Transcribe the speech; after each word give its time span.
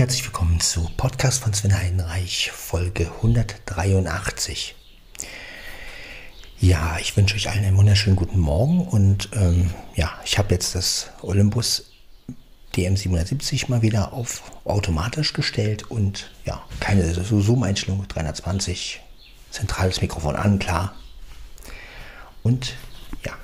herzlich 0.00 0.24
willkommen 0.24 0.58
zu 0.60 0.88
Podcast 0.96 1.42
von 1.42 1.52
Sven 1.52 1.76
Heidenreich, 1.76 2.50
Folge 2.52 3.12
183. 3.16 4.74
Ja, 6.58 6.96
ich 6.98 7.14
wünsche 7.18 7.36
euch 7.36 7.50
allen 7.50 7.66
einen 7.66 7.76
wunderschönen 7.76 8.16
guten 8.16 8.38
Morgen 8.38 8.80
und 8.80 9.28
ähm, 9.34 9.68
ja, 9.96 10.10
ich 10.24 10.38
habe 10.38 10.54
jetzt 10.54 10.74
das 10.74 11.10
Olympus 11.20 11.92
DM770 12.74 13.68
mal 13.68 13.82
wieder 13.82 14.14
auf 14.14 14.42
automatisch 14.64 15.34
gestellt 15.34 15.90
und 15.90 16.30
ja, 16.46 16.62
keine 16.80 17.12
Zoom-Einstellung, 17.12 18.08
320, 18.08 19.02
zentrales 19.50 20.00
Mikrofon 20.00 20.34
an, 20.34 20.58
klar. 20.58 20.94
Und 22.42 22.74
ja, 23.22 23.34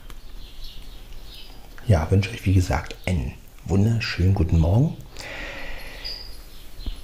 ja, 1.87 2.11
wünsche 2.11 2.31
euch 2.31 2.47
wie 2.47 2.55
gesagt 2.55 2.97
einen 3.05 3.35
wunderschönen 3.67 4.33
guten 4.33 4.59
Morgen. 4.59 4.97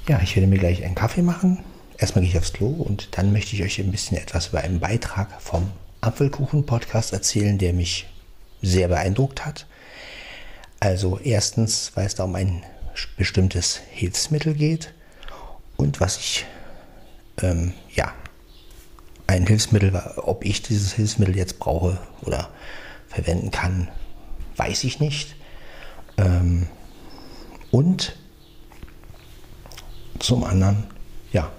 Ja, 0.08 0.20
ich 0.20 0.34
werde 0.34 0.48
mir 0.48 0.58
gleich 0.58 0.84
einen 0.84 0.96
Kaffee 0.96 1.22
machen. 1.22 1.62
Erstmal 1.96 2.22
gehe 2.22 2.32
ich 2.32 2.38
aufs 2.38 2.52
Klo 2.52 2.66
und 2.66 3.16
dann 3.16 3.32
möchte 3.32 3.54
ich 3.54 3.62
euch 3.62 3.78
ein 3.78 3.92
bisschen 3.92 4.16
etwas 4.16 4.48
über 4.48 4.60
einen 4.60 4.80
Beitrag 4.80 5.40
vom 5.40 5.70
Apfelkuchen-Podcast 6.00 7.12
erzählen, 7.12 7.56
der 7.56 7.72
mich 7.72 8.08
sehr 8.62 8.88
beeindruckt 8.88 9.46
hat. 9.46 9.66
Also 10.80 11.20
erstens, 11.22 11.92
weil 11.94 12.06
es 12.06 12.16
da 12.16 12.24
um 12.24 12.34
ein 12.34 12.64
bestimmtes 13.16 13.80
Hilfsmittel 13.92 14.54
geht 14.54 14.92
und 15.76 16.00
was 16.00 16.18
ich, 16.18 16.46
ähm, 17.40 17.72
ja, 17.94 18.12
ein 19.28 19.46
Hilfsmittel, 19.46 19.94
ob 20.16 20.44
ich 20.44 20.62
dieses 20.62 20.94
Hilfsmittel 20.94 21.36
jetzt 21.36 21.60
brauche 21.60 22.00
oder 22.22 22.50
verwenden 23.06 23.52
kann, 23.52 23.86
weiß 24.56 24.82
ich 24.82 24.98
nicht. 24.98 25.36
Ähm, 26.18 26.66
und 27.70 28.16
zum 30.22 30.44
anderen, 30.44 30.84
ja. 31.32 31.50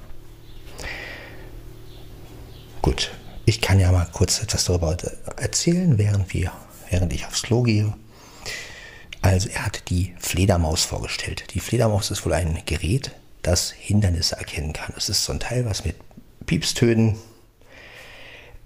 Gut, 2.81 3.11
ich 3.45 3.61
kann 3.61 3.79
ja 3.79 3.91
mal 3.91 4.07
kurz 4.11 4.41
etwas 4.41 4.65
darüber 4.65 4.97
erzählen, 5.37 5.97
während, 5.97 6.33
wir, 6.33 6.51
während 6.89 7.13
ich 7.13 7.25
aufs 7.25 7.43
Klo 7.43 7.63
gehe. 7.63 7.93
Also 9.21 9.49
er 9.49 9.65
hat 9.65 9.89
die 9.89 10.13
Fledermaus 10.19 10.83
vorgestellt. 10.83 11.45
Die 11.53 11.59
Fledermaus 11.59 12.11
ist 12.11 12.25
wohl 12.25 12.33
ein 12.33 12.61
Gerät, 12.65 13.11
das 13.41 13.71
Hindernisse 13.71 14.37
erkennen 14.37 14.73
kann. 14.73 14.91
Das 14.95 15.09
ist 15.09 15.23
so 15.23 15.31
ein 15.31 15.39
Teil, 15.39 15.65
was 15.65 15.85
mit 15.85 15.95
Piepstönen 16.45 17.17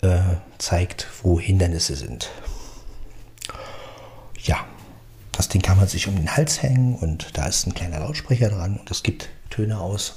äh, 0.02 0.20
zeigt, 0.58 1.08
wo 1.22 1.40
Hindernisse 1.40 1.96
sind. 1.96 2.30
Ja, 4.44 4.66
das 5.32 5.50
Ding 5.50 5.62
kann 5.62 5.78
man 5.78 5.88
sich 5.88 6.08
um 6.08 6.16
den 6.16 6.36
Hals 6.36 6.62
hängen 6.64 6.96
und 6.96 7.38
da 7.38 7.46
ist 7.48 7.68
ein 7.68 7.76
kleiner 7.76 8.00
Lautsprecher 8.00 8.50
dran 8.50 8.78
und 8.78 8.90
es 8.90 9.04
gibt 9.04 9.30
Töne 9.50 9.80
aus. 9.80 10.16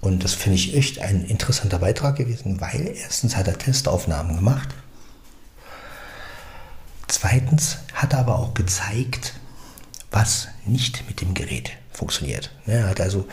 Und 0.00 0.22
das 0.22 0.34
finde 0.34 0.58
ich 0.58 0.76
echt 0.76 0.98
ein 1.00 1.24
interessanter 1.24 1.78
Beitrag 1.78 2.16
gewesen, 2.16 2.60
weil 2.60 2.88
erstens 2.88 3.36
hat 3.36 3.48
er 3.48 3.58
Testaufnahmen 3.58 4.36
gemacht. 4.36 4.68
Zweitens 7.08 7.78
hat 7.94 8.12
er 8.12 8.20
aber 8.20 8.38
auch 8.38 8.54
gezeigt, 8.54 9.34
was 10.10 10.48
nicht 10.66 11.06
mit 11.08 11.20
dem 11.20 11.32
Gerät 11.32 11.70
funktioniert. 11.90 12.50
Er 12.66 12.88
hat 12.88 13.00
also 13.00 13.26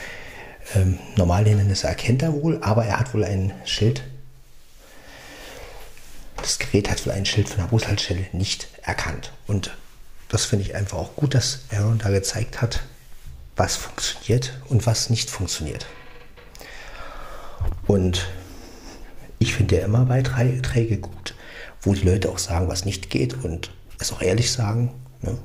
ähm, 0.76 0.98
normale 1.16 1.50
Hindernisse 1.50 1.88
erkennt 1.88 2.22
er 2.22 2.34
wohl, 2.34 2.60
aber 2.62 2.86
er 2.86 3.00
hat 3.00 3.14
wohl 3.14 3.26
ein 3.26 3.54
Schild. 3.66 4.04
Das 6.38 6.58
Gerät 6.58 6.90
hat 6.90 7.06
wohl 7.06 7.14
ein 7.14 7.26
Schild 7.26 7.50
von 7.50 7.58
der 7.58 7.68
Bushaltestelle 7.68 8.28
nicht 8.32 8.68
erkannt. 8.82 9.34
Und 9.48 9.76
das 10.30 10.45
finde 10.45 10.66
ich 10.66 10.76
einfach 10.76 10.98
auch 10.98 11.16
gut, 11.16 11.36
dass 11.36 11.66
Aaron 11.72 12.00
da 12.00 12.10
gezeigt 12.10 12.62
hat, 12.62 12.82
was 13.56 13.76
funktioniert 13.76 14.58
und 14.70 14.86
was 14.86 15.10
nicht 15.10 15.30
funktioniert. 15.30 15.86
Und 17.88 18.28
ich 19.39 19.54
finde 19.54 19.78
ja 19.78 19.86
immer 19.86 20.06
Beiträge 20.06 20.98
gut, 20.98 21.36
wo 21.82 21.94
die 21.94 22.02
Leute 22.02 22.30
auch 22.30 22.38
sagen, 22.38 22.67
was 22.67 22.86
nicht 22.86 23.10
geht 23.10 23.44
und 23.44 23.72
es 24.00 24.11
auch 24.11 24.22
ehrlich 24.22 24.52
sagen. 24.52 24.92
Ne? 25.22 25.38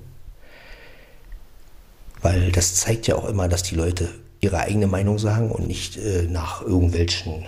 Weil 2.22 2.52
das 2.52 2.74
zeigt 2.74 3.06
ja 3.06 3.16
auch 3.16 3.28
immer, 3.28 3.48
dass 3.48 3.62
die 3.62 3.74
Leute 3.74 4.08
ihre 4.40 4.58
eigene 4.58 4.86
Meinung 4.86 5.18
sagen 5.18 5.50
und 5.50 5.66
nicht 5.66 5.96
äh, 5.96 6.22
nach 6.28 6.62
irgendwelchen 6.62 7.46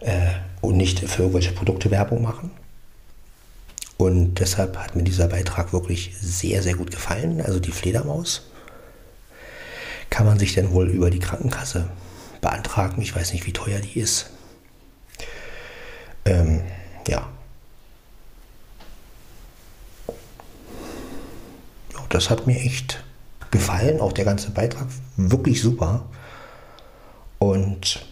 äh, 0.00 0.32
und 0.60 0.76
nicht 0.76 1.00
für 1.00 1.22
irgendwelche 1.22 1.52
Produkte 1.52 1.90
Werbung 1.90 2.22
machen. 2.22 2.50
Und 3.96 4.34
deshalb 4.34 4.76
hat 4.76 4.96
mir 4.96 5.04
dieser 5.04 5.28
Beitrag 5.28 5.72
wirklich 5.72 6.14
sehr, 6.20 6.62
sehr 6.62 6.74
gut 6.74 6.90
gefallen. 6.90 7.40
Also 7.40 7.60
die 7.60 7.70
Fledermaus 7.70 8.42
kann 10.10 10.26
man 10.26 10.38
sich 10.38 10.54
denn 10.54 10.72
wohl 10.72 10.88
über 10.88 11.10
die 11.10 11.20
Krankenkasse 11.20 11.88
beantragen. 12.40 13.00
Ich 13.02 13.14
weiß 13.14 13.32
nicht, 13.32 13.46
wie 13.46 13.52
teuer 13.52 13.80
die 13.80 14.00
ist. 14.00 14.30
Ähm, 16.24 16.62
ja. 17.08 17.28
Das 22.08 22.30
hat 22.30 22.46
mir 22.46 22.60
echt 22.60 23.02
gefallen. 23.50 24.00
Auch 24.00 24.12
der 24.12 24.24
ganze 24.24 24.50
Beitrag 24.50 24.86
wirklich 25.16 25.60
super. 25.60 26.04
Und 27.38 28.06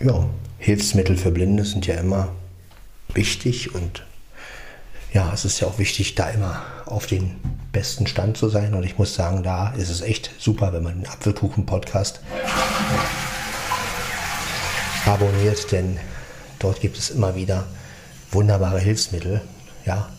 ja, 0.00 0.28
Hilfsmittel 0.58 1.16
für 1.16 1.30
Blinde 1.30 1.64
sind 1.64 1.86
ja 1.86 1.96
immer 1.96 2.28
wichtig 3.14 3.74
und 3.74 4.04
ja, 5.12 5.32
es 5.32 5.44
ist 5.44 5.60
ja 5.60 5.68
auch 5.68 5.78
wichtig, 5.78 6.14
da 6.14 6.28
immer 6.28 6.62
auf 6.84 7.06
den 7.06 7.36
besten 7.72 8.06
Stand 8.06 8.36
zu 8.36 8.48
sein. 8.48 8.74
Und 8.74 8.84
ich 8.84 8.98
muss 8.98 9.14
sagen, 9.14 9.42
da 9.42 9.70
ist 9.70 9.88
es 9.88 10.02
echt 10.02 10.30
super, 10.38 10.72
wenn 10.72 10.82
man 10.82 11.00
den 11.00 11.08
Apfelkuchen-Podcast 11.08 12.20
abonniert, 15.06 15.72
denn 15.72 15.98
dort 16.58 16.80
gibt 16.80 16.98
es 16.98 17.10
immer 17.10 17.34
wieder 17.34 17.64
wunderbare 18.30 18.78
Hilfsmittel. 18.78 19.40
Ja. 19.86 20.10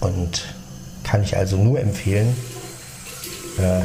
Und 0.00 0.54
kann 1.02 1.24
ich 1.24 1.36
also 1.36 1.56
nur 1.56 1.80
empfehlen, 1.80 2.36
äh, 3.58 3.80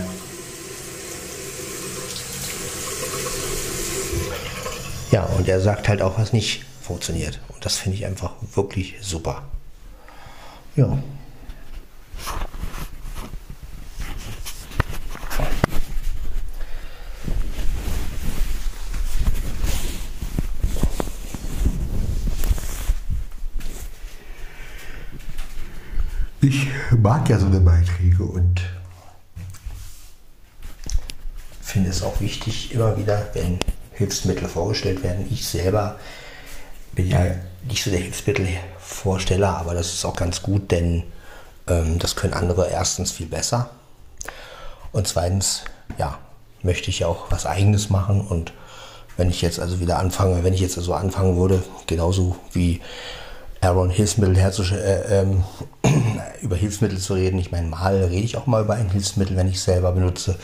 ja, 5.11 5.23
und 5.23 5.47
er 5.47 5.59
sagt 5.59 5.87
halt 5.87 6.01
auch, 6.01 6.19
was 6.19 6.33
nicht 6.33 6.65
funktioniert. 6.83 7.39
Und 7.49 7.65
das 7.65 7.77
finde 7.77 7.97
ich 7.97 8.05
einfach 8.05 8.33
wirklich 8.55 8.95
super. 9.01 9.43
Ja. 10.75 10.97
Ich 26.41 26.67
mag 26.91 27.29
ja 27.29 27.39
so 27.39 27.45
eine 27.45 27.61
Beiträge 27.61 28.23
und 28.23 28.61
finde 31.61 31.89
es 31.89 32.03
auch 32.03 32.19
wichtig, 32.19 32.73
immer 32.73 32.97
wieder, 32.97 33.29
wenn 33.33 33.59
Hilfsmittel 33.93 34.49
vorgestellt 34.49 35.03
werden, 35.03 35.25
ich 35.31 35.47
selber 35.47 35.97
bin 36.95 37.09
ja 37.09 37.19
nicht 37.67 37.83
so 37.83 37.91
der 37.91 37.99
Hilfsmittelvorsteller, 37.99 39.57
aber 39.57 39.73
das 39.73 39.93
ist 39.93 40.05
auch 40.05 40.15
ganz 40.15 40.41
gut, 40.41 40.71
denn 40.71 41.03
ähm, 41.67 41.99
das 41.99 42.15
können 42.15 42.33
andere 42.33 42.69
erstens 42.69 43.11
viel 43.11 43.27
besser. 43.27 43.69
Und 44.91 45.07
zweitens, 45.07 45.63
ja, 45.97 46.19
möchte 46.61 46.89
ich 46.89 46.99
ja 46.99 47.07
auch 47.07 47.31
was 47.31 47.45
eigenes 47.45 47.89
machen. 47.89 48.21
Und 48.21 48.53
wenn 49.17 49.29
ich 49.29 49.41
jetzt 49.41 49.59
also 49.59 49.79
wieder 49.79 49.99
anfange, 49.99 50.43
wenn 50.43 50.53
ich 50.53 50.61
jetzt 50.61 50.77
also 50.77 50.93
anfangen 50.93 51.37
würde, 51.37 51.63
genauso 51.87 52.35
wie 52.51 52.81
Aaron 53.61 53.89
Hilfsmittel 53.89 54.37
herzustellen, 54.37 54.83
äh, 54.83 55.21
ähm, 55.21 55.43
über 56.41 56.55
Hilfsmittel 56.55 56.99
zu 56.99 57.13
reden. 57.13 57.39
Ich 57.39 57.51
meine, 57.51 57.67
mal 57.67 57.95
rede 57.95 58.25
ich 58.25 58.37
auch 58.37 58.45
mal 58.45 58.63
über 58.63 58.73
ein 58.75 58.89
Hilfsmittel, 58.89 59.37
wenn 59.37 59.47
ich 59.47 59.55
es 59.55 59.63
selber 59.63 59.91
benutze. 59.93 60.37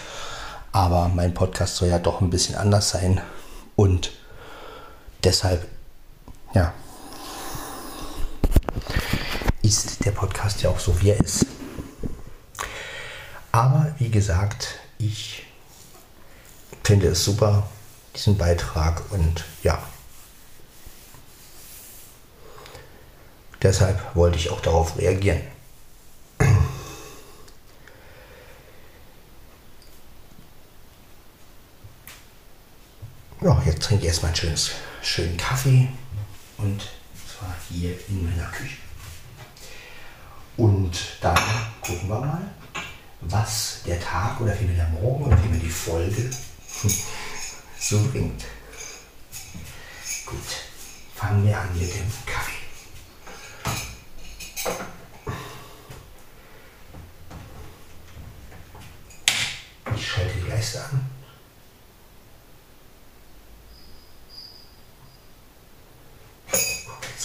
Aber 0.71 1.11
mein 1.13 1.33
Podcast 1.33 1.75
soll 1.75 1.89
ja 1.89 1.99
doch 1.99 2.21
ein 2.21 2.29
bisschen 2.29 2.55
anders 2.55 2.89
sein. 2.91 3.19
Und 3.75 4.11
deshalb 5.23 5.67
ja, 6.53 6.73
ist 9.61 10.03
der 10.03 10.11
Podcast 10.11 10.61
ja 10.63 10.69
auch 10.69 10.79
so, 10.79 10.99
wie 11.01 11.11
er 11.11 11.19
ist. 11.19 11.45
Aber 13.51 13.93
wie 13.99 14.09
gesagt, 14.09 14.79
ich 14.97 15.45
finde 16.83 17.09
es 17.09 17.23
super, 17.23 17.67
diesen 18.15 18.37
Beitrag 18.37 19.03
und 19.11 19.45
ja. 19.61 19.81
Deshalb 23.61 24.15
wollte 24.15 24.37
ich 24.37 24.49
auch 24.49 24.61
darauf 24.61 24.97
reagieren. 24.97 25.41
Ja, 33.41 33.61
jetzt 33.65 33.83
trinke 33.83 34.03
ich 34.03 34.07
erstmal 34.07 34.29
einen 34.29 34.35
schönes, 34.35 34.71
schönen 35.01 35.37
Kaffee 35.37 35.87
und 36.61 36.81
zwar 37.27 37.55
hier 37.69 37.97
in 38.09 38.25
meiner 38.29 38.49
Küche. 38.49 38.77
Und 40.57 40.99
dann 41.21 41.39
gucken 41.81 42.09
wir 42.09 42.19
mal, 42.19 42.51
was 43.21 43.81
der 43.85 43.99
Tag 43.99 44.39
oder 44.41 44.53
vielmehr 44.53 44.75
der 44.75 45.01
Morgen 45.01 45.25
oder 45.25 45.37
vielmehr 45.37 45.59
die 45.59 45.69
Folge 45.69 46.29
so 47.79 47.99
bringt. 48.09 48.43
Gut, 50.25 50.37
fangen 51.15 51.45
wir 51.45 51.57
an 51.57 51.69
mit 51.73 51.93
dem 51.93 52.11
Kaffee. 52.25 52.53
Ich 59.95 60.07
schalte 60.07 60.33
die 60.43 60.49
Leiste 60.49 60.83
an. 60.83 61.18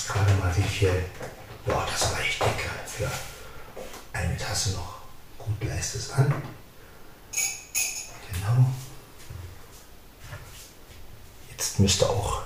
Gerade 0.09 0.33
mal 0.35 0.55
wie 0.57 0.63
viel, 0.63 1.05
ja, 1.67 1.87
das 1.91 2.13
reicht 2.13 2.41
dicke 2.41 2.71
für 2.87 3.11
eine 4.13 4.37
Tasse 4.37 4.73
noch. 4.73 4.95
Gut, 5.39 5.63
leiste 5.65 5.99
es 5.99 6.11
an. 6.11 6.33
Genau. 8.33 8.67
Jetzt 11.51 11.81
müsste 11.81 12.09
auch. 12.09 12.43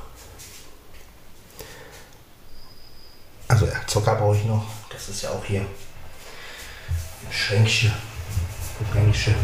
Also 3.49 3.67
ja, 3.67 3.87
Zucker 3.87 4.15
brauche 4.15 4.37
ich 4.37 4.45
noch. 4.45 4.67
Das 4.91 5.09
ist 5.09 5.23
ja 5.23 5.31
auch 5.31 5.45
hier 5.45 5.63
ein 5.63 5.69
Schränkchen. 7.31 7.93
Schränkchen. 8.93 9.35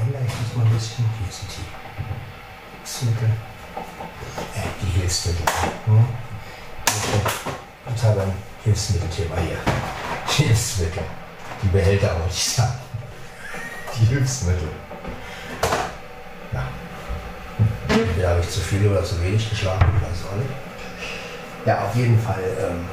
Ändere 0.00 0.22
ich 0.24 0.85
Hier 0.96 1.04
die 1.04 1.26
Hilfsmittel. 2.80 3.28
Äh, 4.54 4.68
die 4.80 4.98
Hilfsmittel. 4.98 5.44
Hm? 5.84 6.06
Ich 7.94 8.02
habe 8.02 8.22
ein 8.22 8.32
Hilfsmittelthema 8.64 9.36
hier. 9.36 9.58
Hilfsmittel. 10.26 11.02
Die 11.62 11.68
Behälter 11.68 12.14
wollte 12.18 12.30
ich 12.30 12.44
sagen. 12.44 12.78
Die 13.94 14.06
Hilfsmittel. 14.06 14.68
Ja. 16.54 16.66
Entweder 17.88 18.30
habe 18.30 18.40
ich 18.40 18.48
zu 18.48 18.60
viel 18.60 18.88
oder 18.88 19.04
zu 19.04 19.22
wenig 19.22 19.50
geschlafen, 19.50 19.86
ich 19.96 20.02
weiß 20.02 20.32
auch 20.32 20.36
nicht. 20.36 20.50
Ja, 21.66 21.84
auf 21.84 21.94
jeden 21.94 22.18
Fall 22.18 22.42
ähm, 22.58 22.86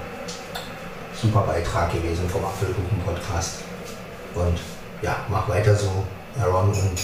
super 1.22 1.42
Beitrag 1.44 1.94
gewesen 1.94 2.30
vom 2.30 2.44
Apfelkuchen-Podcast. 2.44 3.60
Und 4.36 4.60
ja, 5.02 5.18
mach 5.30 5.48
weiter 5.48 5.74
so, 5.74 6.06
Aaron. 6.42 6.74
Und 6.74 7.00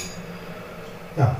ja, 1.19 1.36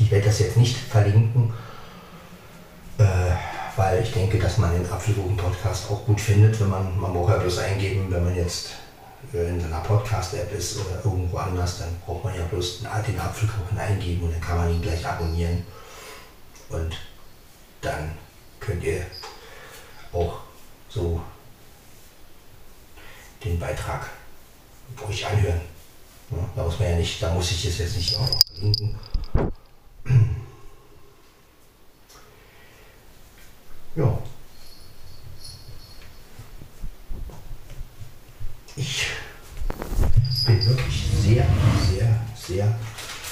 Ich 0.00 0.12
werde 0.12 0.26
das 0.26 0.38
jetzt 0.38 0.56
nicht 0.56 0.76
verlinken, 0.76 1.52
äh, 2.96 3.04
weil 3.76 4.02
ich 4.02 4.12
denke, 4.12 4.38
dass 4.38 4.56
man 4.56 4.72
den 4.72 4.90
Apfelkuchen-Podcast 4.90 5.90
auch 5.90 6.06
gut 6.06 6.18
findet, 6.18 6.58
wenn 6.60 6.70
man, 6.70 6.98
man 6.98 7.12
braucht 7.12 7.32
ja 7.32 7.38
bloß 7.38 7.58
eingeben, 7.58 8.06
wenn 8.08 8.24
man 8.24 8.34
jetzt 8.34 8.70
äh, 9.34 9.50
in 9.50 9.62
einer 9.62 9.80
Podcast-App 9.80 10.50
ist 10.56 10.78
oder 10.78 11.04
irgendwo 11.04 11.36
anders, 11.36 11.80
dann 11.80 11.88
braucht 12.06 12.24
man 12.24 12.34
ja 12.34 12.42
bloß 12.44 12.78
den 12.78 13.20
Apfelkuchen 13.20 13.78
eingeben 13.78 14.22
und 14.22 14.32
dann 14.32 14.40
kann 14.40 14.56
man 14.56 14.70
ihn 14.70 14.80
gleich 14.80 15.06
abonnieren. 15.06 15.66
Und 16.70 16.96
dann 17.82 18.12
könnt 18.68 18.84
ihr 18.84 19.06
auch 20.12 20.40
so 20.90 21.22
den 23.42 23.58
Beitrag 23.58 24.10
euch 25.08 25.26
anhören. 25.26 25.62
Da 26.54 26.64
muss 26.64 26.78
man 26.78 26.90
ja 26.90 26.96
nicht, 26.96 27.22
da 27.22 27.32
muss 27.32 27.50
ich 27.50 27.64
es 27.64 27.78
jetzt 27.78 27.96
nicht 27.96 28.14
auch 28.16 28.28
verlinken. 28.52 28.98
Ja. 33.96 34.18
Ich 38.76 39.06
bin 40.46 40.66
wirklich 40.66 41.06
sehr, 41.22 41.46
sehr, 41.90 42.26
sehr 42.36 42.78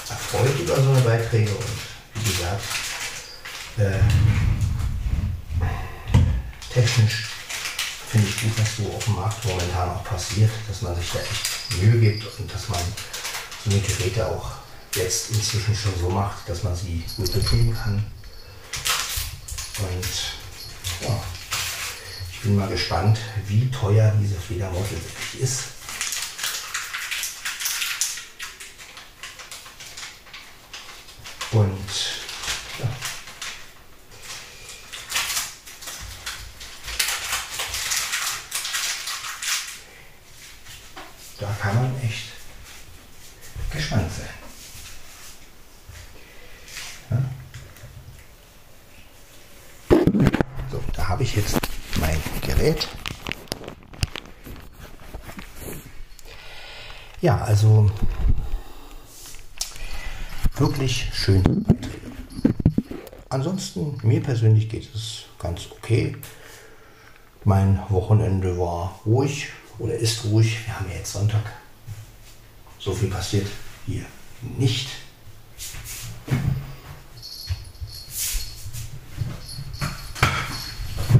erfreut 0.09 0.59
über 0.59 0.81
so 0.81 0.89
eine 0.89 1.01
Beiträge 1.01 1.51
und 1.51 1.65
wie 2.15 2.31
gesagt, 2.31 2.63
äh, 3.77 4.46
technisch 6.73 7.25
finde 8.09 8.27
ich 8.27 8.41
gut, 8.41 8.51
was 8.57 8.77
so 8.77 8.95
auf 8.95 9.03
dem 9.03 9.15
Markt 9.15 9.43
momentan 9.45 9.89
auch 9.89 10.03
passiert, 10.03 10.51
dass 10.67 10.81
man 10.81 10.95
sich 10.95 11.11
da 11.11 11.19
echt 11.19 11.81
Mühe 11.81 11.99
gibt 11.99 12.39
und 12.39 12.53
dass 12.53 12.69
man 12.69 12.79
so 13.65 13.71
eine 13.71 13.81
Geräte 13.81 14.25
auch 14.27 14.51
jetzt 14.95 15.31
inzwischen 15.31 15.75
schon 15.75 15.99
so 15.99 16.09
macht, 16.09 16.47
dass 16.47 16.63
man 16.63 16.75
sie 16.75 17.03
gut 17.17 17.31
bedienen 17.31 17.75
kann. 17.75 18.05
Und 19.79 20.07
ja, 21.01 21.23
ich 22.31 22.39
bin 22.41 22.55
mal 22.55 22.69
gespannt, 22.69 23.19
wie 23.47 23.69
teuer 23.69 24.13
diese 24.21 24.39
Fledermaus 24.39 24.87
letztendlich 24.91 25.41
ist. 25.41 25.63
Und 31.51 31.89
ja. 32.79 32.87
Da 41.39 41.55
kann 41.61 41.75
man 41.75 42.01
echt 42.01 42.29
gespannt 43.71 44.11
sein. 44.11 44.27
So, 50.71 50.83
da 50.93 51.07
habe 51.07 51.23
ich 51.23 51.35
jetzt 51.35 51.59
mein 51.99 52.21
Gerät. 52.41 52.87
Ja, 57.21 57.37
also 57.57 57.89
wirklich 60.57 61.09
schön. 61.11 61.65
Ansonsten, 63.29 63.97
mir 64.03 64.21
persönlich 64.21 64.69
geht 64.69 64.93
es 64.93 65.23
ganz 65.39 65.67
okay. 65.71 66.15
Mein 67.45 67.79
Wochenende 67.89 68.59
war 68.59 68.99
ruhig 69.07 69.47
oder 69.79 69.95
ist 69.95 70.25
ruhig. 70.25 70.67
Wir 70.67 70.79
haben 70.79 70.87
ja 70.91 70.97
jetzt 70.97 71.13
Sonntag. 71.13 71.51
So 72.77 72.93
viel 72.93 73.09
passiert 73.09 73.47
hier 73.87 74.05
nicht. 74.59 74.89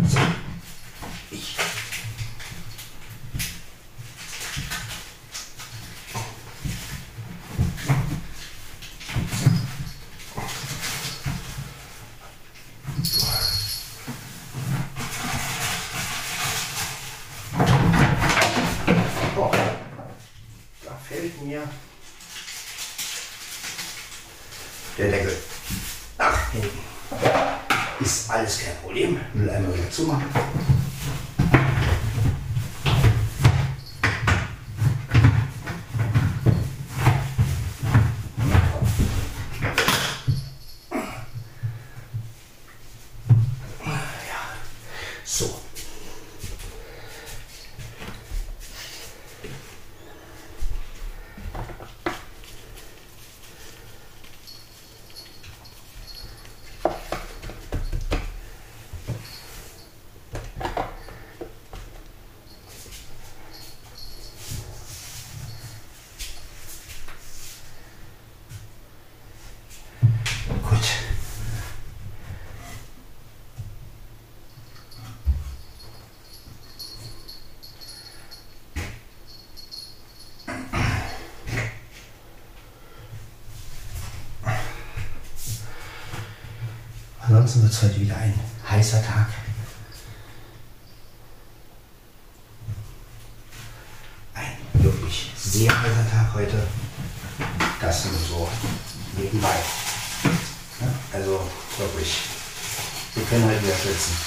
So, 0.08 0.20
ich 1.32 1.58
Oh, 19.40 19.52
da 20.84 20.98
fällt 21.08 21.40
mir 21.44 21.62
der 24.98 25.12
Deckel 25.12 25.38
nach 26.18 26.52
hinten. 26.52 26.80
Ist 28.00 28.30
alles 28.32 28.60
kein 28.60 28.76
Problem. 28.78 29.20
Mülleimer 29.34 29.74
wieder 29.76 29.92
zumachen. 29.92 30.26
Ja, 43.86 44.42
so. 45.24 45.62
Ansonsten 87.48 87.64
wird 87.64 87.72
es 87.72 87.82
heute 87.82 88.02
wieder 88.02 88.18
ein 88.18 88.34
heißer 88.70 89.02
Tag. 89.06 89.28
Ein 94.34 94.58
wirklich 94.74 95.32
sehr 95.38 95.72
heißer 95.72 96.12
Tag 96.12 96.34
heute. 96.34 96.62
Das 97.80 98.06
nur 98.06 98.14
so 98.20 98.50
nebenbei. 99.18 99.56
Ja, 100.82 100.88
also 101.14 101.50
wirklich, 101.78 102.18
wir 103.16 103.24
können 103.24 103.46
heute 103.46 103.64
wieder 103.64 103.76
schwitzen. 103.76 104.18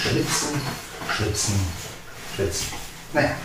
Schwitzen, 0.00 0.60
schwitzen, 1.14 1.54
schwitzen. 2.34 2.68
Naja. 3.12 3.36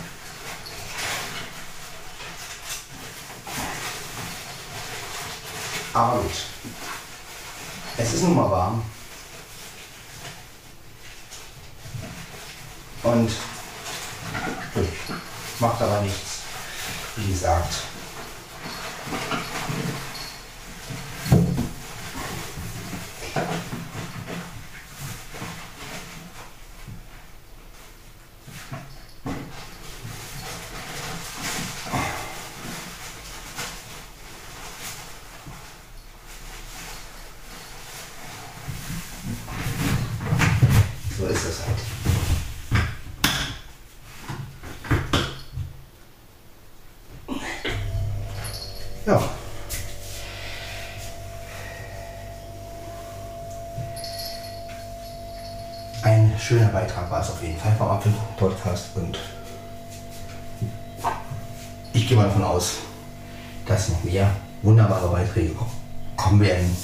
Aber 5.94 6.18
gut. 6.18 6.32
Es 7.96 8.14
ist 8.14 8.22
nun 8.24 8.34
mal 8.34 8.50
warm. 8.50 8.82
Und 13.04 13.30
macht 15.60 15.80
aber 15.80 16.00
nichts. 16.00 16.40
Wie 17.16 17.30
gesagt. 17.30 17.74
So 41.16 41.26
ist 41.26 41.44
es 41.44 41.60
halt. 41.64 41.78
Ja. 49.06 49.22
Ein 56.02 56.34
schöner 56.38 56.66
Beitrag 56.68 57.08
war 57.10 57.20
es 57.20 57.30
auf 57.30 57.40
jeden 57.42 57.58
Fall 57.58 57.72
Apfelkuchen-Podcast 58.38 58.86
und 58.96 59.18
ich 61.92 62.08
gehe 62.08 62.16
mal 62.16 62.24
davon 62.24 62.42
aus, 62.44 62.76
dass 63.66 63.88
noch 63.88 64.02
mehr 64.04 64.30
wunderbare 64.62 65.08
Beiträge 65.08 65.54
ko- 65.54 65.66
kommen 66.16 66.40
werden 66.40 66.76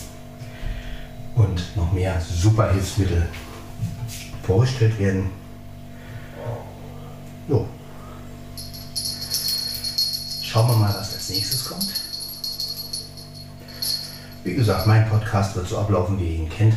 und 1.35 1.77
noch 1.77 1.93
mehr 1.93 2.21
super 2.21 2.73
Hilfsmittel 2.73 3.29
vorgestellt 4.43 4.99
werden. 4.99 5.31
Jo. 7.49 7.67
Schauen 10.43 10.69
wir 10.69 10.77
mal, 10.77 10.95
was 10.95 11.15
als 11.15 11.31
nächstes 11.31 11.65
kommt. 11.69 11.93
Wie 14.45 14.55
gesagt, 14.55 14.87
mein 14.87 15.09
Podcast 15.09 15.55
wird 15.55 15.69
so 15.69 15.79
ablaufen, 15.79 16.19
wie 16.19 16.25
ihr 16.29 16.37
ihn 16.41 16.49
kennt. 16.49 16.75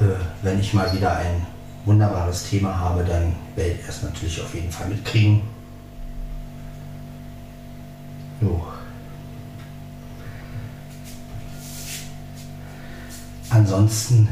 Äh, 0.00 0.04
wenn 0.42 0.60
ich 0.60 0.74
mal 0.74 0.92
wieder 0.92 1.16
ein 1.16 1.46
wunderbares 1.84 2.48
Thema 2.48 2.78
habe, 2.78 3.04
dann 3.04 3.34
werde 3.56 3.72
ich 3.72 3.88
es 3.88 4.02
natürlich 4.02 4.40
auf 4.40 4.54
jeden 4.54 4.70
Fall 4.70 4.88
mitkriegen. 4.88 5.42
Jo. 8.40 8.66
Ansonsten 13.50 14.28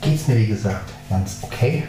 geht 0.00 0.14
es 0.14 0.28
mir 0.28 0.36
wie 0.36 0.46
gesagt 0.46 0.90
ganz 1.10 1.38
okay. 1.42 1.84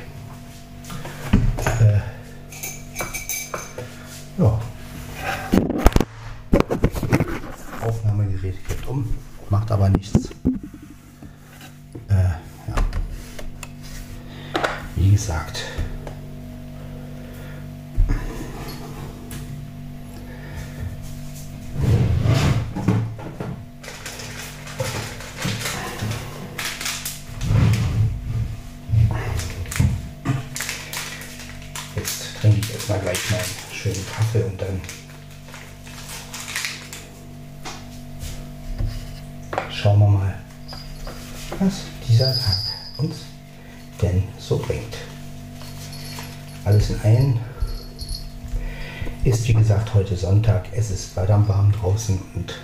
Gesagt. 15.15 15.84
Sonntag, 50.25 50.69
es 50.71 50.89
ist 50.89 51.13
verdammt 51.13 51.47
warm 51.49 51.71
draußen 51.71 52.19
und 52.33 52.55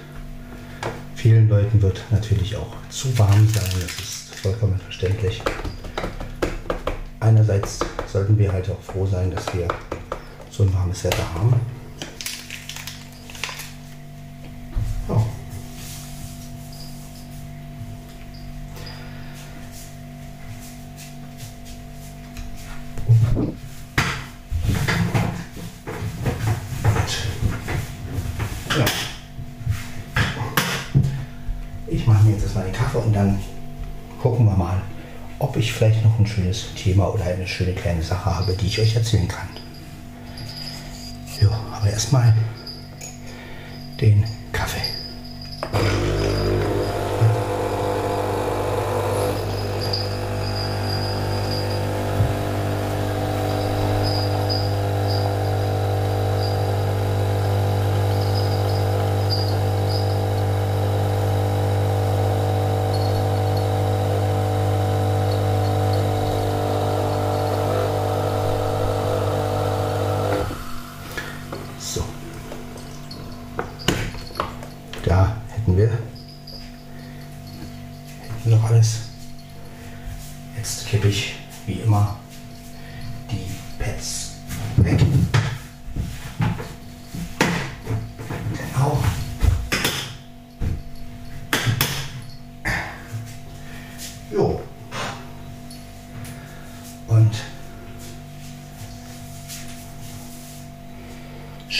vielen 1.13 1.47
Leuten 1.47 1.79
wird 1.79 2.01
natürlich 2.09 2.55
auch 2.55 2.73
zu 2.89 3.15
warm 3.19 3.47
sein, 3.49 3.69
das 3.79 3.99
ist 3.99 4.33
vollkommen 4.33 4.79
verständlich. 4.79 5.43
Einerseits 7.19 7.77
sollten 8.11 8.35
wir 8.39 8.51
halt 8.51 8.67
auch 8.71 8.81
froh 8.81 9.05
sein, 9.05 9.29
dass 9.29 9.45
wir 9.53 9.67
so 10.49 10.63
ein 10.63 10.73
warmes 10.73 11.03
Wetter 11.03 11.23
haben. 11.35 11.53
Schönes 36.31 36.73
Thema 36.75 37.13
oder 37.13 37.25
eine 37.25 37.47
schöne 37.47 37.73
kleine 37.73 38.01
Sache 38.01 38.37
habe, 38.37 38.53
die 38.53 38.67
ich 38.67 38.79
euch 38.79 38.95
erzählen 38.95 39.27
kann. 39.27 39.47
Ja, 41.41 41.49
aber 41.73 41.89
erstmal 41.89 42.33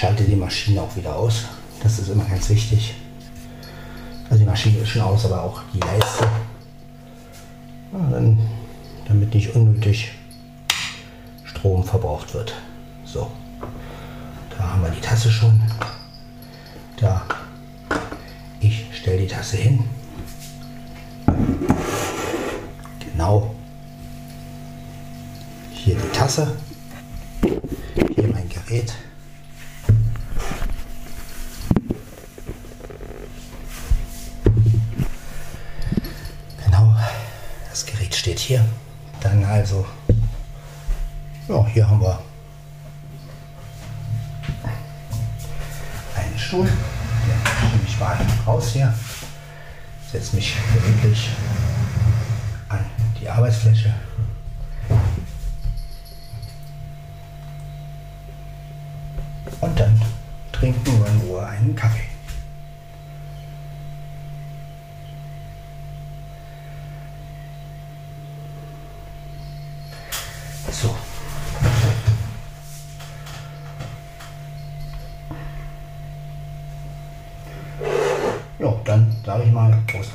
schalte 0.02 0.24
die 0.24 0.36
Maschine 0.36 0.82
auch 0.82 0.96
wieder 0.96 1.16
aus. 1.16 1.46
Das 1.84 2.00
ist 2.00 2.10
immer 2.10 2.24
ganz 2.24 2.50
wichtig. 2.50 2.96
Also 4.32 4.44
die 4.44 4.50
Maschine 4.50 4.80
ist 4.80 4.90
schon 4.90 5.04
aus, 5.04 5.26
aber 5.26 5.44
auch 5.44 5.62
die 5.76 5.80
Leiste. 5.80 6.28
dann, 7.92 8.40
damit 9.08 9.32
nicht 9.36 9.56
unnötig 9.56 10.14
Strom 11.44 11.84
verbraucht 11.84 12.34
wird. 12.34 12.56
So, 13.06 13.30
da 14.58 14.72
haben 14.72 14.82
wir 14.82 14.90
die 14.90 15.02
Tasse 15.02 15.30
schon. 15.30 15.62
Da, 16.98 17.22
ich 18.60 18.88
stelle 18.94 19.20
die 19.20 19.28
Tasse 19.28 19.58
hin. 19.58 19.84
Genau. 23.00 23.54
Hier 25.72 25.96
die 25.96 26.18
Tasse. 26.18 26.58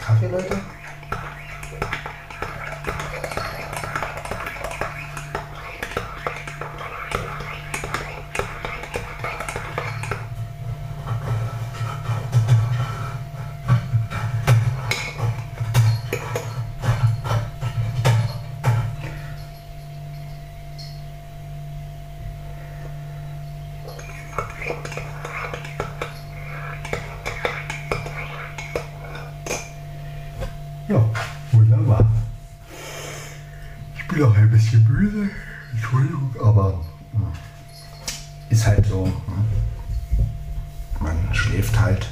Mal 0.08 0.14
Prost 0.14 0.48
Kaffee, 0.48 0.65
bisschen 34.76 34.92
müde, 34.92 35.30
Entschuldigung, 35.72 36.34
aber 36.42 36.80
hm, 37.12 37.32
ist 38.48 38.66
halt 38.66 38.86
so. 38.86 39.04
hm. 39.04 39.12
Man 40.98 41.34
schläft 41.34 41.78
halt, 41.78 42.06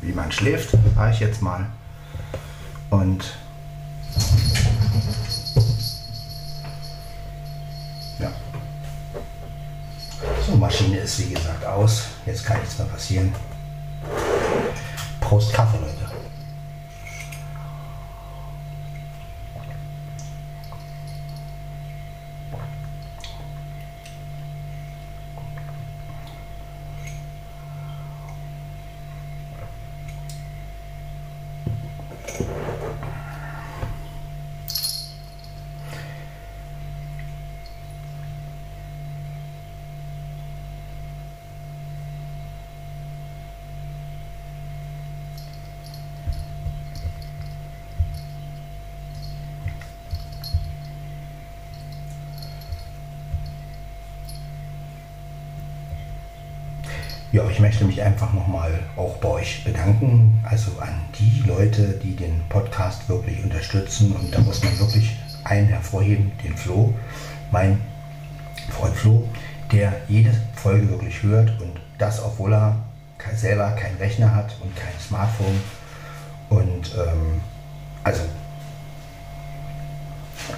wie 0.00 0.12
man 0.12 0.32
schläft, 0.32 0.70
sage 0.94 1.12
ich 1.12 1.20
jetzt 1.20 1.42
mal. 1.42 1.66
Und 2.88 3.36
ja. 8.18 8.30
So, 10.46 10.56
Maschine 10.56 10.98
ist 10.98 11.18
wie 11.18 11.34
gesagt 11.34 11.64
aus. 11.66 12.04
Jetzt 12.24 12.44
kann 12.44 12.58
nichts 12.60 12.78
mehr 12.78 12.86
passieren. 12.86 13.34
Prost 15.20 15.52
Kaffee, 15.52 15.78
Leute. 15.78 16.05
Möchte 57.66 57.84
mich 57.84 58.00
einfach 58.00 58.32
nochmal 58.32 58.78
auch 58.96 59.16
bei 59.16 59.28
euch 59.28 59.64
bedanken, 59.64 60.40
also 60.48 60.70
an 60.78 61.00
die 61.18 61.42
Leute, 61.48 61.98
die 62.00 62.14
den 62.14 62.40
Podcast 62.48 63.08
wirklich 63.08 63.42
unterstützen. 63.42 64.12
Und 64.12 64.32
da 64.32 64.38
muss 64.38 64.62
man 64.62 64.78
wirklich 64.78 65.16
einen 65.42 65.66
hervorheben, 65.66 66.30
den 66.44 66.56
Flo, 66.56 66.94
mein 67.50 67.80
Freund 68.70 68.94
Flo, 68.94 69.28
der 69.72 69.92
jede 70.06 70.32
Folge 70.54 70.88
wirklich 70.90 71.24
hört 71.24 71.60
und 71.60 71.80
das, 71.98 72.22
obwohl 72.22 72.54
er 72.54 72.76
selber 73.34 73.72
keinen 73.72 73.96
Rechner 73.96 74.32
hat 74.32 74.54
und 74.62 74.76
kein 74.76 74.94
Smartphone. 75.04 75.60
Und 76.50 76.94
ähm, 76.94 77.40
also, 78.04 78.22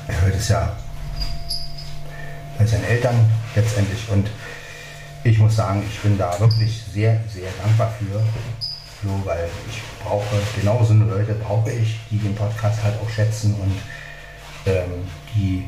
er 0.09 0.21
hört 0.21 0.35
es 0.35 0.49
ja 0.49 0.77
bei 2.59 2.67
seinen 2.67 2.85
Eltern 2.85 3.17
letztendlich 3.57 4.11
und 4.11 4.29
ich 5.29 5.39
muss 5.39 5.57
sagen, 5.57 5.83
ich 5.87 6.01
bin 6.01 6.17
da 6.17 6.39
wirklich 6.41 6.83
sehr, 6.93 7.21
sehr 7.29 7.51
dankbar 7.63 7.93
für, 7.99 8.21
Flo, 9.01 9.21
weil 9.25 9.49
ich 9.69 9.81
brauche, 10.03 10.25
genau 10.59 10.83
so 10.83 10.95
Leute 10.95 11.35
brauche 11.35 11.71
ich, 11.71 11.99
die 12.11 12.19
den 12.19 12.35
Podcast 12.35 12.83
halt 12.83 12.95
auch 13.01 13.11
schätzen 13.11 13.55
und 13.55 14.73
ähm, 14.73 15.07
die 15.35 15.65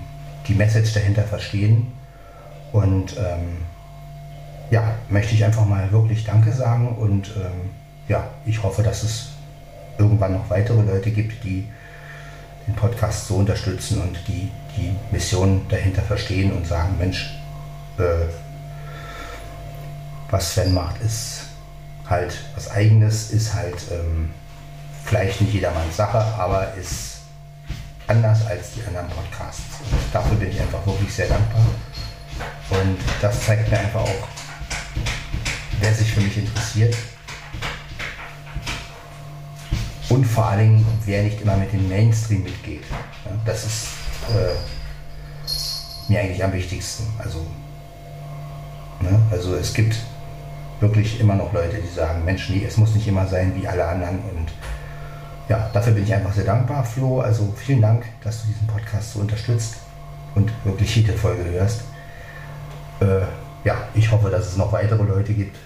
die 0.49 0.55
Message 0.55 0.93
dahinter 0.95 1.23
verstehen. 1.23 1.93
Und 2.73 3.17
ähm, 3.17 3.59
ja, 4.71 4.95
möchte 5.09 5.35
ich 5.35 5.45
einfach 5.45 5.67
mal 5.67 5.91
wirklich 5.93 6.25
Danke 6.25 6.53
sagen 6.53 6.97
und 6.97 7.29
ähm, 7.37 7.71
ja, 8.09 8.29
ich 8.47 8.63
hoffe, 8.63 8.83
dass 8.83 9.03
es 9.03 9.29
irgendwann 9.99 10.35
noch 10.35 10.49
weitere 10.51 10.83
Leute 10.83 11.11
gibt, 11.11 11.45
die 11.45 11.69
den 12.67 12.75
Podcast 12.75 13.27
so 13.27 13.37
unterstützen 13.37 14.01
und 14.01 14.19
die 14.27 14.51
die 14.77 14.95
Mission 15.11 15.63
dahinter 15.69 16.03
verstehen 16.03 16.53
und 16.53 16.67
sagen, 16.67 16.97
Mensch, 16.99 17.39
äh, 17.99 18.27
was 20.31 20.55
Sven 20.55 20.73
macht, 20.75 21.01
ist 21.03 21.43
halt 22.09 22.33
was 22.55 22.71
Eigenes, 22.71 23.31
ist 23.31 23.55
halt 23.55 23.77
ähm, 23.91 24.31
vielleicht 25.05 25.41
nicht 25.41 25.55
jedermanns 25.55 25.97
Sache, 25.97 26.19
aber 26.19 26.75
ist 26.75 27.19
anders 28.07 28.47
als 28.47 28.75
die 28.75 28.87
anderen 28.87 29.09
Podcasts. 29.09 29.81
Und 29.91 29.99
dafür 30.13 30.37
bin 30.37 30.51
ich 30.51 30.61
einfach 30.61 30.85
wirklich 30.87 31.13
sehr 31.13 31.29
dankbar. 31.29 31.65
Und 32.71 32.99
das 33.21 33.45
zeigt 33.45 33.71
mir 33.71 33.79
einfach 33.79 34.03
auch, 34.03 34.29
wer 35.81 35.95
sich 35.95 36.13
für 36.13 36.21
mich 36.21 36.37
interessiert. 36.37 36.97
Und 40.09 40.25
vor 40.25 40.47
allen 40.47 40.59
Dingen, 40.59 40.87
wer 41.05 41.23
nicht 41.23 41.41
immer 41.41 41.57
mit 41.57 41.73
dem 41.73 41.89
Mainstream 41.89 42.43
mitgeht. 42.43 42.83
Das 43.45 43.65
ist 43.65 43.87
äh, 44.29 46.11
mir 46.11 46.21
eigentlich 46.21 46.43
am 46.43 46.53
wichtigsten. 46.53 47.07
Also, 47.19 47.47
ne, 49.01 49.21
also 49.31 49.55
es 49.55 49.73
gibt 49.73 49.97
wirklich 50.81 51.21
immer 51.21 51.35
noch 51.35 51.53
Leute, 51.53 51.77
die 51.77 51.95
sagen, 51.95 52.25
Mensch, 52.25 52.49
nee, 52.49 52.65
es 52.67 52.77
muss 52.77 52.95
nicht 52.95 53.07
immer 53.07 53.27
sein 53.27 53.53
wie 53.55 53.69
alle 53.69 53.87
anderen. 53.87 54.19
Und 54.19 54.53
ja, 55.49 55.69
dafür 55.73 55.93
bin 55.93 56.05
ich 56.05 56.15
einfach 56.15 56.33
sehr 56.33 56.45
dankbar, 56.45 56.85
Flo. 56.85 57.21
Also 57.21 57.53
vielen 57.57 57.83
Dank, 57.83 58.05
dass 58.23 58.43
du 58.43 58.49
diesen 58.49 58.67
Podcast 58.67 59.13
so 59.13 59.21
unterstützt 59.21 59.77
und 60.35 60.51
wirklich 60.65 60.97
jede 60.97 61.13
Folge 61.13 61.45
hörst. 61.45 61.83
Äh, 63.01 63.21
ja, 63.65 63.77
ich 63.95 64.11
hoffe, 64.11 64.31
dass 64.31 64.47
es 64.47 64.57
noch 64.57 64.73
weitere 64.73 65.03
Leute 65.03 65.35
gibt, 65.35 65.57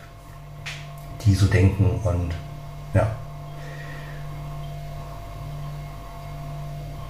die 1.25 1.35
so 1.35 1.47
denken 1.47 2.01
und 2.03 2.35
ja. 2.93 3.15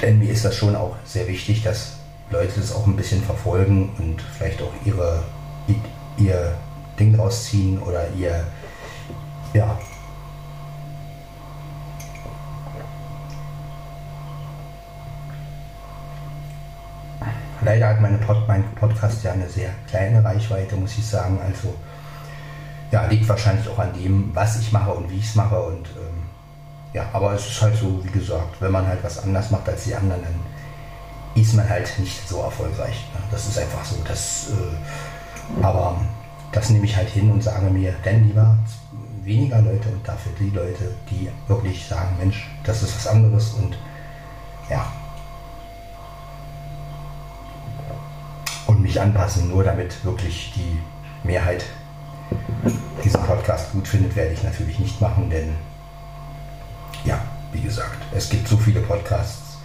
Denn 0.03 0.19
mir 0.19 0.31
ist 0.31 0.45
das 0.45 0.55
schon 0.55 0.77
auch 0.77 0.97
sehr 1.05 1.27
wichtig, 1.27 1.63
dass 1.63 1.97
Leute 2.31 2.61
das 2.61 2.75
auch 2.75 2.87
ein 2.87 2.97
bisschen 2.97 3.23
verfolgen 3.23 3.91
und 3.99 4.21
vielleicht 4.21 4.61
auch 4.61 4.73
ihre, 4.85 5.23
ihr 6.19 6.55
Ding 6.99 7.17
draus 7.17 7.45
ziehen 7.45 7.81
oder 7.81 8.09
ihr, 8.17 8.45
ja, 9.53 9.77
leider 17.65 17.89
hat 17.89 18.01
meine 18.01 18.19
Pod, 18.19 18.47
mein 18.47 18.65
Podcast 18.75 19.25
ja 19.25 19.33
eine 19.33 19.49
sehr 19.49 19.71
kleine 19.89 20.23
Reichweite, 20.25 20.77
muss 20.77 20.97
ich 20.97 21.07
sagen. 21.07 21.39
Also 21.45 21.75
ja, 22.91 23.07
liegt 23.07 23.29
wahrscheinlich 23.29 23.69
auch 23.69 23.79
an 23.79 23.93
dem, 23.95 24.31
was 24.35 24.59
ich 24.61 24.73
mache 24.73 24.93
und 24.93 25.11
wie 25.11 25.19
ich 25.19 25.27
es 25.27 25.35
mache. 25.35 25.61
Und 25.61 25.89
ähm, 25.89 26.23
ja, 26.93 27.07
aber 27.13 27.33
es 27.33 27.47
ist 27.47 27.61
halt 27.61 27.77
so, 27.77 28.05
wie 28.05 28.11
gesagt, 28.11 28.61
wenn 28.61 28.73
man 28.73 28.87
halt 28.87 29.03
was 29.03 29.23
anders 29.23 29.51
macht 29.51 29.69
als 29.69 29.85
die 29.85 29.95
anderen, 29.95 30.23
dann 30.23 30.41
ist 31.35 31.55
man 31.55 31.69
halt 31.69 31.99
nicht 31.99 32.29
so 32.29 32.41
erfolgreich. 32.43 33.07
Ne? 33.15 33.21
Das 33.31 33.49
ist 33.49 33.59
einfach 33.59 33.85
so. 33.85 33.97
Das, 34.07 34.51
äh, 34.51 35.65
aber 35.65 36.01
das 36.55 36.71
nehme 36.71 36.85
ich 36.85 36.97
halt 36.97 37.09
hin 37.09 37.31
und 37.33 37.43
sage 37.43 37.69
mir, 37.69 37.93
denn 38.05 38.29
lieber 38.29 38.57
weniger 39.25 39.61
Leute 39.61 39.89
und 39.89 40.07
dafür 40.07 40.33
die 40.39 40.51
Leute, 40.51 40.95
die 41.11 41.29
wirklich 41.49 41.85
sagen, 41.87 42.17
Mensch, 42.19 42.49
das 42.63 42.83
ist 42.83 42.95
was 42.95 43.07
anderes 43.09 43.55
und 43.55 43.77
ja. 44.71 44.87
Und 48.67 48.81
mich 48.81 49.01
anpassen, 49.01 49.49
nur 49.49 49.65
damit 49.65 50.05
wirklich 50.05 50.53
die 50.55 50.79
Mehrheit 51.27 51.65
diesen 53.03 53.21
Podcast 53.23 53.73
gut 53.73 53.89
findet, 53.89 54.15
werde 54.15 54.33
ich 54.33 54.43
natürlich 54.43 54.79
nicht 54.79 55.01
machen, 55.01 55.29
denn 55.29 55.57
ja, 57.05 57.21
wie 57.53 57.61
gesagt, 57.61 57.99
es 58.15 58.31
gibt 58.31 58.47
so 58.47 58.57
viele 58.57 58.81
Podcasts. 58.81 59.59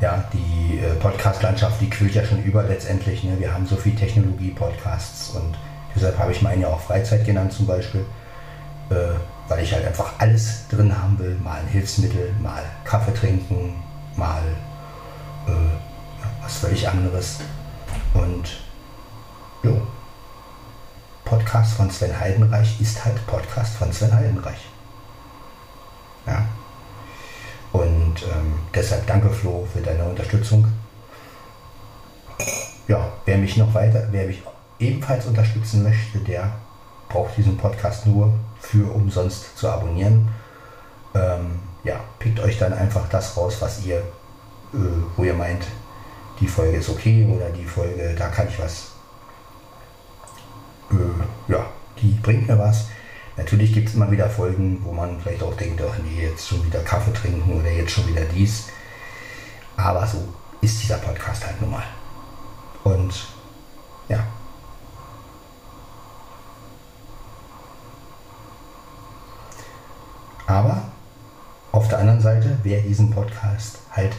Ja, 0.00 0.24
die 0.32 0.78
äh, 0.78 0.94
Podcast-Landschaft, 0.96 1.80
die 1.80 1.88
quillt 1.88 2.14
ja 2.14 2.24
schon 2.24 2.42
über 2.42 2.64
letztendlich. 2.64 3.22
Ne? 3.22 3.38
Wir 3.38 3.54
haben 3.54 3.66
so 3.66 3.76
viel 3.76 3.94
Technologie-Podcasts 3.94 5.30
und 5.30 5.56
deshalb 5.94 6.18
habe 6.18 6.32
ich 6.32 6.42
meinen 6.42 6.62
ja 6.62 6.68
auch 6.68 6.80
Freizeit 6.80 7.24
genannt 7.24 7.52
zum 7.52 7.66
Beispiel 7.66 8.04
äh, 8.92 9.14
weil 9.48 9.64
ich 9.64 9.72
halt 9.72 9.86
einfach 9.86 10.12
alles 10.18 10.66
drin 10.68 10.96
haben 10.96 11.18
will. 11.18 11.34
Mal 11.36 11.60
ein 11.60 11.66
Hilfsmittel, 11.66 12.32
mal 12.40 12.62
Kaffee 12.84 13.12
trinken, 13.12 13.82
mal 14.16 14.42
äh, 15.46 15.50
ja, 15.50 16.30
was 16.42 16.58
völlig 16.58 16.88
anderes. 16.88 17.40
Und 18.14 18.60
jo, 19.62 19.80
Podcast 21.24 21.74
von 21.74 21.90
Sven 21.90 22.18
Heidenreich 22.18 22.80
ist 22.80 23.04
halt 23.04 23.26
Podcast 23.26 23.76
von 23.76 23.92
Sven 23.92 24.14
Heidenreich. 24.14 24.68
Ja. 26.26 26.46
Und 27.72 28.22
ähm, 28.22 28.58
deshalb 28.74 29.06
danke 29.06 29.30
Flo 29.30 29.66
für 29.72 29.80
deine 29.80 30.04
Unterstützung. 30.04 30.66
Ja, 32.86 33.12
wer 33.24 33.38
mich 33.38 33.56
noch 33.56 33.72
weiter, 33.72 34.08
wer 34.10 34.26
mich 34.26 34.42
ebenfalls 34.82 35.26
unterstützen 35.26 35.82
möchte, 35.82 36.18
der 36.18 36.52
braucht 37.08 37.36
diesen 37.36 37.56
Podcast 37.56 38.06
nur 38.06 38.32
für 38.60 38.90
umsonst 38.92 39.56
zu 39.56 39.68
abonnieren. 39.68 40.28
Ähm, 41.14 41.60
ja, 41.84 42.00
pickt 42.18 42.40
euch 42.40 42.58
dann 42.58 42.72
einfach 42.72 43.08
das 43.08 43.36
raus, 43.36 43.56
was 43.60 43.84
ihr, 43.84 43.98
äh, 43.98 44.78
wo 45.16 45.24
ihr 45.24 45.34
meint, 45.34 45.64
die 46.40 46.46
Folge 46.46 46.78
ist 46.78 46.88
okay 46.88 47.26
oder 47.30 47.50
die 47.50 47.64
Folge, 47.64 48.14
da 48.18 48.28
kann 48.28 48.48
ich 48.48 48.58
was. 48.58 48.92
Äh, 50.90 51.52
ja, 51.52 51.66
die 52.00 52.18
bringt 52.22 52.48
mir 52.48 52.58
was. 52.58 52.86
Natürlich 53.36 53.72
gibt 53.72 53.88
es 53.88 53.94
immer 53.94 54.10
wieder 54.10 54.28
Folgen, 54.28 54.80
wo 54.84 54.92
man 54.92 55.20
vielleicht 55.20 55.42
auch 55.42 55.56
denkt, 55.56 55.80
ach 55.82 55.98
nee, 56.02 56.24
jetzt 56.24 56.48
schon 56.48 56.64
wieder 56.66 56.80
Kaffee 56.80 57.12
trinken 57.12 57.60
oder 57.60 57.70
jetzt 57.70 57.92
schon 57.92 58.06
wieder 58.08 58.24
dies. 58.24 58.68
Aber 59.76 60.06
so 60.06 60.18
ist 60.60 60.82
dieser 60.82 60.98
Podcast 60.98 61.46
halt 61.46 61.60
nun 61.60 61.70
mal. 61.70 61.84
Und 62.84 63.26
ja, 64.08 64.24
Aber 70.46 70.82
auf 71.72 71.88
der 71.88 71.98
anderen 71.98 72.20
Seite, 72.20 72.58
wer 72.62 72.80
diesen 72.80 73.10
Podcast 73.10 73.78
halt 73.90 74.14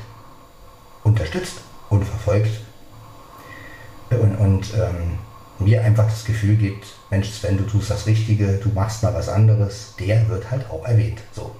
unterstützt 1.03 1.61
und 1.89 2.03
verfolgt 2.03 2.61
und, 4.09 4.35
und 4.37 4.73
ähm, 4.73 5.19
mir 5.59 5.83
einfach 5.83 6.05
das 6.05 6.25
Gefühl 6.25 6.55
gibt, 6.55 6.85
Mensch 7.09 7.29
Sven, 7.29 7.57
du 7.57 7.63
tust 7.63 7.89
das 7.89 8.05
Richtige, 8.07 8.53
du 8.57 8.69
machst 8.69 9.03
mal 9.03 9.13
was 9.13 9.29
anderes, 9.29 9.95
der 9.99 10.27
wird 10.29 10.49
halt 10.49 10.69
auch 10.69 10.85
erwähnt. 10.85 11.21
So. 11.31 11.55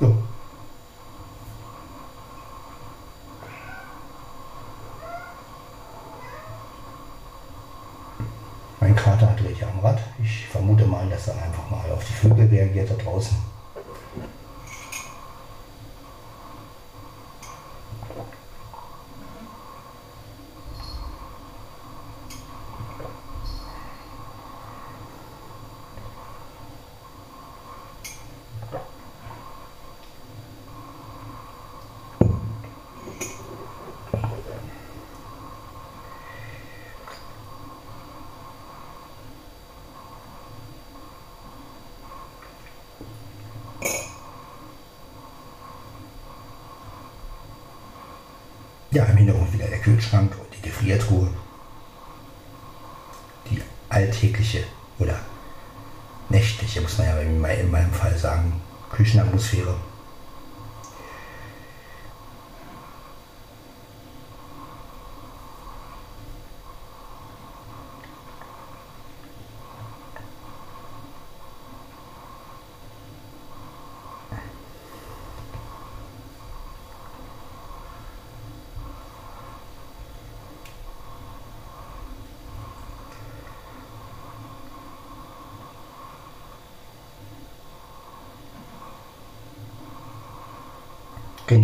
So. 0.00 0.16
Mein 8.88 8.96
Kater 8.96 9.36
dreht 9.38 9.60
ja 9.60 9.68
am 9.68 9.80
Rad. 9.80 9.98
Ich 10.22 10.46
vermute 10.46 10.86
mal, 10.86 11.06
dass 11.10 11.28
er 11.28 11.34
einfach 11.42 11.68
mal 11.68 11.92
auf 11.92 12.02
die 12.06 12.14
Vögel 12.14 12.48
reagiert 12.48 12.88
da 12.90 12.94
draußen. 12.94 13.36
Ja, 48.90 49.04
im 49.04 49.18
Hintergrund 49.18 49.52
wieder 49.52 49.66
der 49.66 49.78
Kühlschrank 49.78 50.32
und 50.40 50.48
die 50.56 50.62
Gefriertruhe. 50.62 51.28
Die 53.48 53.62
alltägliche 53.90 54.64
oder 54.98 55.20
nächtliche, 56.30 56.80
muss 56.80 56.96
man 56.96 57.06
ja 57.06 57.20
in 57.54 57.70
meinem 57.70 57.92
Fall 57.92 58.16
sagen, 58.16 58.52
Küchenatmosphäre. 58.90 59.74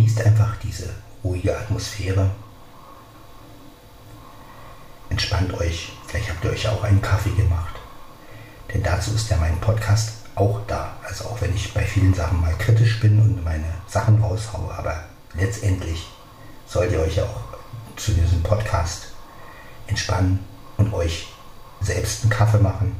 Genießt 0.05 0.23
einfach 0.23 0.55
diese 0.61 0.87
ruhige 1.23 1.57
Atmosphäre. 1.57 2.29
Entspannt 5.09 5.51
euch. 5.55 5.93
Vielleicht 6.05 6.29
habt 6.29 6.45
ihr 6.45 6.51
euch 6.51 6.67
auch 6.67 6.83
einen 6.83 7.01
Kaffee 7.01 7.31
gemacht. 7.31 7.73
Denn 8.71 8.83
dazu 8.83 9.15
ist 9.15 9.31
ja 9.31 9.37
mein 9.37 9.59
Podcast 9.61 10.11
auch 10.35 10.61
da. 10.67 10.95
Also 11.03 11.25
auch 11.25 11.41
wenn 11.41 11.55
ich 11.55 11.73
bei 11.73 11.81
vielen 11.81 12.13
Sachen 12.13 12.39
mal 12.39 12.53
kritisch 12.59 12.99
bin 12.99 13.19
und 13.19 13.43
meine 13.43 13.65
Sachen 13.87 14.21
raushaue, 14.21 14.71
aber 14.77 15.05
letztendlich 15.33 16.07
sollt 16.67 16.91
ihr 16.91 16.99
euch 16.99 17.19
auch 17.19 17.41
zu 17.95 18.11
diesem 18.11 18.43
Podcast 18.43 19.07
entspannen 19.87 20.39
und 20.77 20.93
euch 20.93 21.33
selbst 21.81 22.21
einen 22.21 22.29
Kaffee 22.29 22.59
machen 22.59 22.95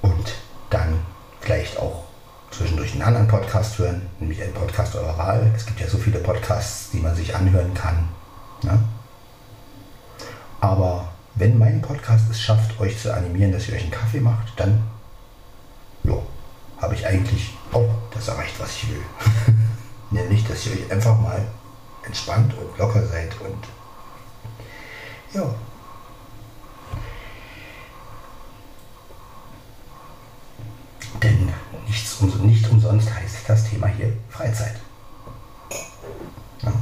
und 0.00 0.34
dann 0.70 0.98
vielleicht 1.40 1.78
auch 1.78 2.02
zwischendurch 2.82 2.92
einen 2.94 3.16
anderen 3.16 3.28
Podcast 3.28 3.78
hören, 3.78 4.02
nämlich 4.18 4.42
einen 4.42 4.54
Podcast 4.54 4.96
eurer 4.96 5.16
Wahl. 5.16 5.52
Es 5.54 5.66
gibt 5.66 5.78
ja 5.78 5.86
so 5.86 5.98
viele 5.98 6.18
Podcasts, 6.18 6.90
die 6.90 6.98
man 6.98 7.14
sich 7.14 7.34
anhören 7.34 7.72
kann. 7.74 8.08
Ne? 8.62 8.78
Aber 10.60 11.08
wenn 11.36 11.58
mein 11.58 11.80
Podcast 11.80 12.24
es 12.30 12.40
schafft, 12.40 12.80
euch 12.80 12.98
zu 12.98 13.14
animieren, 13.14 13.52
dass 13.52 13.68
ihr 13.68 13.74
euch 13.74 13.82
einen 13.82 13.90
Kaffee 13.90 14.20
macht, 14.20 14.52
dann 14.56 14.82
habe 16.80 16.94
ich 16.96 17.06
eigentlich 17.06 17.54
auch 17.72 17.88
das 18.12 18.26
erreicht, 18.26 18.58
was 18.58 18.70
ich 18.70 18.90
will. 18.90 19.02
nämlich, 20.10 20.44
dass 20.48 20.66
ihr 20.66 20.72
euch 20.72 20.90
einfach 20.90 21.16
mal 21.20 21.40
entspannt 22.04 22.52
und 22.54 22.76
locker 22.76 23.06
seid 23.06 23.30
und 23.40 23.68
ja, 25.32 25.44
Denn 31.22 31.52
nichts, 31.92 32.20
nicht 32.42 32.70
umsonst 32.70 33.12
heißt 33.14 33.36
das 33.46 33.68
Thema 33.68 33.86
hier 33.86 34.12
Freizeit. 34.30 34.76
Ja. 36.62 36.72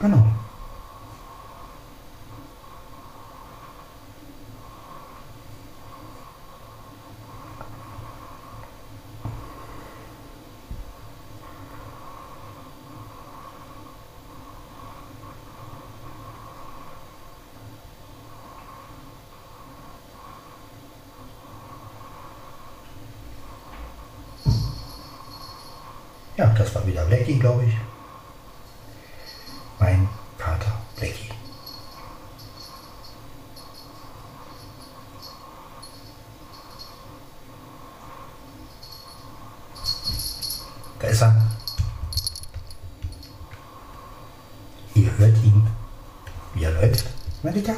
Genau. 0.00 0.34
Ja, 26.36 26.46
das 26.46 26.74
war 26.74 26.84
wieder 26.86 27.04
Blackie, 27.04 27.38
glaube 27.38 27.64
ich. 27.64 27.74
Mein 29.78 30.08
Kater 30.36 30.72
Blackie. 30.96 31.30
Da 40.98 41.06
ist 41.08 41.22
er. 41.22 41.50
Ihr 44.94 45.18
hört 45.18 45.36
ihn, 45.44 45.68
wie 46.54 46.64
er 46.64 46.72
läuft. 46.72 47.04
Malika? 47.42 47.74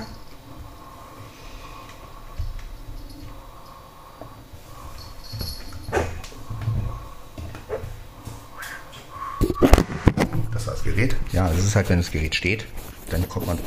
Das 10.53 10.67
war 10.67 10.75
das 10.75 10.85
Gerät. 10.85 11.17
Ja, 11.37 11.51
das 11.51 11.67
ist 11.67 11.77
halt, 11.77 11.91
wenn 11.91 11.99
das 11.99 12.11
Gerät 12.11 12.35
steht, 12.35 12.65
dann 13.11 13.29
kommt 13.29 13.47
man 13.47 13.59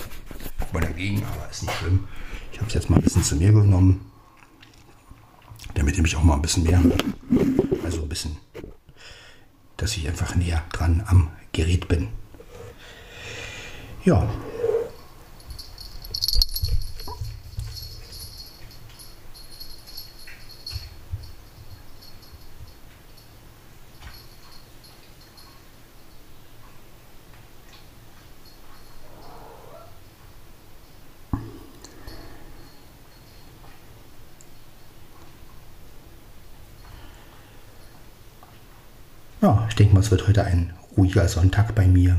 mal 0.73 0.79
dagegen, 0.81 1.21
aber 1.23 1.47
ist 1.51 1.61
nicht 1.61 1.75
schlimm. 1.75 2.07
Ich 2.51 2.57
habe 2.57 2.67
es 2.67 2.73
jetzt 2.73 2.89
mal 2.89 2.95
ein 2.95 3.03
bisschen 3.03 3.23
zu 3.23 3.35
mir 3.35 3.51
genommen, 3.51 4.09
damit 5.75 5.95
mich 5.99 6.15
auch 6.15 6.23
mal 6.23 6.33
ein 6.33 6.41
bisschen 6.41 6.63
mehr. 6.63 6.81
Also 7.83 8.01
ein 8.01 8.09
bisschen, 8.09 8.37
dass 9.77 9.95
ich 9.97 10.07
einfach 10.07 10.33
näher 10.33 10.63
dran 10.71 11.03
am 11.05 11.29
Gerät 11.51 11.87
bin. 11.87 12.07
Ja. 14.03 14.27
Ja, 39.41 39.65
ich 39.69 39.75
denke 39.75 39.88
mal, 39.99 40.05
es 40.05 40.11
wird 40.11 40.27
heute 40.27 40.45
ein 40.45 40.73
ruhiger 40.95 41.27
Sonntag 41.27 41.75
bei 41.75 41.85
mir. 41.85 42.17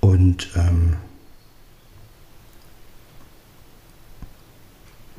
Und 0.00 0.50
ähm, 0.56 0.96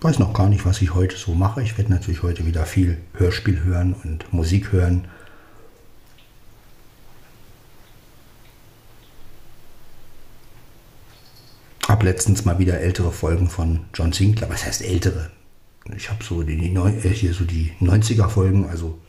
weiß 0.02 0.20
noch 0.20 0.34
gar 0.34 0.50
nicht, 0.50 0.66
was 0.66 0.82
ich 0.82 0.94
heute 0.94 1.16
so 1.16 1.34
mache. 1.34 1.64
Ich 1.64 1.78
werde 1.78 1.92
natürlich 1.92 2.24
heute 2.24 2.46
wieder 2.46 2.66
viel 2.66 2.98
Hörspiel 3.14 3.64
hören 3.64 3.96
und 4.04 4.32
Musik 4.34 4.72
hören. 4.72 5.08
Hab 11.88 12.04
letztens 12.04 12.46
mal 12.46 12.60
wieder 12.60 12.80
ältere 12.80 13.12
Folgen 13.12 13.48
von 13.48 13.86
John 13.94 14.12
Sinclair. 14.12 14.50
Was 14.50 14.66
heißt 14.66 14.82
ältere? 14.82 15.32
Ich 15.96 16.10
habe 16.10 16.24
so 16.24 16.44
die, 16.44 16.58
die, 16.58 16.74
äh, 16.76 17.10
hier 17.10 17.34
so 17.34 17.46
die 17.46 17.72
90er 17.80 18.28
Folgen, 18.28 18.68
also 18.68 19.00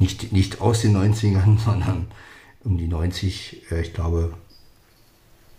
nicht, 0.00 0.32
nicht 0.32 0.60
aus 0.60 0.80
den 0.80 0.96
90ern, 0.96 1.58
sondern 1.64 2.08
um 2.64 2.76
die 2.76 2.88
90, 2.88 3.70
äh, 3.70 3.82
ich 3.82 3.94
glaube 3.94 4.34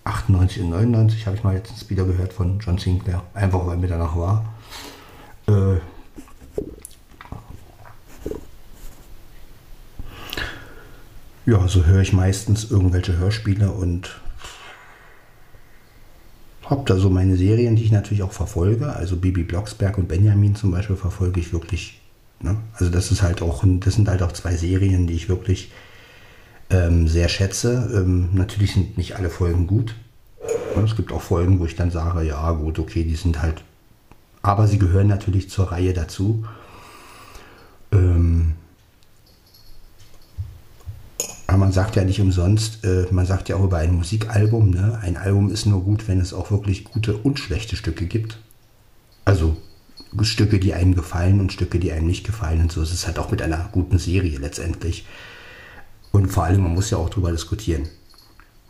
98 0.04 0.64
und 0.64 0.70
99 0.72 1.26
habe 1.28 1.38
ich 1.38 1.44
mal 1.44 1.54
letztens 1.54 1.90
wieder 1.90 2.06
gehört 2.06 2.34
von 2.34 2.60
John 2.60 2.78
Sinclair. 2.78 3.24
Einfach 3.34 3.66
weil 3.68 3.78
mir 3.78 3.88
danach 3.88 4.16
war. 4.16 4.54
Äh, 5.48 5.76
ja, 11.46 11.68
so 11.68 11.86
höre 11.86 12.02
ich 12.02 12.14
meistens 12.14 12.72
irgendwelche 12.72 13.18
Hörspiele 13.18 13.72
und 13.72 14.20
habe 16.66 16.84
da 16.86 16.98
so 16.98 17.10
meine 17.10 17.36
Serien, 17.36 17.76
die 17.76 17.84
ich 17.84 17.92
natürlich 17.92 18.24
auch 18.24 18.32
verfolge. 18.32 18.94
Also 18.94 19.18
Bibi 19.18 19.44
Blocksberg 19.44 19.98
und 19.98 20.08
Benjamin 20.08 20.56
zum 20.56 20.72
Beispiel 20.72 20.96
verfolge 20.96 21.40
ich 21.40 21.54
wirklich. 21.54 22.01
Ne? 22.44 22.58
Also 22.74 22.90
das 22.92 23.12
ist 23.12 23.22
halt 23.22 23.42
auch, 23.42 23.64
das 23.66 23.96
sind 23.96 24.08
halt 24.08 24.22
auch 24.22 24.32
zwei 24.32 24.56
Serien, 24.56 25.08
die 25.08 25.14
ich 25.14 25.30
wirklich 25.30 25.72
ähm, 26.70 27.08
sehr 27.08 27.30
schätze. 27.30 27.92
Ähm, 27.94 28.30
natürlich 28.34 28.74
sind 28.74 28.98
nicht 28.98 29.16
alle 29.16 29.30
Folgen 29.30 29.68
gut. 29.68 29.96
Ja, 30.76 30.84
Es 30.84 30.96
gibt 30.96 31.12
auch 31.12 31.22
Folgen, 31.22 31.60
wo 31.60 31.66
ich 31.66 31.76
dann 31.76 31.92
sage, 31.92 32.24
ja 32.24 32.52
gut, 32.54 32.80
okay, 32.80 33.04
die 33.04 33.16
sind 33.16 33.42
halt, 33.42 33.64
aber 34.42 34.68
sie 34.68 34.80
gehören 34.80 35.08
natürlich 35.08 35.50
zur 35.50 35.72
Reihe 35.72 35.94
dazu. 35.94 36.46
Ähm, 37.92 38.54
aber 41.48 41.58
man 41.58 41.72
sagt 41.74 41.98
ja 41.98 42.06
nicht 42.06 42.22
umsonst, 42.22 42.86
äh, 42.86 43.08
man 43.12 43.26
sagt 43.26 43.50
ja 43.50 43.58
auch 43.58 43.64
über 43.66 43.78
ein 43.78 43.94
Musikalbum, 43.94 44.70
ne? 44.70 44.98
ein 45.02 45.18
Album 45.18 45.52
ist 45.52 45.66
nur 45.66 45.84
gut, 45.84 46.08
wenn 46.08 46.22
es 46.22 46.34
auch 46.34 46.50
wirklich 46.50 46.86
gute 46.86 47.18
und 47.18 47.40
schlechte 47.40 47.76
Stücke 47.76 48.06
gibt. 48.06 48.40
Also 49.26 49.58
Stücke, 50.24 50.60
die 50.60 50.74
einem 50.74 50.96
gefallen 50.96 51.40
und 51.40 51.54
Stücke, 51.54 51.80
die 51.80 51.92
einem 51.92 52.08
nicht 52.08 52.26
gefallen. 52.26 52.62
Und 52.62 52.72
so 52.72 52.82
ist 52.82 52.94
es 52.94 53.08
halt 53.08 53.18
auch 53.20 53.32
mit 53.32 53.42
einer 53.42 53.70
guten 53.72 53.98
Serie 53.98 54.38
letztendlich. 54.40 55.06
Und 56.12 56.28
vor 56.28 56.44
allem, 56.44 56.64
man 56.64 56.74
muss 56.74 56.90
ja 56.90 56.98
auch 56.98 57.10
drüber 57.10 57.32
diskutieren. 57.32 57.88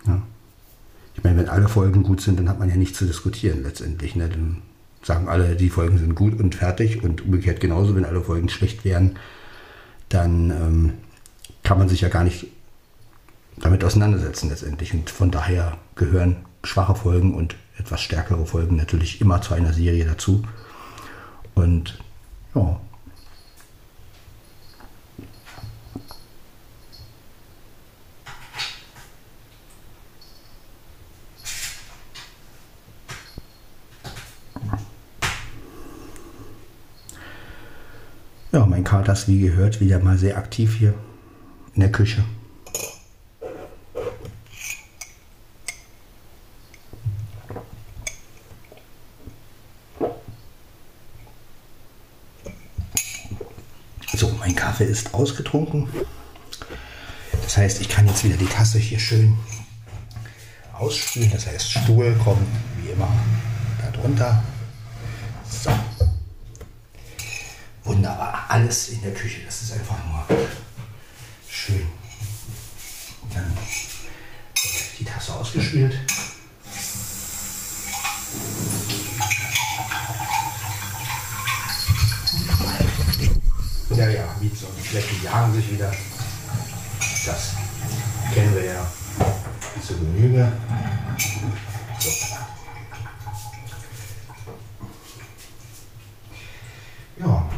Ja. 0.05 0.21
Ich 1.15 1.23
meine, 1.23 1.37
wenn 1.37 1.49
alle 1.49 1.67
Folgen 1.67 2.03
gut 2.03 2.21
sind, 2.21 2.39
dann 2.39 2.47
hat 2.47 2.59
man 2.59 2.69
ja 2.69 2.75
nichts 2.75 2.97
zu 2.97 3.05
diskutieren 3.05 3.63
letztendlich. 3.63 4.15
Ne? 4.15 4.29
Dann 4.29 4.61
sagen 5.03 5.27
alle, 5.27 5.55
die 5.55 5.69
Folgen 5.69 5.97
sind 5.97 6.15
gut 6.15 6.39
und 6.39 6.55
fertig. 6.55 7.03
Und 7.03 7.25
umgekehrt 7.25 7.59
genauso, 7.59 7.95
wenn 7.95 8.05
alle 8.05 8.21
Folgen 8.21 8.49
schlecht 8.49 8.85
wären, 8.85 9.17
dann 10.09 10.51
ähm, 10.51 10.93
kann 11.63 11.77
man 11.77 11.89
sich 11.89 12.01
ja 12.01 12.09
gar 12.09 12.23
nicht 12.23 12.47
damit 13.57 13.83
auseinandersetzen 13.83 14.49
letztendlich. 14.49 14.93
Und 14.93 15.09
von 15.09 15.31
daher 15.31 15.77
gehören 15.95 16.37
schwache 16.63 16.95
Folgen 16.95 17.33
und 17.33 17.55
etwas 17.77 18.01
stärkere 18.01 18.45
Folgen 18.45 18.75
natürlich 18.75 19.21
immer 19.21 19.41
zu 19.41 19.53
einer 19.53 19.73
Serie 19.73 20.05
dazu. 20.05 20.43
Und 21.55 21.99
ja. 22.55 22.79
Ja, 38.53 38.65
mein 38.65 38.83
Kater 38.83 39.13
ist 39.13 39.29
wie 39.29 39.39
gehört 39.39 39.79
wieder 39.79 39.99
mal 39.99 40.17
sehr 40.17 40.37
aktiv 40.37 40.75
hier 40.77 40.93
in 41.73 41.79
der 41.79 41.91
Küche. 41.91 42.25
So, 54.13 54.29
mein 54.37 54.50
Kaffee 54.61 54.85
ist 54.85 55.15
ausgetrunken. 55.15 55.89
Das 57.41 57.57
heißt, 57.57 57.81
ich 57.81 57.89
kann 57.89 58.05
jetzt 58.05 58.23
wieder 58.23 58.37
die 58.37 58.45
Tasse 58.45 58.77
hier 58.77 58.99
schön 58.99 59.35
ausspülen. 60.73 61.31
Das 61.31 61.47
heißt, 61.47 61.71
Stuhl 61.71 62.15
kommt 62.23 62.47
wie 62.77 62.91
immer 62.91 63.11
da 63.81 63.89
drunter. 63.89 64.43
So. 65.49 65.71
Wunderbar. 67.85 68.45
Alles 68.49 68.89
in 68.89 69.01
der 69.01 69.15
Küche. 69.15 69.41
Das 69.47 69.63
ist 69.63 69.73
einfach 69.73 69.97
nur 70.05 70.37
schön. 71.49 71.87
Dann 73.33 73.45
wird 73.55 74.99
die 74.99 75.05
Tasse 75.05 75.33
ausgespült. 75.33 75.95
Ja, 83.95 84.07
ja, 84.07 84.23
Flecken 84.91 85.23
jagen 85.23 85.53
sich 85.53 85.71
wieder. 85.71 85.89
Das 87.25 87.53
kennen 88.33 88.53
wir 88.53 88.65
ja 88.65 88.91
zu 89.87 89.97
Genüge. 89.97 90.51
So. 91.97 92.09
Ja. 97.21 97.49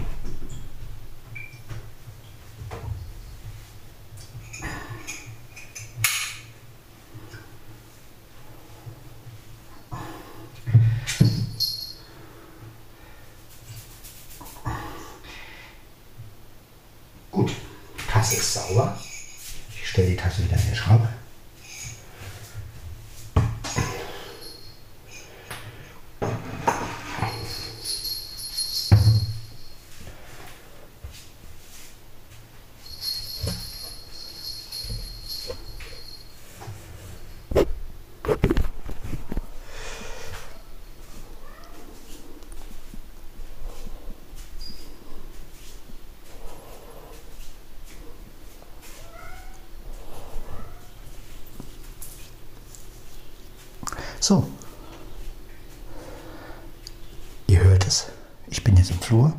So. 54.23 54.47
Ihr 57.47 57.61
hört 57.61 57.85
es. 57.85 58.07
Ich 58.47 58.63
bin 58.63 58.77
jetzt 58.77 58.91
im 58.91 59.01
Flur. 59.01 59.33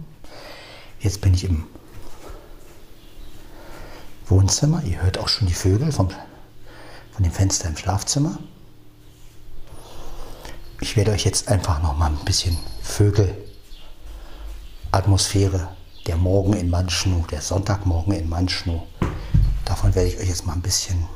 Jetzt 1.00 1.22
bin 1.22 1.32
ich 1.32 1.44
im 1.44 1.64
Wohnzimmer. 4.26 4.82
Ihr 4.84 5.00
hört 5.00 5.16
auch 5.16 5.28
schon 5.28 5.48
die 5.48 5.54
Vögel 5.54 5.90
vom, 5.90 6.10
von 7.12 7.22
dem 7.22 7.32
Fenster 7.32 7.68
im 7.68 7.78
Schlafzimmer. 7.78 8.38
Ich 10.82 10.98
werde 10.98 11.12
euch 11.12 11.24
jetzt 11.24 11.48
einfach 11.48 11.82
noch 11.82 11.96
mal 11.96 12.10
ein 12.10 12.22
bisschen 12.26 12.58
Vögelatmosphäre, 12.82 15.70
der 16.06 16.18
Morgen 16.18 16.52
in 16.52 16.68
Manschnu, 16.68 17.24
der 17.30 17.40
Sonntagmorgen 17.40 18.12
in 18.12 18.28
Manschnu. 18.28 18.82
Davon 19.64 19.94
werde 19.94 20.10
ich 20.10 20.18
euch 20.18 20.28
jetzt 20.28 20.44
mal 20.44 20.52
ein 20.52 20.60
bisschen 20.60 21.08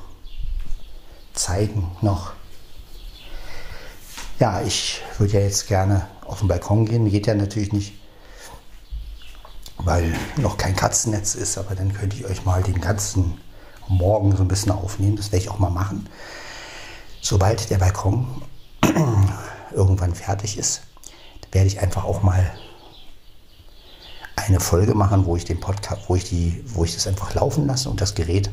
zeigen 1.35 1.91
noch. 2.01 2.38
Ja, 4.39 4.63
ich 4.63 5.03
würde 5.19 5.33
ja 5.33 5.41
jetzt 5.41 5.67
gerne 5.67 6.07
auf 6.25 6.39
den 6.39 6.49
Balkon 6.49 6.87
gehen. 6.87 7.11
Geht 7.11 7.27
ja 7.27 7.35
natürlich 7.35 7.73
nicht, 7.73 7.95
weil 9.79 10.15
noch 10.37 10.57
kein 10.57 10.77
Katzennetz 10.77 11.35
ist, 11.35 11.59
aber 11.59 11.75
dann 11.75 11.93
könnte 11.93 12.17
ich 12.17 12.25
euch 12.25 12.45
mal 12.45 12.63
den 12.63 12.81
ganzen 12.81 13.41
Morgen 13.89 14.37
so 14.37 14.43
ein 14.43 14.49
bisschen 14.49 14.71
aufnehmen. 14.71 15.17
Das 15.17 15.33
werde 15.33 15.45
ich 15.45 15.51
auch 15.51 15.59
mal 15.59 15.71
machen. 15.71 16.09
Sobald 17.21 17.69
der 17.69 17.79
Balkon 17.79 18.43
irgendwann 19.73 20.15
fertig 20.15 20.57
ist, 20.57 20.83
werde 21.51 21.67
ich 21.67 21.81
einfach 21.81 22.05
auch 22.05 22.23
mal 22.23 22.49
eine 24.37 24.61
Folge 24.61 24.95
machen, 24.95 25.27
wo 25.27 25.35
ich 25.35 25.47
den 25.47 25.59
Podcast, 25.59 26.03
wo 26.09 26.15
ich 26.15 26.25
die, 26.29 26.63
wo 26.67 26.85
ich 26.85 26.95
das 26.95 27.09
einfach 27.09 27.35
laufen 27.35 27.67
lasse 27.67 27.91
und 27.91 28.01
das 28.01 28.15
Gerät 28.15 28.51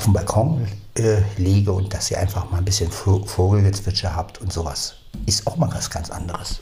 auf 0.00 0.04
dem 0.04 0.14
Balkon 0.14 0.66
äh, 0.96 1.20
lege 1.36 1.72
und 1.72 1.92
dass 1.92 2.10
ihr 2.10 2.18
einfach 2.18 2.50
mal 2.50 2.56
ein 2.56 2.64
bisschen 2.64 2.90
Vogelgezwitscher 2.90 4.16
habt 4.16 4.40
und 4.40 4.50
sowas. 4.50 4.94
Ist 5.26 5.46
auch 5.46 5.58
mal 5.58 5.70
was 5.74 5.90
ganz 5.90 6.08
anderes. 6.08 6.60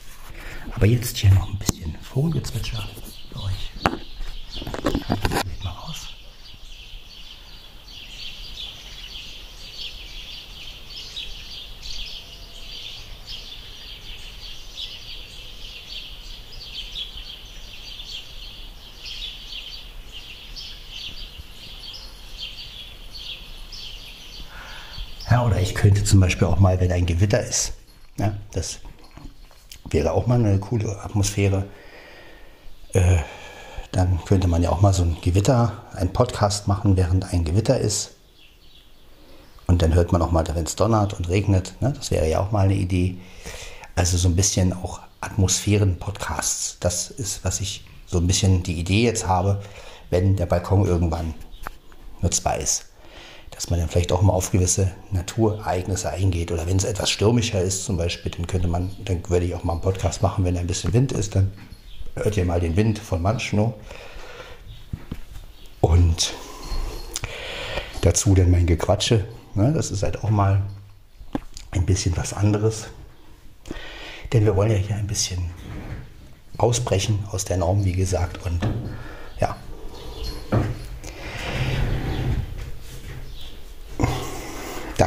Aber 0.75 0.85
jetzt 0.85 1.15
hier 1.15 1.31
noch 1.31 1.49
ein 1.49 1.57
bisschen 1.57 1.95
Vogelgezwitscher 2.01 2.83
für 3.31 3.43
euch. 3.43 3.71
Ja, 25.31 25.45
oder 25.45 25.61
ich 25.61 25.75
könnte 25.75 25.98
zum 26.09 26.19
Beispiel 26.19 26.47
auch 26.47 26.59
mal, 26.59 26.79
wenn 26.79 26.91
ein 26.91 27.05
Gewitter 27.05 27.39
ist, 27.39 27.73
ja, 28.17 28.35
das 28.51 28.79
wäre 29.89 30.11
auch 30.11 30.25
mal 30.25 30.39
eine 30.39 30.59
coole 30.59 30.99
Atmosphäre. 31.03 31.65
Äh, 32.93 33.17
dann 33.91 34.19
könnte 34.25 34.47
man 34.47 34.63
ja 34.63 34.71
auch 34.71 34.81
mal 34.81 34.93
so 34.93 35.03
ein 35.03 35.17
Gewitter, 35.21 35.83
einen 35.93 36.11
Podcast 36.11 36.67
machen, 36.67 36.97
während 36.97 37.31
ein 37.31 37.45
Gewitter 37.45 37.79
ist. 37.79 38.11
Und 39.67 39.83
dann 39.83 39.93
hört 39.93 40.11
man 40.11 40.21
auch 40.21 40.31
mal, 40.31 40.43
wenn 40.53 40.65
es 40.65 40.75
donnert 40.75 41.13
und 41.13 41.29
regnet. 41.29 41.75
Ne? 41.79 41.93
Das 41.95 42.09
wäre 42.09 42.27
ja 42.27 42.39
auch 42.39 42.51
mal 42.51 42.65
eine 42.65 42.75
Idee. 42.75 43.17
Also 43.95 44.17
so 44.17 44.29
ein 44.29 44.35
bisschen 44.35 44.73
auch 44.73 45.01
Atmosphären-Podcasts. 45.21 46.77
Das 46.79 47.11
ist, 47.11 47.45
was 47.45 47.61
ich 47.61 47.85
so 48.07 48.17
ein 48.17 48.25
bisschen 48.25 48.63
die 48.63 48.79
Idee 48.79 49.03
jetzt 49.03 49.27
habe, 49.27 49.61
wenn 50.09 50.35
der 50.35 50.47
Balkon 50.47 50.85
irgendwann 50.85 51.35
nutzbar 52.21 52.57
ist 52.57 52.88
dass 53.51 53.69
man 53.69 53.79
dann 53.79 53.89
vielleicht 53.89 54.11
auch 54.11 54.21
mal 54.21 54.33
auf 54.33 54.51
gewisse 54.51 54.91
Naturereignisse 55.11 56.09
eingeht. 56.09 56.51
Oder 56.51 56.67
wenn 56.67 56.77
es 56.77 56.83
etwas 56.83 57.09
stürmischer 57.09 57.61
ist 57.61 57.85
zum 57.85 57.97
Beispiel, 57.97 58.31
dann 58.31 58.47
könnte 58.47 58.67
man, 58.67 58.91
dann 59.05 59.21
würde 59.27 59.45
ich 59.45 59.55
auch 59.55 59.63
mal 59.63 59.73
einen 59.73 59.81
Podcast 59.81 60.21
machen, 60.21 60.45
wenn 60.45 60.57
ein 60.57 60.67
bisschen 60.67 60.93
Wind 60.93 61.11
ist, 61.11 61.35
dann 61.35 61.51
hört 62.15 62.37
ihr 62.37 62.45
mal 62.45 62.59
den 62.59 62.75
Wind 62.75 62.99
von 62.99 63.21
Manschno. 63.21 63.73
Und 65.81 66.33
dazu 68.01 68.35
dann 68.35 68.51
mein 68.51 68.65
Gequatsche. 68.65 69.25
Ne? 69.55 69.73
Das 69.73 69.91
ist 69.91 70.03
halt 70.03 70.23
auch 70.23 70.29
mal 70.29 70.61
ein 71.71 71.85
bisschen 71.85 72.15
was 72.17 72.33
anderes. 72.33 72.87
Denn 74.33 74.45
wir 74.45 74.55
wollen 74.55 74.71
ja 74.71 74.77
hier 74.77 74.95
ein 74.95 75.07
bisschen 75.07 75.49
ausbrechen 76.57 77.23
aus 77.31 77.45
der 77.45 77.57
Norm, 77.57 77.85
wie 77.85 77.93
gesagt. 77.93 78.45
Und 78.45 78.59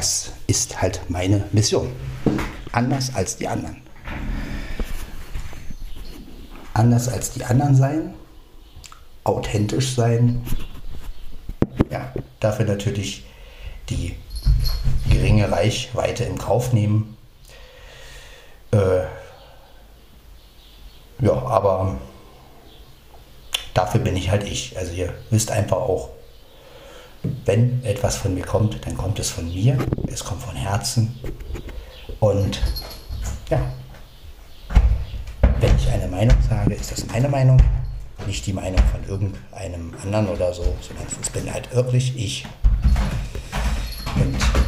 Das 0.02 0.32
ist 0.48 0.82
halt 0.82 1.00
meine 1.10 1.44
Mission. 1.52 1.92
Anders 2.72 3.14
als 3.14 3.36
die 3.36 3.46
anderen. 3.46 3.80
Anders 6.74 7.08
als 7.08 7.30
die 7.30 7.44
anderen 7.44 7.76
sein, 7.76 8.14
authentisch 9.22 9.94
sein. 9.94 10.44
Ja, 11.88 12.12
dafür 12.40 12.64
natürlich 12.64 13.24
die 13.90 14.16
geringe 15.08 15.52
Reichweite 15.52 16.24
in 16.24 16.36
Kauf 16.36 16.72
nehmen. 16.72 17.16
Äh, 18.72 19.02
ja, 21.20 21.32
aber 21.32 21.96
dafür 23.72 24.00
bin 24.00 24.16
ich 24.16 24.30
halt 24.30 24.42
ich. 24.42 24.76
Also 24.76 24.94
ihr 24.94 25.14
wisst 25.30 25.52
einfach 25.52 25.76
auch, 25.76 26.08
wenn 27.44 27.84
etwas 27.84 28.16
von 28.16 28.34
mir 28.34 28.44
kommt, 28.44 28.84
dann 28.86 28.96
kommt 28.96 29.18
es 29.18 29.30
von 29.30 29.46
mir, 29.46 29.78
es 30.08 30.24
kommt 30.24 30.42
von 30.42 30.56
Herzen. 30.56 31.18
Und 32.20 32.60
ja, 33.50 33.60
wenn 35.60 35.76
ich 35.76 35.88
eine 35.90 36.08
Meinung 36.08 36.36
sage, 36.48 36.74
ist 36.74 36.90
das 36.90 37.06
meine 37.06 37.28
Meinung, 37.28 37.60
nicht 38.26 38.46
die 38.46 38.52
Meinung 38.52 38.80
von 38.90 39.04
irgendeinem 39.08 39.92
anderen 40.02 40.28
oder 40.28 40.52
so, 40.52 40.62
sondern 40.80 41.06
es 41.20 41.30
bin 41.30 41.52
halt 41.52 41.72
wirklich 41.74 42.16
ich. 42.16 42.46
Und 44.16 44.61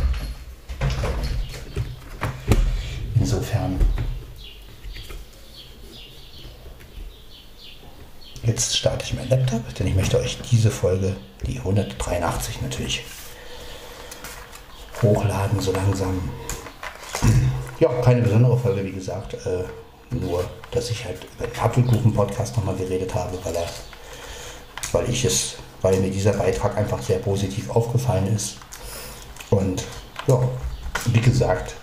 Jetzt 8.54 8.76
starte 8.76 9.04
ich 9.04 9.12
meinen 9.14 9.30
Laptop, 9.30 9.74
denn 9.74 9.88
ich 9.88 9.96
möchte 9.96 10.16
euch 10.16 10.38
diese 10.48 10.70
Folge, 10.70 11.16
die 11.44 11.58
183 11.58 12.62
natürlich, 12.62 13.02
hochladen 15.02 15.58
so 15.58 15.72
langsam. 15.72 16.30
Ja, 17.80 17.88
keine 18.02 18.22
besondere 18.22 18.56
Folge, 18.56 18.84
wie 18.84 18.92
gesagt. 18.92 19.34
Äh, 19.44 19.64
nur, 20.14 20.48
dass 20.70 20.88
ich 20.88 21.04
halt 21.04 21.18
über 21.36 21.48
den 21.48 21.60
Apfelkuchen-Podcast 21.60 22.56
nochmal 22.56 22.76
geredet 22.76 23.12
habe, 23.12 23.36
weil, 23.42 23.56
er, 23.56 23.66
weil 24.92 25.10
ich 25.10 25.24
es, 25.24 25.56
weil 25.82 25.96
mir 25.96 26.12
dieser 26.12 26.34
Beitrag 26.34 26.76
einfach 26.76 27.02
sehr 27.02 27.18
positiv 27.18 27.68
aufgefallen 27.70 28.36
ist. 28.36 28.58
Und 29.50 29.82
ja, 30.28 30.40
wie 31.06 31.20
gesagt, 31.20 31.74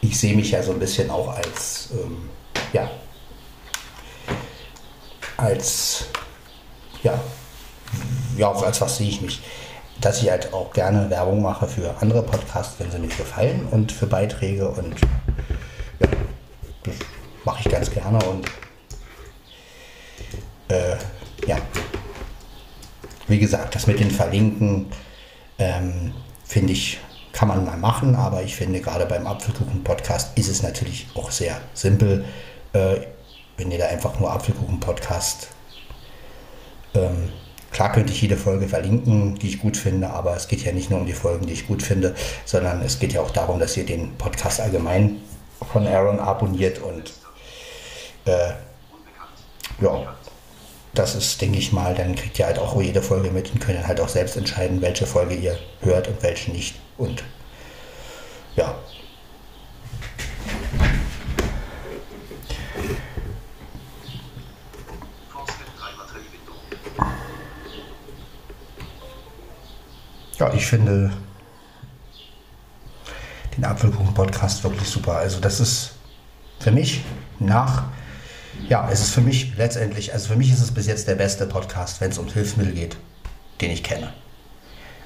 ich 0.00 0.18
sehe 0.18 0.34
mich 0.34 0.52
ja 0.52 0.62
so 0.62 0.72
ein 0.72 0.78
bisschen 0.78 1.10
auch 1.10 1.28
als 1.28 1.90
ähm, 1.92 2.30
ja, 2.72 2.90
als, 5.42 6.06
ja, 7.02 7.18
ja, 8.36 8.50
als 8.52 8.80
was 8.80 8.96
sehe 8.96 9.08
ich 9.08 9.20
mich? 9.20 9.42
Dass 10.00 10.22
ich 10.22 10.30
halt 10.30 10.52
auch 10.52 10.72
gerne 10.72 11.10
Werbung 11.10 11.42
mache 11.42 11.66
für 11.66 11.94
andere 12.00 12.22
Podcasts, 12.22 12.76
wenn 12.78 12.90
sie 12.90 12.98
mir 12.98 13.08
gefallen 13.08 13.66
und 13.70 13.92
für 13.92 14.06
Beiträge 14.06 14.68
und 14.68 14.94
ja, 16.00 16.08
das 16.84 16.94
mache 17.44 17.60
ich 17.60 17.72
ganz 17.72 17.90
gerne 17.90 18.18
und 18.24 18.46
äh, 20.68 20.96
ja, 21.46 21.58
wie 23.28 23.38
gesagt, 23.38 23.74
das 23.74 23.86
mit 23.86 24.00
den 24.00 24.10
Verlinken 24.10 24.86
ähm, 25.58 26.12
finde 26.44 26.72
ich, 26.72 27.00
kann 27.32 27.48
man 27.48 27.64
mal 27.64 27.76
machen, 27.76 28.14
aber 28.14 28.42
ich 28.42 28.56
finde 28.56 28.80
gerade 28.80 29.06
beim 29.06 29.26
Apfelkuchen-Podcast 29.26 30.38
ist 30.38 30.48
es 30.48 30.62
natürlich 30.62 31.08
auch 31.14 31.30
sehr 31.30 31.60
simpel. 31.74 32.24
Äh, 32.72 33.00
wenn 33.56 33.70
ihr 33.70 33.78
da 33.78 33.86
einfach 33.86 34.18
nur 34.18 34.30
Apfelkuchen-Podcast. 34.32 35.48
Ähm, 36.94 37.30
klar 37.70 37.92
könnte 37.92 38.12
ich 38.12 38.22
jede 38.22 38.36
Folge 38.36 38.68
verlinken, 38.68 39.36
die 39.38 39.48
ich 39.48 39.60
gut 39.60 39.76
finde, 39.76 40.10
aber 40.10 40.36
es 40.36 40.48
geht 40.48 40.64
ja 40.64 40.72
nicht 40.72 40.90
nur 40.90 41.00
um 41.00 41.06
die 41.06 41.12
Folgen, 41.12 41.46
die 41.46 41.52
ich 41.52 41.66
gut 41.66 41.82
finde, 41.82 42.14
sondern 42.44 42.82
es 42.82 42.98
geht 42.98 43.12
ja 43.12 43.20
auch 43.20 43.30
darum, 43.30 43.58
dass 43.58 43.76
ihr 43.76 43.86
den 43.86 44.16
Podcast 44.16 44.60
allgemein 44.60 45.20
von 45.72 45.86
Aaron 45.86 46.18
abonniert 46.18 46.80
und 46.80 47.12
äh, 48.24 48.52
ja, 49.80 50.14
das 50.94 51.14
ist, 51.14 51.40
denke 51.40 51.58
ich 51.58 51.72
mal, 51.72 51.94
dann 51.94 52.14
kriegt 52.14 52.38
ihr 52.38 52.46
halt 52.46 52.58
auch 52.58 52.80
jede 52.80 53.00
Folge 53.00 53.30
mit 53.30 53.50
und 53.52 53.60
könnt 53.60 53.86
halt 53.86 54.00
auch 54.00 54.08
selbst 54.08 54.36
entscheiden, 54.36 54.82
welche 54.82 55.06
Folge 55.06 55.34
ihr 55.34 55.58
hört 55.80 56.08
und 56.08 56.22
welche 56.22 56.50
nicht. 56.50 56.74
Und 56.98 57.24
ja, 58.56 58.74
Ja, 70.42 70.52
ich 70.52 70.66
finde, 70.66 71.12
den 73.56 73.64
Apfelkuchen-Podcast 73.64 74.64
wirklich 74.64 74.88
super. 74.88 75.18
Also 75.18 75.38
das 75.38 75.60
ist 75.60 75.92
für 76.58 76.72
mich 76.72 77.04
nach, 77.38 77.84
ja, 78.68 78.90
es 78.90 79.02
ist 79.02 79.10
für 79.10 79.20
mich 79.20 79.56
letztendlich, 79.56 80.12
also 80.12 80.32
für 80.32 80.36
mich 80.36 80.50
ist 80.50 80.60
es 80.60 80.74
bis 80.74 80.88
jetzt 80.88 81.06
der 81.06 81.14
beste 81.14 81.46
Podcast, 81.46 82.00
wenn 82.00 82.10
es 82.10 82.18
um 82.18 82.26
Hilfsmittel 82.26 82.74
geht, 82.74 82.96
den 83.60 83.70
ich 83.70 83.84
kenne. 83.84 84.12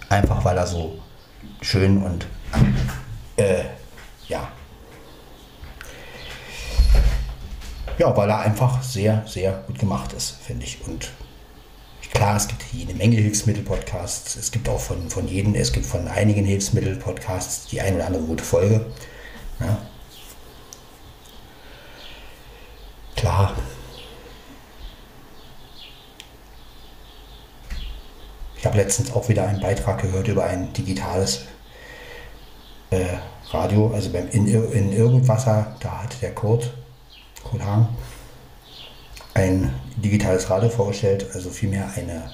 Einfach 0.09 0.43
weil 0.43 0.57
er 0.57 0.67
so 0.67 1.03
schön 1.61 2.03
und 2.03 2.27
äh, 3.37 3.65
ja, 4.29 4.49
ja, 7.99 8.17
weil 8.17 8.31
er 8.31 8.39
einfach 8.39 8.83
sehr, 8.83 9.23
sehr 9.27 9.53
gut 9.67 9.79
gemacht 9.79 10.15
ist, 10.15 10.31
finde 10.31 10.65
ich. 10.65 10.81
Und 10.87 11.11
klar, 12.13 12.37
es 12.37 12.49
gibt 12.49 12.63
eine 12.75 12.95
Menge 12.95 13.17
Hilfsmittel-Podcasts. 13.17 14.37
Es 14.37 14.51
gibt 14.51 14.69
auch 14.69 14.81
von, 14.81 15.09
von 15.11 15.29
jedem, 15.29 15.55
es 15.55 15.73
gibt 15.73 15.87
von 15.87 16.09
einigen 16.09 16.45
Hilfsmittel-Podcasts 16.45 17.67
die 17.69 17.81
ein 17.81 17.95
oder 17.95 18.07
andere 18.07 18.23
gute 18.23 18.45
Folge. 18.45 18.87
Ja. 19.61 19.79
Klar. 23.17 23.57
Ich 28.59 28.67
habe 28.67 28.77
letztens 28.77 29.13
auch 29.13 29.29
wieder 29.29 29.47
einen 29.47 29.61
Beitrag 29.61 30.03
gehört 30.03 30.29
über 30.29 30.45
ein 30.45 30.73
digitales 30.73 31.43
äh, 32.91 33.05
Radio, 33.51 33.93
also 33.95 34.11
beim 34.11 34.29
in, 34.31 34.47
in 34.47 34.93
Irgendwasser, 34.93 35.77
da 35.81 36.03
hat 36.03 36.21
der 36.21 36.35
Kurt 36.35 36.73
Kohlhagen 37.45 37.89
ein 39.37 39.71
digitales 39.97 40.49
Radio 40.49 40.71
vorgestellt, 40.71 41.27
also 41.35 41.51
vielmehr 41.51 41.91
eine 41.95 42.31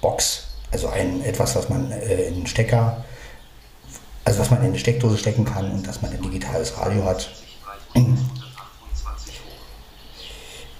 Box, 0.00 0.46
also 0.70 0.88
ein 0.88 1.22
etwas, 1.24 1.56
was 1.56 1.68
man 1.68 1.90
äh, 1.90 2.28
in 2.28 2.34
den 2.34 2.46
Stecker, 2.46 3.04
also 4.24 4.38
was 4.38 4.50
man 4.50 4.60
in 4.60 4.66
eine 4.66 4.78
Steckdose 4.78 5.18
stecken 5.18 5.44
kann 5.44 5.70
und 5.72 5.86
dass 5.86 6.00
man 6.00 6.12
ein 6.12 6.22
digitales 6.22 6.78
Radio 6.78 7.04
hat. 7.04 7.28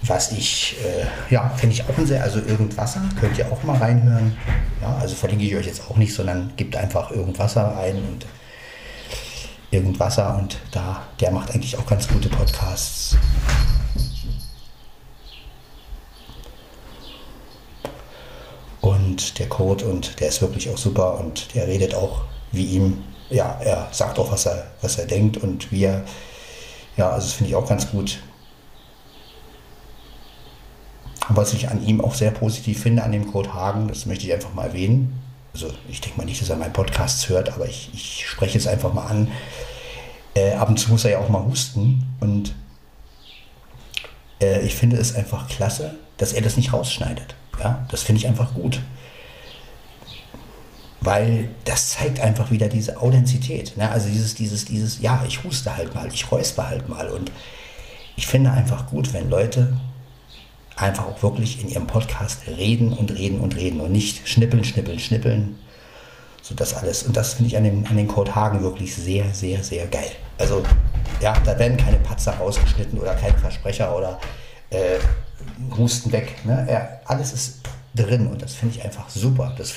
Was 0.01 0.31
ich, 0.31 0.77
äh, 0.81 1.33
ja, 1.33 1.49
finde 1.49 1.75
ich 1.75 1.83
auch 1.83 1.97
ein 1.97 2.07
sehr, 2.07 2.23
also 2.23 2.39
Irgendwasser, 2.39 3.01
könnt 3.19 3.37
ihr 3.37 3.51
auch 3.51 3.61
mal 3.63 3.77
reinhören. 3.77 4.37
Ja, 4.81 4.95
also 4.95 5.13
verlinke 5.13 5.43
ich 5.43 5.55
euch 5.55 5.65
jetzt 5.65 5.81
auch 5.89 5.97
nicht, 5.97 6.13
sondern 6.13 6.53
gebt 6.55 6.77
einfach 6.77 7.11
Irgendwasser 7.11 7.77
ein 7.77 7.97
und 7.97 8.25
Irgendwasser 9.71 10.37
und 10.37 10.57
da, 10.71 11.01
der 11.19 11.31
macht 11.31 11.51
eigentlich 11.51 11.77
auch 11.77 11.85
ganz 11.85 12.07
gute 12.07 12.29
Podcasts. 12.29 13.17
Und 18.81 19.39
der 19.39 19.49
Code 19.49 19.85
und 19.85 20.19
der 20.19 20.29
ist 20.29 20.41
wirklich 20.41 20.69
auch 20.69 20.77
super 20.77 21.19
und 21.19 21.53
der 21.53 21.67
redet 21.67 21.93
auch 21.93 22.21
wie 22.51 22.65
ihm, 22.65 23.03
ja, 23.29 23.59
er 23.63 23.87
sagt 23.91 24.17
auch, 24.19 24.31
was 24.31 24.45
er, 24.45 24.67
was 24.81 24.97
er 24.97 25.05
denkt 25.05 25.37
und 25.37 25.71
wie 25.71 25.83
er, 25.83 26.03
ja, 26.97 27.09
also 27.09 27.27
das 27.27 27.33
finde 27.33 27.49
ich 27.49 27.55
auch 27.55 27.67
ganz 27.67 27.91
gut. 27.91 28.19
Was 31.27 31.53
ich 31.53 31.69
an 31.69 31.85
ihm 31.85 32.01
auch 32.01 32.15
sehr 32.15 32.31
positiv 32.31 32.81
finde, 32.81 33.03
an 33.03 33.11
dem 33.11 33.31
Code 33.31 33.53
Hagen, 33.53 33.87
das 33.87 34.05
möchte 34.05 34.25
ich 34.25 34.33
einfach 34.33 34.53
mal 34.53 34.67
erwähnen, 34.67 35.19
also 35.53 35.67
ich 35.89 36.01
denke 36.01 36.17
mal 36.17 36.25
nicht, 36.25 36.41
dass 36.41 36.49
er 36.49 36.55
meinen 36.55 36.73
Podcast 36.73 37.27
hört, 37.29 37.51
aber 37.53 37.67
ich, 37.67 37.89
ich 37.93 38.25
spreche 38.27 38.57
es 38.57 38.67
einfach 38.67 38.93
mal 38.93 39.05
an. 39.05 39.29
Äh, 40.35 40.53
ab 40.53 40.69
und 40.69 40.77
zu 40.77 40.91
muss 40.91 41.05
er 41.05 41.11
ja 41.11 41.19
auch 41.19 41.29
mal 41.29 41.43
husten 41.43 42.03
und 42.19 42.53
äh, 44.41 44.61
ich 44.61 44.75
finde 44.75 44.97
es 44.97 45.15
einfach 45.15 45.49
klasse, 45.49 45.95
dass 46.17 46.33
er 46.33 46.41
das 46.41 46.55
nicht 46.55 46.71
rausschneidet. 46.71 47.35
Ja, 47.59 47.85
das 47.89 48.03
finde 48.03 48.19
ich 48.19 48.27
einfach 48.27 48.53
gut. 48.53 48.79
Weil 51.01 51.49
das 51.65 51.91
zeigt 51.91 52.19
einfach 52.19 52.51
wieder 52.51 52.67
diese 52.67 52.99
Authentizität. 53.01 53.77
Ne? 53.77 53.89
Also 53.89 54.09
dieses, 54.09 54.35
dieses, 54.35 54.65
dieses, 54.65 55.01
ja, 55.01 55.23
ich 55.27 55.43
huste 55.43 55.75
halt 55.75 55.95
mal, 55.95 56.07
ich 56.13 56.29
räusper 56.31 56.67
halt 56.67 56.89
mal. 56.89 57.09
Und 57.09 57.31
ich 58.15 58.27
finde 58.27 58.51
einfach 58.51 58.87
gut, 58.87 59.13
wenn 59.13 59.29
Leute 59.29 59.77
einfach 60.75 61.07
auch 61.07 61.21
wirklich 61.23 61.61
in 61.61 61.69
ihrem 61.69 61.87
Podcast 61.87 62.47
reden 62.47 62.93
und 62.93 63.11
reden 63.11 63.39
und 63.39 63.55
reden 63.55 63.81
und 63.81 63.91
nicht 63.91 64.27
schnippeln, 64.27 64.63
schnippeln, 64.63 64.99
schnippeln. 64.99 65.57
So 66.41 66.55
das 66.55 66.73
alles. 66.73 67.03
Und 67.03 67.15
das 67.15 67.33
finde 67.33 67.49
ich 67.49 67.57
an 67.57 67.63
den, 67.63 67.85
an 67.87 67.97
den 67.97 68.07
Code 68.07 68.33
Hagen 68.33 68.61
wirklich 68.61 68.95
sehr, 68.95 69.33
sehr, 69.33 69.63
sehr 69.63 69.87
geil. 69.87 70.11
Also, 70.37 70.63
ja, 71.21 71.33
da 71.45 71.59
werden 71.59 71.77
keine 71.77 71.97
Patzer 71.97 72.33
rausgeschnitten 72.33 72.97
oder 72.97 73.13
kein 73.15 73.37
Versprecher 73.37 73.95
oder 73.95 74.19
äh, 74.69 74.99
Husten 75.77 76.11
weg. 76.11 76.45
Ne? 76.45 76.67
Ja, 76.69 76.89
alles 77.05 77.33
ist 77.33 77.59
drin 77.95 78.27
und 78.27 78.41
das 78.41 78.53
finde 78.53 78.75
ich 78.75 78.83
einfach 78.83 79.09
super. 79.09 79.53
Das, 79.57 79.73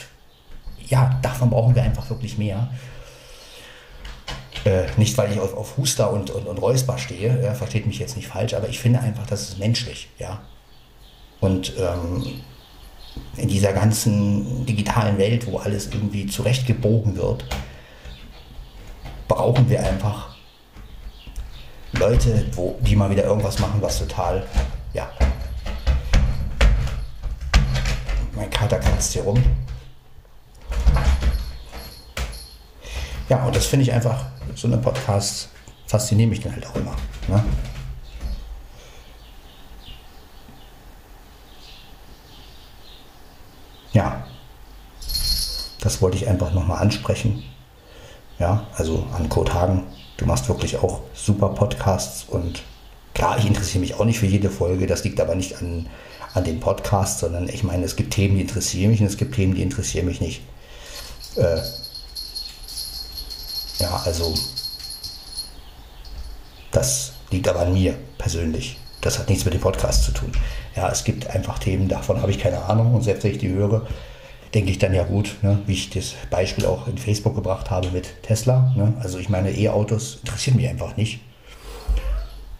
ja, 0.88 1.18
davon 1.22 1.51
brauchen 1.51 1.74
wir 1.74 1.82
einfach 1.82 2.09
wirklich 2.11 2.38
mehr. 2.38 2.70
Äh, 4.64 4.84
nicht, 4.97 5.16
weil 5.18 5.32
ich 5.32 5.40
auf, 5.40 5.55
auf 5.57 5.76
Huster 5.76 6.12
und, 6.12 6.30
und, 6.30 6.47
und 6.47 6.59
Räusper 6.59 6.99
stehe, 6.99 7.43
ja, 7.43 7.55
versteht 7.55 7.86
mich 7.86 7.99
jetzt 7.99 8.16
nicht 8.16 8.28
falsch, 8.28 8.55
aber 8.55 8.68
ich 8.68 8.78
finde 8.78 9.01
einfach, 9.01 9.26
das 9.26 9.43
ist 9.43 9.59
menschlich. 9.59 10.09
Ja? 10.18 10.43
Und 11.40 11.72
ähm, 11.78 12.24
in 13.36 13.49
dieser 13.49 13.72
ganzen 13.72 14.64
digitalen 14.64 15.18
Welt, 15.18 15.47
wo 15.47 15.59
alles 15.59 15.86
irgendwie 15.86 16.26
zurechtgebogen 16.26 17.16
wird, 17.16 17.45
brauchen 19.26 19.68
wir 19.68 19.84
einfach 19.84 20.36
Leute, 21.93 22.47
wo, 22.53 22.78
die 22.80 22.97
mal 22.97 23.11
wieder 23.11 23.24
irgendwas 23.24 23.59
machen, 23.59 23.82
was 23.82 23.99
total, 23.99 24.47
ja. 24.93 25.11
Mein 28.34 28.51
Kater 28.51 28.78
kratzt 28.78 29.12
hier 29.12 29.22
rum. 29.22 29.43
Ja, 33.28 33.45
und 33.45 33.55
das 33.57 33.66
finde 33.66 33.84
ich 33.84 33.93
einfach, 33.93 34.26
so 34.55 34.66
eine 34.66 34.78
Podcast 34.78 35.49
fasziniert 35.86 36.30
mich 36.30 36.40
dann 36.40 36.53
halt 36.53 36.66
auch 36.66 36.74
immer. 36.76 36.95
Ne? 37.28 37.43
Ja, 43.93 44.24
das 45.80 46.01
wollte 46.01 46.16
ich 46.16 46.28
einfach 46.28 46.53
nochmal 46.53 46.80
ansprechen. 46.80 47.43
Ja, 48.38 48.66
also 48.74 49.07
an 49.16 49.28
Kurt 49.28 49.53
Hagen, 49.53 49.84
du 50.16 50.26
machst 50.26 50.49
wirklich 50.49 50.78
auch 50.78 51.01
super 51.14 51.51
Podcasts 51.51 52.24
und 52.24 52.62
klar, 53.15 53.39
ich 53.39 53.47
interessiere 53.47 53.81
mich 53.81 53.95
auch 53.95 54.05
nicht 54.05 54.19
für 54.19 54.27
jede 54.27 54.51
Folge, 54.51 54.87
das 54.87 55.05
liegt 55.05 55.21
aber 55.21 55.35
nicht 55.35 55.57
an, 55.61 55.89
an 56.35 56.45
den 56.45 56.61
Podcasts, 56.61 57.21
sondern 57.21 57.49
ich 57.49 57.63
meine, 57.63 57.85
es 57.85 57.97
gibt 57.97 58.15
Themen, 58.15 58.37
die 58.37 58.43
interessieren 58.43 58.91
mich 58.91 59.01
und 59.01 59.07
es 59.07 59.17
gibt 59.17 59.35
Themen, 59.35 59.55
die 59.55 59.63
interessieren 59.63 60.07
mich 60.07 60.21
nicht. 60.21 60.43
Äh, 61.37 61.61
ja, 63.79 64.03
also 64.05 64.35
das 66.71 67.13
liegt 67.31 67.49
aber 67.49 67.61
an 67.61 67.73
mir 67.73 67.95
persönlich. 68.19 68.79
Das 69.01 69.19
hat 69.19 69.29
nichts 69.29 69.45
mit 69.45 69.55
dem 69.55 69.61
Podcast 69.61 70.05
zu 70.05 70.13
tun. 70.13 70.33
Ja, 70.77 70.89
es 70.91 71.05
gibt 71.05 71.27
einfach 71.27 71.59
Themen, 71.59 71.89
davon 71.89 72.23
habe 72.23 72.31
ich 72.31 72.39
keine 72.39 72.63
Ahnung 72.65 72.95
und 72.95 73.03
selbst 73.03 73.25
wenn 73.25 73.33
ich 73.33 73.39
die 73.39 73.49
höre, 73.49 73.87
denke 74.55 74.71
ich 74.71 74.79
dann 74.79 74.95
ja 74.95 75.03
gut, 75.03 75.37
ne, 75.43 75.61
wie 75.67 75.73
ich 75.73 75.91
das 75.91 76.15
Beispiel 76.31 76.67
auch 76.67 76.87
in 76.87 76.99
Facebook 76.99 77.35
gebracht 77.35 77.71
habe 77.71 77.91
mit 77.91 78.23
Tesla. 78.23 78.73
Ne? 78.77 78.95
Also 79.01 79.19
ich 79.19 79.29
meine, 79.29 79.51
E-Autos 79.51 80.19
interessieren 80.23 80.57
mich 80.57 80.69
einfach 80.69 80.97
nicht. 80.97 81.21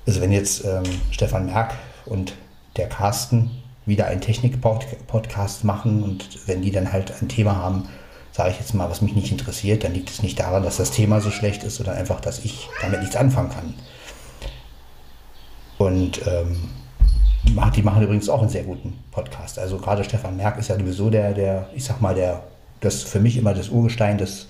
Also 0.07 0.21
wenn 0.21 0.33
jetzt 0.33 0.65
ähm, 0.65 0.83
Stefan 1.11 1.47
Merck 1.47 1.75
und 2.07 2.35
der 2.77 2.89
Carsten 2.89 3.51
wieder 3.87 4.07
einen 4.07 4.21
Technik-Podcast 4.21 5.65
machen 5.65 6.03
und 6.03 6.47
wenn 6.47 6.63
die 6.63 6.71
dann 6.71 6.93
halt 6.93 7.13
ein 7.21 7.29
Thema 7.29 7.57
haben, 7.57 7.89
sage 8.33 8.51
ich 8.51 8.59
jetzt 8.59 8.75
mal, 8.75 8.89
was 8.89 9.03
mich 9.03 9.15
nicht 9.15 9.31
interessiert, 9.31 9.85
dann 9.85 9.93
liegt 9.93 10.11
es 10.11 10.23
nicht 10.23 10.39
daran, 10.39 10.63
dass 10.63 10.79
das 10.79 10.91
Thema 10.91 11.21
so 11.21 11.31
schlecht 11.31 11.65
ist, 11.65 11.77
sondern 11.77 11.97
einfach, 11.97 12.21
dass 12.21 12.45
ich 12.45 12.69
damit 12.81 13.01
nichts 13.01 13.17
anfangen 13.17 13.51
kann. 13.51 13.75
Und 15.79 16.27
ähm, 16.27 16.71
die 17.45 17.83
machen 17.83 18.03
übrigens 18.03 18.29
auch 18.29 18.41
einen 18.41 18.51
sehr 18.51 18.63
guten 18.63 18.99
Podcast. 19.11 19.59
Also 19.59 19.79
gerade 19.79 20.05
Stefan 20.05 20.37
Merck 20.37 20.59
ist 20.59 20.69
ja 20.69 20.79
sowieso 20.79 21.11
der, 21.11 21.35
der, 21.35 21.69
ich 21.75 21.85
sag 21.85 22.01
mal, 22.01 22.15
der, 22.15 22.45
das 22.81 23.03
für 23.03 23.21
mich 23.21 23.37
immer 23.37 23.53
das 23.53 23.69
Urgestein 23.69 24.17
des 24.17 24.49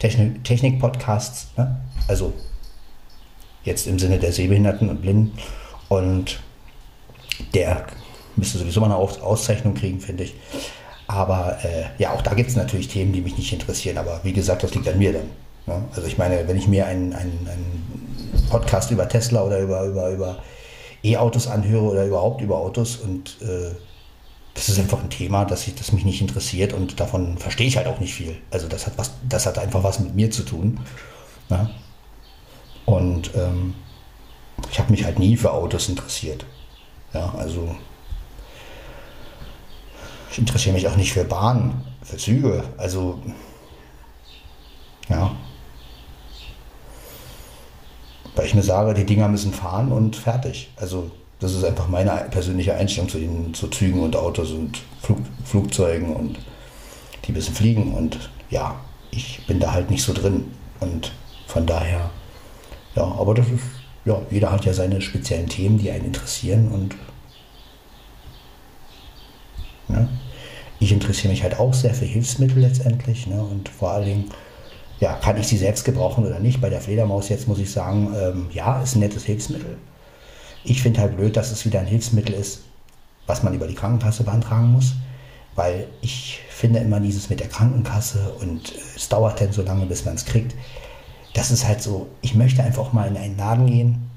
Technik-Podcasts. 0.00 1.48
Ne? 1.56 1.80
Also 2.08 2.34
jetzt 3.66 3.86
im 3.86 3.98
Sinne 3.98 4.18
der 4.18 4.32
Sehbehinderten 4.32 4.88
und 4.88 5.02
Blinden. 5.02 5.38
Und 5.88 6.40
der 7.54 7.86
müsste 8.36 8.58
sowieso 8.58 8.80
mal 8.80 8.86
eine 8.86 8.96
Auszeichnung 8.96 9.74
kriegen, 9.74 10.00
finde 10.00 10.24
ich. 10.24 10.34
Aber 11.08 11.58
äh, 11.62 11.84
ja, 11.98 12.12
auch 12.12 12.22
da 12.22 12.34
gibt 12.34 12.50
es 12.50 12.56
natürlich 12.56 12.88
Themen, 12.88 13.12
die 13.12 13.20
mich 13.20 13.36
nicht 13.36 13.52
interessieren. 13.52 13.98
Aber 13.98 14.20
wie 14.22 14.32
gesagt, 14.32 14.62
das 14.62 14.74
liegt 14.74 14.88
an 14.88 14.98
mir 14.98 15.12
dann. 15.12 15.30
Ne? 15.66 15.84
Also 15.94 16.08
ich 16.08 16.18
meine, 16.18 16.48
wenn 16.48 16.56
ich 16.56 16.66
mir 16.66 16.86
einen, 16.86 17.12
einen, 17.12 17.46
einen 17.48 18.48
Podcast 18.50 18.90
über 18.90 19.08
Tesla 19.08 19.42
oder 19.42 19.60
über, 19.60 19.84
über, 19.84 20.10
über 20.10 20.38
E-Autos 21.04 21.46
anhöre 21.46 21.84
oder 21.84 22.06
überhaupt 22.06 22.40
über 22.40 22.58
Autos 22.58 22.96
und 22.96 23.36
äh, 23.42 23.74
das 24.54 24.70
ist 24.70 24.78
einfach 24.78 25.02
ein 25.02 25.10
Thema, 25.10 25.44
das, 25.44 25.68
ich, 25.68 25.74
das 25.74 25.92
mich 25.92 26.04
nicht 26.04 26.22
interessiert 26.22 26.72
und 26.72 26.98
davon 26.98 27.36
verstehe 27.36 27.66
ich 27.66 27.76
halt 27.76 27.86
auch 27.86 28.00
nicht 28.00 28.14
viel. 28.14 28.36
Also 28.50 28.68
das 28.68 28.86
hat 28.86 28.94
was, 28.96 29.12
das 29.28 29.44
hat 29.44 29.58
einfach 29.58 29.84
was 29.84 30.00
mit 30.00 30.14
mir 30.14 30.30
zu 30.30 30.42
tun. 30.42 30.80
Ja? 31.50 31.70
Und 32.86 33.34
ähm, 33.34 33.74
ich 34.70 34.78
habe 34.78 34.90
mich 34.90 35.04
halt 35.04 35.18
nie 35.18 35.36
für 35.36 35.52
Autos 35.52 35.88
interessiert. 35.88 36.46
Ja, 37.12 37.34
also 37.36 37.76
ich 40.30 40.38
interessiere 40.38 40.74
mich 40.74 40.88
auch 40.88 40.96
nicht 40.96 41.12
für 41.12 41.24
Bahnen, 41.24 41.84
für 42.02 42.16
Züge. 42.16 42.64
Also 42.78 43.20
ja, 45.08 45.36
Weil 48.36 48.44
ich 48.44 48.54
mir 48.54 48.62
sage, 48.62 48.92
die 48.92 49.06
Dinger 49.06 49.28
müssen 49.28 49.52
fahren 49.52 49.90
und 49.90 50.14
fertig. 50.14 50.68
Also 50.76 51.10
das 51.40 51.54
ist 51.54 51.64
einfach 51.64 51.88
meine 51.88 52.10
persönliche 52.30 52.74
Einstellung 52.74 53.08
zu, 53.08 53.18
den, 53.18 53.54
zu 53.54 53.68
Zügen 53.68 54.00
und 54.00 54.14
Autos 54.14 54.50
und 54.52 54.78
Flug, 55.00 55.18
Flugzeugen 55.44 56.14
und 56.14 56.38
die 57.26 57.32
müssen 57.32 57.54
fliegen. 57.54 57.94
Und 57.94 58.30
ja, 58.50 58.76
ich 59.10 59.44
bin 59.46 59.58
da 59.58 59.72
halt 59.72 59.90
nicht 59.90 60.02
so 60.02 60.12
drin. 60.12 60.52
Und 60.80 61.12
von 61.46 61.66
daher, 61.66 62.10
ja, 62.96 63.02
aber 63.02 63.34
das 63.34 63.46
ist, 63.48 63.62
ja, 64.04 64.20
jeder 64.30 64.50
hat 64.50 64.64
ja 64.64 64.72
seine 64.72 65.00
speziellen 65.00 65.48
Themen, 65.48 65.78
die 65.78 65.90
einen 65.90 66.06
interessieren 66.06 66.68
und 66.68 66.96
ne? 69.88 70.08
ich 70.80 70.92
interessiere 70.92 71.32
mich 71.32 71.42
halt 71.42 71.58
auch 71.58 71.74
sehr 71.74 71.94
für 71.94 72.04
Hilfsmittel 72.04 72.60
letztendlich 72.60 73.26
ne? 73.26 73.42
und 73.42 73.68
vor 73.68 73.90
allen 73.90 74.06
Dingen, 74.06 74.30
ja, 74.98 75.14
kann 75.14 75.38
ich 75.38 75.46
sie 75.46 75.58
selbst 75.58 75.84
gebrauchen 75.84 76.24
oder 76.24 76.38
nicht? 76.38 76.60
Bei 76.60 76.70
der 76.70 76.80
Fledermaus 76.80 77.28
jetzt 77.28 77.48
muss 77.48 77.58
ich 77.58 77.70
sagen, 77.70 78.14
ähm, 78.16 78.46
ja, 78.52 78.80
ist 78.82 78.96
ein 78.96 79.00
nettes 79.00 79.24
Hilfsmittel. 79.24 79.76
Ich 80.64 80.82
finde 80.82 81.00
halt 81.00 81.16
blöd, 81.16 81.36
dass 81.36 81.52
es 81.52 81.66
wieder 81.66 81.80
ein 81.80 81.86
Hilfsmittel 81.86 82.34
ist, 82.34 82.62
was 83.26 83.42
man 83.42 83.54
über 83.54 83.66
die 83.66 83.74
Krankenkasse 83.74 84.24
beantragen 84.24 84.72
muss, 84.72 84.94
weil 85.54 85.86
ich 86.00 86.40
finde 86.48 86.78
immer 86.78 87.00
dieses 87.00 87.28
mit 87.28 87.40
der 87.40 87.48
Krankenkasse 87.48 88.32
und 88.40 88.72
äh, 88.72 88.78
es 88.96 89.08
dauert 89.10 89.40
dann 89.40 89.52
so 89.52 89.62
lange, 89.62 89.84
bis 89.84 90.04
man 90.06 90.14
es 90.14 90.24
kriegt. 90.24 90.54
Das 91.36 91.50
ist 91.50 91.68
halt 91.68 91.82
so, 91.82 92.08
ich 92.22 92.34
möchte 92.34 92.62
einfach 92.62 92.94
mal 92.94 93.06
in 93.08 93.16
einen 93.18 93.36
Laden 93.36 93.66
gehen 93.66 94.10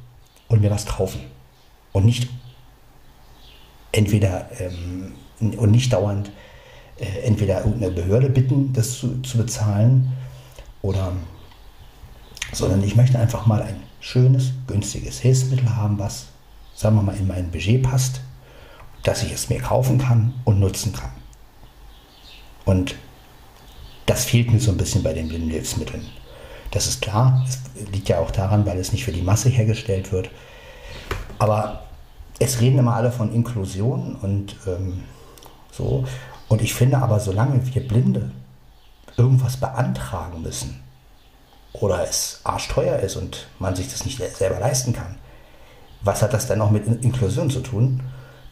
und 0.47 0.61
mir 0.61 0.71
was 0.71 0.85
kaufen 0.85 1.19
und 1.91 2.05
nicht 2.05 2.29
entweder 3.91 4.49
ähm, 4.57 5.11
und 5.57 5.71
nicht 5.71 5.91
dauernd 5.91 6.31
äh, 6.97 7.25
entweder 7.25 7.65
irgendeine 7.65 7.91
Behörde 7.91 8.29
bitten, 8.29 8.71
das 8.71 8.93
zu, 8.93 9.21
zu 9.21 9.37
bezahlen 9.37 10.13
oder 10.81 11.11
sondern 12.53 12.81
ich 12.83 12.95
möchte 12.95 13.19
einfach 13.19 13.45
mal 13.45 13.61
ein 13.63 13.83
schönes, 13.99 14.53
günstiges 14.65 15.19
Hilfsmittel 15.19 15.75
haben, 15.75 15.99
was, 15.99 16.27
sagen 16.73 16.95
wir 16.95 17.01
mal, 17.01 17.17
in 17.17 17.27
mein 17.27 17.51
Budget 17.51 17.83
passt, 17.83 18.21
dass 19.03 19.23
ich 19.23 19.33
es 19.33 19.49
mir 19.49 19.59
kaufen 19.59 19.97
kann 19.97 20.33
und 20.45 20.61
nutzen 20.61 20.93
kann. 20.93 21.11
Und 22.63 22.95
das 24.05 24.23
fehlt 24.23 24.53
mir 24.53 24.61
so 24.61 24.71
ein 24.71 24.77
bisschen 24.77 25.03
bei 25.03 25.11
den 25.11 25.27
blinden 25.27 25.49
Hilfsmitteln. 25.49 26.05
Das 26.71 26.87
ist 26.87 27.01
klar, 27.01 27.45
es 27.47 27.59
liegt 27.91 28.09
ja 28.09 28.19
auch 28.19 28.31
daran, 28.31 28.65
weil 28.65 28.77
es 28.77 28.91
nicht 28.91 29.05
für 29.05 29.11
die 29.11 29.21
Masse 29.21 29.49
hergestellt 29.49 30.11
wird. 30.11 30.29
Aber 31.39 31.83
es 32.39 32.61
reden 32.61 32.79
immer 32.79 32.95
alle 32.95 33.11
von 33.11 33.33
Inklusion 33.33 34.15
und 34.21 34.55
ähm, 34.67 35.03
so. 35.71 36.05
Und 36.47 36.61
ich 36.61 36.73
finde 36.73 36.97
aber, 36.99 37.19
solange 37.19 37.61
wir 37.73 37.87
Blinde 37.87 38.31
irgendwas 39.17 39.57
beantragen 39.57 40.41
müssen 40.41 40.81
oder 41.73 42.03
es 42.03 42.41
arschteuer 42.43 42.99
ist 42.99 43.15
und 43.15 43.47
man 43.59 43.75
sich 43.75 43.91
das 43.91 44.05
nicht 44.05 44.21
selber 44.35 44.59
leisten 44.59 44.93
kann, 44.93 45.17
was 46.01 46.21
hat 46.21 46.33
das 46.33 46.47
dann 46.47 46.59
noch 46.59 46.71
mit 46.71 46.87
Inklusion 47.03 47.49
zu 47.49 47.59
tun? 47.59 48.01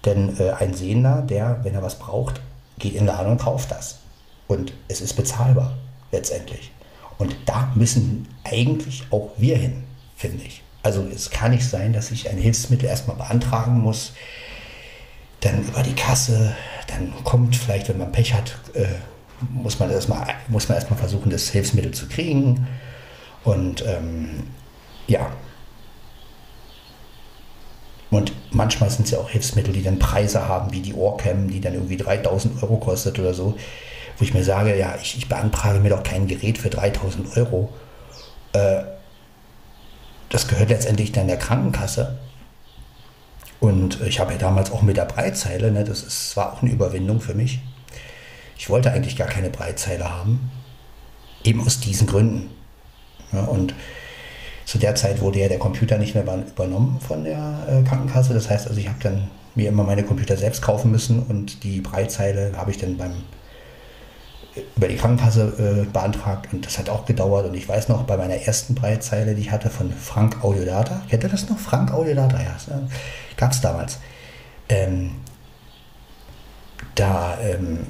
Denn 0.06 0.38
äh, 0.40 0.52
ein 0.52 0.74
Sehender, 0.74 1.22
der, 1.22 1.64
wenn 1.64 1.74
er 1.74 1.82
was 1.82 1.98
braucht, 1.98 2.42
geht 2.78 2.94
in 2.94 3.00
den 3.00 3.08
Laden 3.08 3.32
und 3.32 3.42
kauft 3.42 3.72
das. 3.72 4.00
Und 4.48 4.74
es 4.88 5.02
ist 5.02 5.14
bezahlbar 5.14 5.74
letztendlich. 6.12 6.72
Und 7.18 7.36
da 7.46 7.72
müssen 7.76 8.28
eigentlich 8.44 9.04
auch 9.12 9.32
wir 9.38 9.58
hin, 9.58 9.84
finde 10.16 10.44
ich. 10.46 10.62
Also 10.84 11.06
es 11.14 11.30
kann 11.30 11.52
nicht 11.52 11.68
sein, 11.68 11.94
dass 11.94 12.12
ich 12.12 12.30
ein 12.30 12.38
Hilfsmittel 12.38 12.88
erstmal 12.88 13.18
beantragen 13.18 13.80
muss, 13.80 14.14
dann 15.42 15.64
über 15.68 15.84
die 15.84 15.96
Kasse, 15.96 16.56
dann 16.88 17.14
kommt 17.24 17.56
vielleicht, 17.56 17.90
wenn 17.90 17.98
man 17.98 18.12
Pech 18.12 18.34
hat, 18.34 18.56
äh, 18.74 18.86
muss 19.52 19.80
man 19.80 19.92
erstmal 19.92 20.28
muss 20.48 20.68
man 20.68 20.78
erstmal 20.78 21.00
versuchen, 21.00 21.30
das 21.30 21.50
Hilfsmittel 21.50 21.92
zu 21.92 22.08
kriegen. 22.08 22.68
Und 23.44 23.86
ähm, 23.86 24.44
ja. 25.08 25.32
Und 28.10 28.32
manchmal 28.52 28.90
sind 28.90 29.06
es 29.06 29.12
ja 29.12 29.20
auch 29.20 29.30
Hilfsmittel, 29.30 29.74
die 29.74 29.84
dann 29.84 30.00
Preise 30.00 30.48
haben, 30.48 30.72
wie 30.72 30.80
die 30.80 30.94
Ohrcam, 30.94 31.50
die 31.50 31.60
dann 31.60 31.74
irgendwie 31.74 31.98
3000 31.98 32.64
Euro 32.64 32.78
kostet 32.78 33.20
oder 33.20 33.34
so. 33.34 33.58
Wo 34.18 34.24
ich 34.24 34.34
mir 34.34 34.44
sage, 34.44 34.78
ja, 34.78 34.96
ich, 35.02 35.18
ich 35.18 35.30
beantrage 35.30 35.80
mir 35.80 35.90
doch 35.90 36.04
kein 36.04 36.28
Gerät 36.28 36.58
für 36.58 36.70
3000 36.70 37.38
Euro. 37.38 37.74
Äh, 38.54 38.84
das 40.30 40.48
gehört 40.48 40.70
letztendlich 40.70 41.12
dann 41.12 41.28
der 41.28 41.38
Krankenkasse. 41.38 42.18
Und 43.60 44.02
ich 44.02 44.20
habe 44.20 44.34
ja 44.34 44.38
damals 44.38 44.72
auch 44.72 44.82
mit 44.82 44.98
der 44.98 45.06
Breitzeile, 45.06 45.72
ne, 45.72 45.84
das 45.84 46.04
ist, 46.04 46.38
war 46.38 46.54
auch 46.54 46.62
eine 46.62 46.72
Überwindung 46.72 47.22
für 47.22 47.34
mich. 47.34 47.60
Ich 48.58 48.70
wollte 48.70 48.92
eigentlich 48.92 49.16
gar 49.16 49.28
keine 49.28 49.50
Breitzeile 49.50 50.10
haben. 50.10 50.52
Eben 51.44 51.62
aus 51.66 51.80
diesen 51.80 52.08
Gründen. 52.08 52.50
Ja, 53.32 53.42
und 53.42 53.74
zu 54.66 54.78
der 54.78 54.96
Zeit 54.96 55.22
wurde 55.22 55.40
ja 55.40 55.48
der 55.48 55.60
Computer 55.60 55.98
nicht 55.98 56.14
mehr 56.14 56.24
übernommen 56.24 57.00
von 57.00 57.24
der 57.24 57.68
äh, 57.70 57.88
Krankenkasse. 57.88 58.34
Das 58.34 58.50
heißt 58.50 58.68
also, 58.68 58.80
ich 58.80 58.90
habe 58.90 59.00
dann 59.02 59.30
mir 59.56 59.70
immer 59.70 59.84
meine 59.84 60.04
Computer 60.04 60.38
selbst 60.38 60.62
kaufen 60.62 60.92
müssen 60.92 61.24
und 61.24 61.64
die 61.64 61.82
Breitzeile 61.82 62.54
habe 62.58 62.72
ich 62.72 62.78
dann 62.78 62.98
beim 62.98 63.24
über 64.76 64.88
die 64.88 64.96
Krankenkasse 64.96 65.86
äh, 65.86 65.92
beantragt 65.92 66.54
und 66.54 66.66
das 66.66 66.78
hat 66.78 66.90
auch 66.90 67.06
gedauert. 67.06 67.46
Und 67.46 67.54
ich 67.56 67.68
weiß 67.68 67.90
noch, 67.90 68.04
bei 68.04 68.18
meiner 68.18 68.36
ersten 68.36 68.76
Breitzeile, 68.76 69.36
die 69.36 69.42
ich 69.42 69.52
hatte 69.52 69.70
von 69.70 69.92
Frank 69.92 70.44
Audiodata, 70.44 71.02
kennt 71.10 71.24
ihr 71.24 71.30
das 71.30 71.50
noch? 71.50 71.58
Frank 71.58 71.92
Audiodata, 71.92 72.40
ja, 72.40 72.56
gab 73.36 73.52
es 73.52 73.62
damals. 73.62 74.00
Ähm, 74.70 75.12
da 76.96 77.38
ähm, 77.42 77.86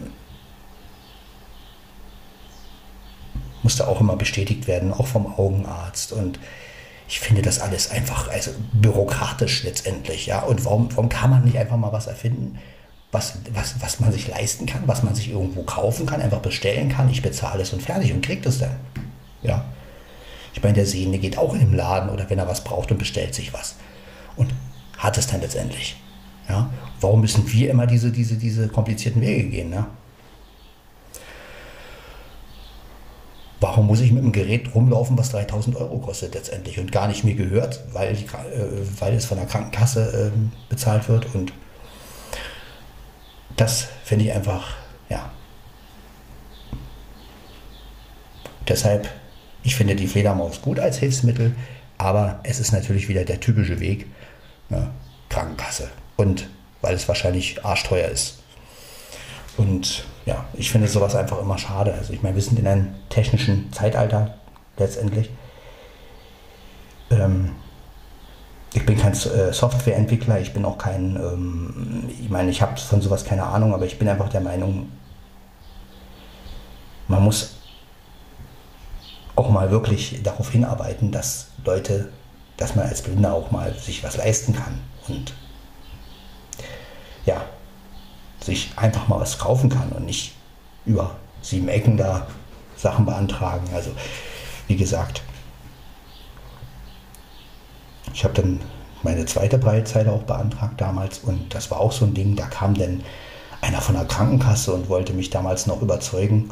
musste 3.64 3.88
auch 3.88 4.02
immer 4.02 4.16
bestätigt 4.16 4.68
werden, 4.68 4.94
auch 4.94 5.08
vom 5.08 5.28
Augenarzt. 5.38 6.12
Und 6.12 6.40
ich 7.08 7.20
finde 7.20 7.42
das 7.42 7.60
alles 7.60 7.92
einfach 7.92 8.30
also 8.30 8.52
bürokratisch 8.74 9.64
letztendlich. 9.64 10.26
Ja? 10.26 10.42
Und 10.42 10.66
warum, 10.66 10.90
warum 10.92 11.10
kann 11.10 11.30
man 11.30 11.44
nicht 11.44 11.58
einfach 11.58 11.78
mal 11.78 11.92
was 11.92 12.08
erfinden? 12.08 12.60
Was, 13.12 13.38
was, 13.54 13.76
was 13.80 14.00
man 14.00 14.12
sich 14.12 14.28
leisten 14.28 14.66
kann, 14.66 14.84
was 14.86 15.04
man 15.04 15.16
sich 15.16 15.30
irgendwo 15.32 15.64
kaufen 15.64 16.06
kann, 16.06 16.22
einfach 16.22 16.40
bestellen 16.40 16.90
kann. 16.90 17.10
Ich 17.10 17.22
bezahle 17.22 17.62
es 17.62 17.74
und 17.74 17.82
fertig 17.82 18.14
und 18.14 18.22
kriegt 18.22 18.46
es 18.46 18.60
dann. 18.60 18.76
Ja. 19.42 19.66
Ich 20.54 20.62
meine, 20.62 20.76
der 20.76 20.86
Sehende 20.86 21.20
geht 21.20 21.38
auch 21.38 21.54
in 21.54 21.60
den 21.60 21.76
Laden 21.76 22.10
oder 22.10 22.30
wenn 22.30 22.40
er 22.40 22.48
was 22.48 22.64
braucht 22.64 22.92
und 22.92 22.98
bestellt 22.98 23.34
sich 23.34 23.54
was. 23.54 23.76
Und 24.36 24.54
hat 24.98 25.18
es 25.18 25.28
dann 25.28 25.42
letztendlich. 25.42 25.96
Ja. 26.50 26.70
Warum 27.00 27.22
müssen 27.22 27.50
wir 27.52 27.70
immer 27.70 27.88
diese, 27.88 28.12
diese, 28.12 28.36
diese 28.36 28.68
komplizierten 28.68 29.22
Wege 29.22 29.50
gehen? 29.50 29.70
Ne? 29.70 29.86
Warum 33.60 33.88
muss 33.88 34.02
ich 34.02 34.12
mit 34.12 34.22
einem 34.22 34.32
Gerät 34.32 34.74
rumlaufen, 34.76 35.18
was 35.18 35.30
3000 35.30 35.76
Euro 35.78 36.00
kostet 36.00 36.36
letztendlich 36.36 36.80
und 36.80 36.92
gar 36.92 37.08
nicht 37.08 37.24
mir 37.24 37.36
gehört, 37.36 37.84
weil, 37.94 38.16
die, 38.16 38.26
äh, 38.26 38.86
weil 39.00 39.14
es 39.14 39.26
von 39.26 39.38
der 39.38 39.48
Krankenkasse 39.48 40.32
äh, 40.32 40.38
bezahlt 40.70 41.08
wird 41.10 41.34
und 41.34 41.54
das 43.58 43.88
finde 44.06 44.26
ich 44.26 44.34
einfach, 44.34 44.76
ja. 45.10 45.30
Deshalb, 48.68 49.10
ich 49.64 49.76
finde 49.76 49.96
die 49.96 50.08
Fledermaus 50.08 50.62
gut 50.62 50.80
als 50.80 50.98
Hilfsmittel, 50.98 51.56
aber 51.98 52.40
es 52.44 52.60
ist 52.60 52.72
natürlich 52.72 53.10
wieder 53.10 53.26
der 53.26 53.40
typische 53.40 53.80
Weg, 53.80 54.08
ne? 54.70 54.90
Krankenkasse. 55.30 55.90
Und 56.16 56.48
weil 56.82 56.96
es 56.96 57.08
wahrscheinlich 57.08 57.66
arschteuer 57.66 58.08
ist. 58.08 58.40
Und 59.58 60.06
ja, 60.26 60.46
ich 60.54 60.72
finde 60.72 60.88
sowas 60.88 61.16
einfach 61.16 61.42
immer 61.42 61.58
schade. 61.58 61.94
Also 61.94 62.14
ich 62.14 62.22
meine, 62.22 62.36
wir 62.36 62.44
sind 62.44 62.60
in 62.60 62.68
einem 62.68 62.96
technischen 63.10 63.74
Zeitalter 63.74 64.36
letztendlich. 64.78 65.32
Ähm, 67.10 67.56
ich 68.78 68.86
bin 68.86 68.96
kein 68.96 69.14
äh, 69.14 69.52
Softwareentwickler, 69.52 70.40
ich 70.40 70.54
bin 70.54 70.64
auch 70.64 70.78
kein, 70.78 71.16
ähm, 71.16 72.10
ich 72.22 72.30
meine, 72.30 72.52
ich 72.52 72.62
habe 72.62 72.80
von 72.80 73.02
sowas 73.02 73.26
keine 73.26 73.44
Ahnung, 73.44 73.74
aber 73.74 73.86
ich 73.86 73.98
bin 73.98 74.08
einfach 74.08 74.30
der 74.30 74.42
Meinung, 74.42 74.92
man 77.08 77.24
muss 77.24 77.56
auch 79.36 79.50
mal 79.50 79.72
wirklich 79.72 80.22
darauf 80.22 80.52
hinarbeiten, 80.52 81.12
dass 81.12 81.48
Leute, 81.66 82.10
dass 82.58 82.76
man 82.76 82.88
als 82.88 83.02
Blinder 83.02 83.34
auch 83.34 83.50
mal 83.50 83.74
sich 83.74 84.04
was 84.04 84.16
leisten 84.18 84.54
kann 84.54 84.80
und 85.08 85.34
ja, 87.26 87.42
sich 88.40 88.70
einfach 88.76 89.08
mal 89.08 89.20
was 89.20 89.40
kaufen 89.40 89.70
kann 89.70 89.90
und 89.90 90.06
nicht 90.06 90.36
über 90.86 91.16
sieben 91.42 91.68
Ecken 91.68 91.98
da 91.98 92.28
Sachen 92.76 93.06
beantragen. 93.08 93.68
Also 93.74 93.90
wie 94.68 94.76
gesagt, 94.76 95.24
ich 98.18 98.24
habe 98.24 98.34
dann 98.34 98.60
meine 99.04 99.28
zweite 99.28 99.60
Breitzeile 99.60 100.12
auch 100.12 100.24
beantragt 100.24 100.82
damals 100.82 101.20
und 101.20 101.54
das 101.54 101.70
war 101.70 101.80
auch 101.80 101.92
so 101.92 102.04
ein 102.04 102.16
Ding, 102.16 102.36
da 102.36 102.48
kam 102.48 102.74
dann 102.74 103.04
einer 103.62 103.80
von 103.80 103.94
der 103.94 104.06
Krankenkasse 104.06 104.74
und 104.74 104.90
wollte 104.90 105.14
mich 105.14 105.30
damals 105.30 105.68
noch 105.68 105.84
überzeugen, 105.84 106.50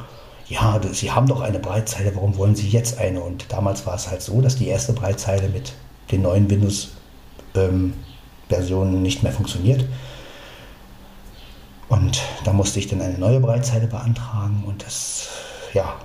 ja, 0.47 0.79
Sie 0.91 1.11
haben 1.11 1.25
doch 1.25 1.41
eine 1.41 1.57
Breitzeile, 1.57 2.13
warum 2.13 2.37
wollen 2.37 2.55
Sie 2.55 2.69
jetzt 2.69 2.99
eine? 2.99 3.19
Und 3.19 3.51
damals 3.51 3.87
war 3.87 3.95
es 3.95 4.11
halt 4.11 4.21
so, 4.21 4.41
dass 4.41 4.57
die 4.57 4.67
erste 4.67 4.93
Breitzeile 4.93 5.49
mit 5.49 5.73
den 6.11 6.21
neuen 6.21 6.51
Windows-Versionen 6.51 8.93
ähm, 8.93 9.01
nicht 9.01 9.23
mehr 9.23 9.31
funktioniert. 9.31 9.85
Und 11.89 12.21
da 12.43 12.53
musste 12.53 12.77
ich 12.77 12.89
dann 12.89 13.01
eine 13.01 13.17
neue 13.17 13.39
Breitzeile 13.39 13.87
beantragen 13.87 14.65
und 14.67 14.85
das, 14.85 15.29
ja, 15.73 15.95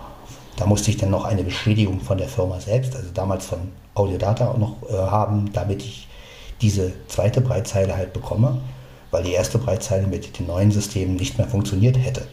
da 0.57 0.65
musste 0.65 0.91
ich 0.91 0.97
dann 0.97 1.11
noch 1.11 1.27
eine 1.27 1.45
Beschädigung 1.45 2.01
von 2.01 2.17
der 2.17 2.29
Firma 2.29 2.61
selbst, 2.61 2.97
also 2.97 3.11
damals 3.13 3.45
von 3.45 3.59
Audiodata 4.01 4.57
noch 4.57 4.77
äh, 4.89 4.97
haben, 4.97 5.53
damit 5.53 5.83
ich 5.83 6.09
diese 6.61 6.93
zweite 7.09 7.41
Breitzeile 7.41 7.97
halt 7.97 8.13
bekomme, 8.13 8.61
weil 9.11 9.23
die 9.23 9.33
erste 9.33 9.59
Breitzeile 9.59 10.07
mit 10.07 10.39
den 10.39 10.47
neuen 10.47 10.71
Systemen 10.71 11.17
nicht 11.17 11.39
mehr 11.39 11.49
funktioniert 11.49 11.99
hätte. 11.99 12.27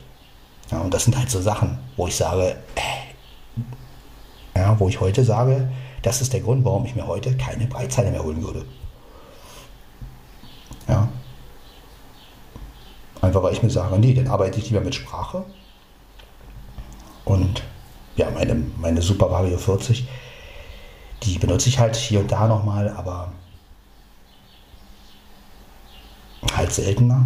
Ja, 0.72 0.80
und 0.82 0.94
das 0.94 1.06
sind 1.06 1.18
halt 1.18 1.30
so 1.30 1.42
Sachen, 1.42 1.80
wo 1.96 2.08
ich 2.08 2.16
sage, 2.16 2.56
äh, 2.76 4.60
ja, 4.60 4.80
wo 4.80 4.90
ich 4.90 5.00
heute 5.00 5.24
sage, 5.24 5.70
das 6.02 6.22
ist 6.22 6.34
der 6.34 6.42
Grund, 6.42 6.66
warum 6.66 6.86
ich 6.86 6.96
mir 6.96 7.08
heute 7.08 7.36
keine 7.38 7.68
Breitzeile 7.68 8.12
mehr 8.12 8.24
holen 8.24 8.44
würde. 8.44 8.66
Ja. 10.88 11.08
Einfach 13.22 13.44
weil 13.44 13.54
ich 13.54 13.64
mir 13.64 13.70
sage, 13.70 13.98
nee, 13.98 14.14
dann 14.14 14.28
arbeite 14.28 14.60
ich 14.60 14.70
lieber 14.70 14.82
mit 14.82 14.96
Sprache. 14.96 15.44
Und 17.26 17.64
ja, 18.16 18.30
meine, 18.32 18.56
meine 18.78 19.02
Super 19.02 19.30
Vario 19.32 19.58
40, 19.58 20.08
die 21.24 21.40
benutze 21.40 21.70
ich 21.70 21.80
halt 21.80 21.96
hier 21.96 22.20
und 22.20 22.32
da 22.32 22.48
nochmal, 22.48 22.90
aber 22.90 23.32
halt 26.56 26.72
seltener. 26.72 27.26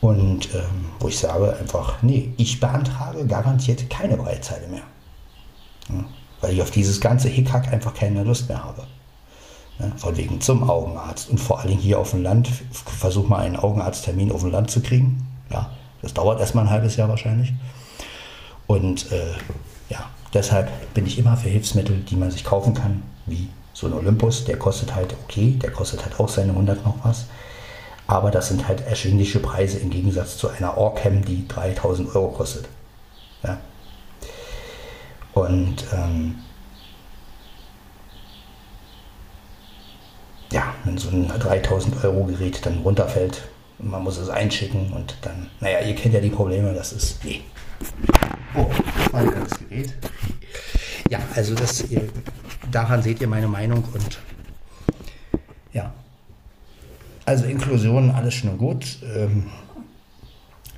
Und 0.00 0.54
ähm, 0.54 0.90
wo 1.00 1.08
ich 1.08 1.18
sage 1.18 1.56
einfach, 1.58 2.02
nee, 2.02 2.34
ich 2.36 2.60
beantrage 2.60 3.26
garantiert 3.26 3.88
keine 3.88 4.16
Breitzeile 4.16 4.68
mehr. 4.68 4.82
Ja, 5.88 6.04
weil 6.40 6.52
ich 6.52 6.62
auf 6.62 6.70
dieses 6.70 7.00
ganze 7.00 7.28
Hickhack 7.28 7.72
einfach 7.72 7.94
keine 7.94 8.22
Lust 8.22 8.48
mehr 8.48 8.62
habe. 8.62 8.86
Ja, 9.78 9.90
von 9.96 10.16
wegen 10.16 10.40
zum 10.40 10.68
Augenarzt 10.68 11.30
und 11.30 11.38
vor 11.38 11.60
allem 11.60 11.78
hier 11.78 11.98
auf 11.98 12.10
dem 12.10 12.22
Land. 12.22 12.50
Versuch 12.70 13.28
mal 13.28 13.40
einen 13.40 13.56
Augenarzttermin 13.56 14.30
auf 14.30 14.42
dem 14.42 14.50
Land 14.50 14.70
zu 14.70 14.82
kriegen. 14.82 15.26
Ja, 15.50 15.70
das 16.02 16.12
dauert 16.12 16.38
erstmal 16.38 16.64
ein 16.64 16.70
halbes 16.70 16.96
Jahr 16.96 17.08
wahrscheinlich. 17.08 17.54
Und 18.66 19.10
äh, 19.10 19.32
ja, 19.88 20.04
deshalb 20.34 20.70
bin 20.92 21.06
ich 21.06 21.18
immer 21.18 21.36
für 21.36 21.48
Hilfsmittel, 21.48 21.96
die 22.08 22.16
man 22.16 22.30
sich 22.30 22.44
kaufen 22.44 22.74
kann, 22.74 23.02
wie 23.26 23.48
so 23.72 23.86
ein 23.86 23.92
Olympus. 23.92 24.44
Der 24.44 24.58
kostet 24.58 24.94
halt 24.94 25.14
okay, 25.24 25.58
der 25.62 25.70
kostet 25.70 26.04
halt 26.04 26.20
auch 26.20 26.28
seine 26.28 26.52
100 26.52 26.84
noch 26.84 26.96
was. 27.04 27.26
Aber 28.06 28.30
das 28.30 28.48
sind 28.48 28.68
halt 28.68 28.86
erschwingliche 28.86 29.38
Preise 29.38 29.78
im 29.78 29.88
Gegensatz 29.88 30.36
zu 30.36 30.48
einer 30.48 30.76
Orcam, 30.76 31.24
die 31.24 31.48
3000 31.48 32.14
Euro 32.14 32.28
kostet. 32.28 32.68
Ja. 33.42 33.58
Und 35.32 35.84
ähm, 35.92 36.36
ja, 40.52 40.74
wenn 40.84 40.98
so 40.98 41.08
ein 41.08 41.28
3000 41.28 42.04
Euro 42.04 42.24
Gerät 42.24 42.64
dann 42.66 42.78
runterfällt 42.78 43.42
man 43.78 44.02
muss 44.02 44.18
es 44.18 44.28
einschicken 44.28 44.92
und 44.92 45.16
dann, 45.22 45.50
naja, 45.60 45.80
ihr 45.80 45.94
kennt 45.94 46.14
ja 46.14 46.20
die 46.20 46.30
Probleme, 46.30 46.72
das 46.72 46.92
ist, 46.92 47.24
nee. 47.24 47.42
Oh, 48.54 48.66
das 48.98 49.12
war 49.12 49.22
wieder 49.22 49.40
das 49.40 49.58
Gerät. 49.58 49.94
Ja, 51.10 51.18
also 51.34 51.54
das, 51.54 51.84
daran 52.70 53.02
seht 53.02 53.20
ihr 53.20 53.28
meine 53.28 53.48
Meinung 53.48 53.84
und 53.92 54.20
ja, 55.72 55.92
also 57.24 57.44
Inklusion, 57.44 58.10
alles 58.10 58.34
schön 58.34 58.50
und 58.50 58.58
gut. 58.58 58.98
Ähm, 59.14 59.50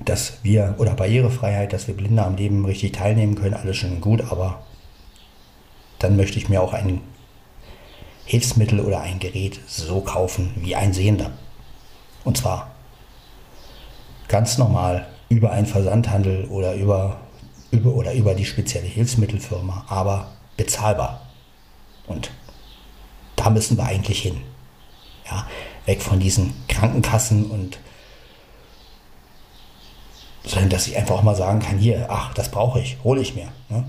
dass 0.05 0.43
wir, 0.43 0.75
oder 0.77 0.93
Barrierefreiheit, 0.93 1.73
dass 1.73 1.87
wir 1.87 1.95
Blinde 1.95 2.23
am 2.23 2.35
Leben 2.35 2.65
richtig 2.65 2.93
teilnehmen 2.93 3.35
können, 3.35 3.55
alles 3.55 3.77
schön 3.77 3.93
und 3.93 4.01
gut, 4.01 4.21
aber 4.31 4.63
dann 5.99 6.15
möchte 6.15 6.37
ich 6.37 6.49
mir 6.49 6.61
auch 6.61 6.73
ein 6.73 7.01
Hilfsmittel 8.25 8.79
oder 8.79 9.01
ein 9.01 9.19
Gerät 9.19 9.59
so 9.67 10.01
kaufen 10.01 10.51
wie 10.57 10.75
ein 10.75 10.93
Sehender. 10.93 11.31
Und 12.23 12.37
zwar 12.37 12.71
ganz 14.27 14.57
normal 14.57 15.07
über 15.29 15.51
einen 15.51 15.65
Versandhandel 15.65 16.45
oder 16.45 16.75
über, 16.75 17.17
über, 17.71 17.93
oder 17.93 18.13
über 18.13 18.33
die 18.33 18.45
spezielle 18.45 18.87
Hilfsmittelfirma, 18.87 19.85
aber 19.87 20.31
bezahlbar. 20.55 21.21
Und 22.07 22.31
da 23.35 23.49
müssen 23.49 23.77
wir 23.77 23.85
eigentlich 23.85 24.21
hin. 24.21 24.41
Ja, 25.29 25.45
weg 25.85 26.01
von 26.01 26.19
diesen 26.19 26.53
Krankenkassen 26.67 27.45
und 27.45 27.79
sondern 30.45 30.69
dass 30.69 30.87
ich 30.87 30.95
einfach 30.95 31.15
auch 31.15 31.23
mal 31.23 31.35
sagen 31.35 31.59
kann, 31.59 31.77
hier, 31.77 32.05
ach, 32.09 32.33
das 32.33 32.49
brauche 32.49 32.79
ich, 32.79 32.97
hole 33.03 33.21
ich 33.21 33.35
mir. 33.35 33.49
Ne? 33.67 33.83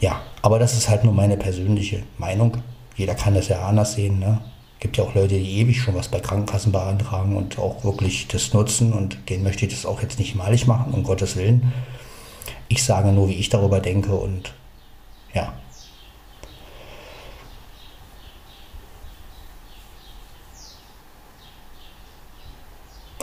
Ja, 0.00 0.22
aber 0.42 0.58
das 0.58 0.74
ist 0.74 0.88
halt 0.88 1.04
nur 1.04 1.12
meine 1.12 1.36
persönliche 1.36 2.02
Meinung. 2.18 2.62
Jeder 2.96 3.14
kann 3.14 3.34
das 3.34 3.48
ja 3.48 3.66
anders 3.66 3.94
sehen. 3.94 4.18
Ne? 4.18 4.40
Gibt 4.84 4.98
ja 4.98 5.04
auch 5.04 5.14
Leute, 5.14 5.38
die 5.38 5.60
ewig 5.60 5.80
schon 5.80 5.94
was 5.94 6.08
bei 6.08 6.20
Krankenkassen 6.20 6.70
beantragen 6.70 7.36
und 7.36 7.58
auch 7.58 7.84
wirklich 7.84 8.28
das 8.28 8.52
nutzen 8.52 8.92
und 8.92 9.16
denen 9.30 9.42
möchte 9.42 9.64
ich 9.64 9.72
das 9.72 9.86
auch 9.86 10.02
jetzt 10.02 10.18
nicht 10.18 10.34
malig 10.34 10.66
machen, 10.66 10.92
um 10.92 11.04
Gottes 11.04 11.36
Willen. 11.36 11.72
Ich 12.68 12.84
sage 12.84 13.10
nur, 13.10 13.30
wie 13.30 13.36
ich 13.36 13.48
darüber 13.48 13.80
denke 13.80 14.14
und 14.14 14.52
ja, 15.32 15.54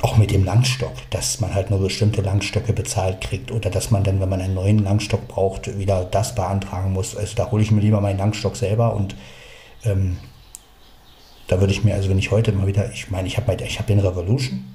auch 0.02 0.18
mit 0.18 0.32
dem 0.32 0.44
Langstock, 0.44 0.94
dass 1.12 1.42
man 1.42 1.54
halt 1.54 1.70
nur 1.70 1.80
bestimmte 1.80 2.24
Langstöcke 2.24 2.74
bezahlt 2.74 3.22
kriegt 3.22 3.52
oder 3.52 3.70
dass 3.70 3.92
man 3.92 4.04
dann, 4.04 4.20
wenn 4.20 4.30
man 4.30 4.42
einen 4.42 4.56
neuen 4.56 4.80
Langstock 4.80 5.28
braucht, 5.28 5.78
wieder 5.78 6.06
das 6.06 6.34
beantragen 6.34 6.92
muss. 6.92 7.16
Also 7.16 7.36
da 7.36 7.52
hole 7.52 7.62
ich 7.62 7.70
mir 7.70 7.82
lieber 7.82 8.02
meinen 8.02 8.18
Langstock 8.18 8.56
selber 8.56 8.96
und 8.96 9.16
ähm, 9.86 10.18
da 11.52 11.60
würde 11.60 11.74
ich 11.74 11.84
mir, 11.84 11.96
also 11.96 12.08
wenn 12.08 12.18
ich 12.18 12.32
heute 12.32 12.54
mal 12.54 12.66
wieder, 12.66 12.90
ich 12.94 13.12
meine, 13.12 13.28
ich 13.28 13.36
habe 13.36 13.54
ich 13.62 13.78
hab 13.78 13.86
den 13.86 14.00
Revolution, 14.00 14.74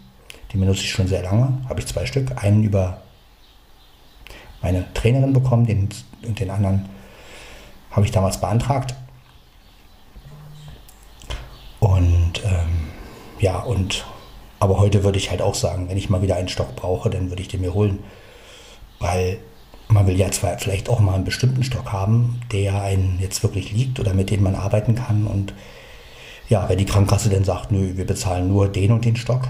den 0.52 0.60
benutze 0.60 0.82
ich 0.82 0.90
schon 0.90 1.08
sehr 1.08 1.22
lange, 1.22 1.58
habe 1.70 1.80
ich 1.80 1.86
zwei 1.86 2.04
Stück, 2.04 2.44
einen 2.44 2.64
über 2.64 3.00
meine 4.60 4.84
Trainerin 4.92 5.32
bekommen, 5.32 5.64
den, 5.64 5.88
und 6.26 6.38
den 6.38 6.50
anderen 6.50 6.86
habe 7.90 8.04
ich 8.04 8.12
damals 8.12 8.38
beantragt. 8.42 8.94
Und 11.80 12.42
ähm, 12.44 12.90
ja, 13.40 13.60
und 13.60 14.04
aber 14.58 14.78
heute 14.78 15.02
würde 15.02 15.16
ich 15.16 15.30
halt 15.30 15.40
auch 15.40 15.54
sagen, 15.54 15.88
wenn 15.88 15.96
ich 15.96 16.10
mal 16.10 16.20
wieder 16.20 16.36
einen 16.36 16.50
Stock 16.50 16.76
brauche, 16.76 17.08
dann 17.08 17.30
würde 17.30 17.40
ich 17.40 17.48
den 17.48 17.62
mir 17.62 17.72
holen. 17.72 18.00
Weil 18.98 19.38
man 19.88 20.06
will 20.06 20.18
ja 20.18 20.30
zwar 20.30 20.58
vielleicht 20.58 20.90
auch 20.90 21.00
mal 21.00 21.14
einen 21.14 21.24
bestimmten 21.24 21.64
Stock 21.64 21.90
haben, 21.90 22.42
der 22.52 22.82
einen 22.82 23.18
jetzt 23.18 23.42
wirklich 23.42 23.72
liegt 23.72 23.98
oder 23.98 24.12
mit 24.12 24.28
dem 24.28 24.42
man 24.42 24.56
arbeiten 24.56 24.94
kann. 24.94 25.26
Und 25.26 25.54
ja, 26.48 26.68
wenn 26.68 26.78
die 26.78 26.84
Krankenkasse 26.84 27.28
dann 27.28 27.44
sagt, 27.44 27.72
nö, 27.72 27.96
wir 27.96 28.06
bezahlen 28.06 28.48
nur 28.48 28.68
den 28.68 28.92
und 28.92 29.04
den 29.04 29.16
Stock, 29.16 29.48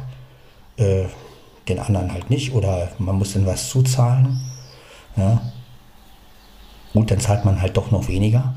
äh, 0.76 1.04
den 1.68 1.78
anderen 1.78 2.12
halt 2.12 2.30
nicht, 2.30 2.52
oder 2.52 2.90
man 2.98 3.16
muss 3.16 3.32
dann 3.34 3.46
was 3.46 3.68
zuzahlen, 3.68 4.40
ja, 5.16 5.40
gut, 6.92 7.10
dann 7.10 7.20
zahlt 7.20 7.44
man 7.44 7.60
halt 7.60 7.76
doch 7.76 7.90
noch 7.90 8.08
weniger 8.08 8.54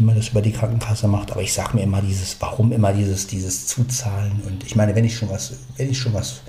wenn 0.00 0.06
man 0.06 0.16
das 0.16 0.28
über 0.30 0.40
die 0.40 0.52
Krankenkasse 0.52 1.06
macht. 1.08 1.30
Aber 1.30 1.42
ich 1.42 1.52
sage 1.52 1.76
mir 1.76 1.82
immer 1.82 2.00
dieses, 2.00 2.40
warum 2.40 2.72
immer 2.72 2.92
dieses, 2.92 3.26
dieses 3.26 3.66
Zuzahlen? 3.66 4.40
Und 4.46 4.64
ich 4.64 4.74
meine, 4.74 4.94
wenn 4.94 5.04
ich 5.04 5.14
schon 5.14 5.28
was, 5.28 5.52
wenn 5.76 5.90
ich 5.90 5.98
schon 5.98 6.14
was 6.14 6.40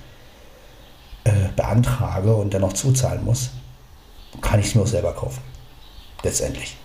äh, 1.25 1.49
beantrage 1.55 2.33
und 2.33 2.53
dann 2.53 2.61
noch 2.61 2.73
zuzahlen 2.73 3.25
muss, 3.25 3.49
kann 4.39 4.61
ich 4.61 4.67
es 4.67 4.75
mir 4.75 4.81
auch 4.81 4.87
selber 4.87 5.13
kaufen. 5.13 5.41
Letztendlich. 6.23 6.77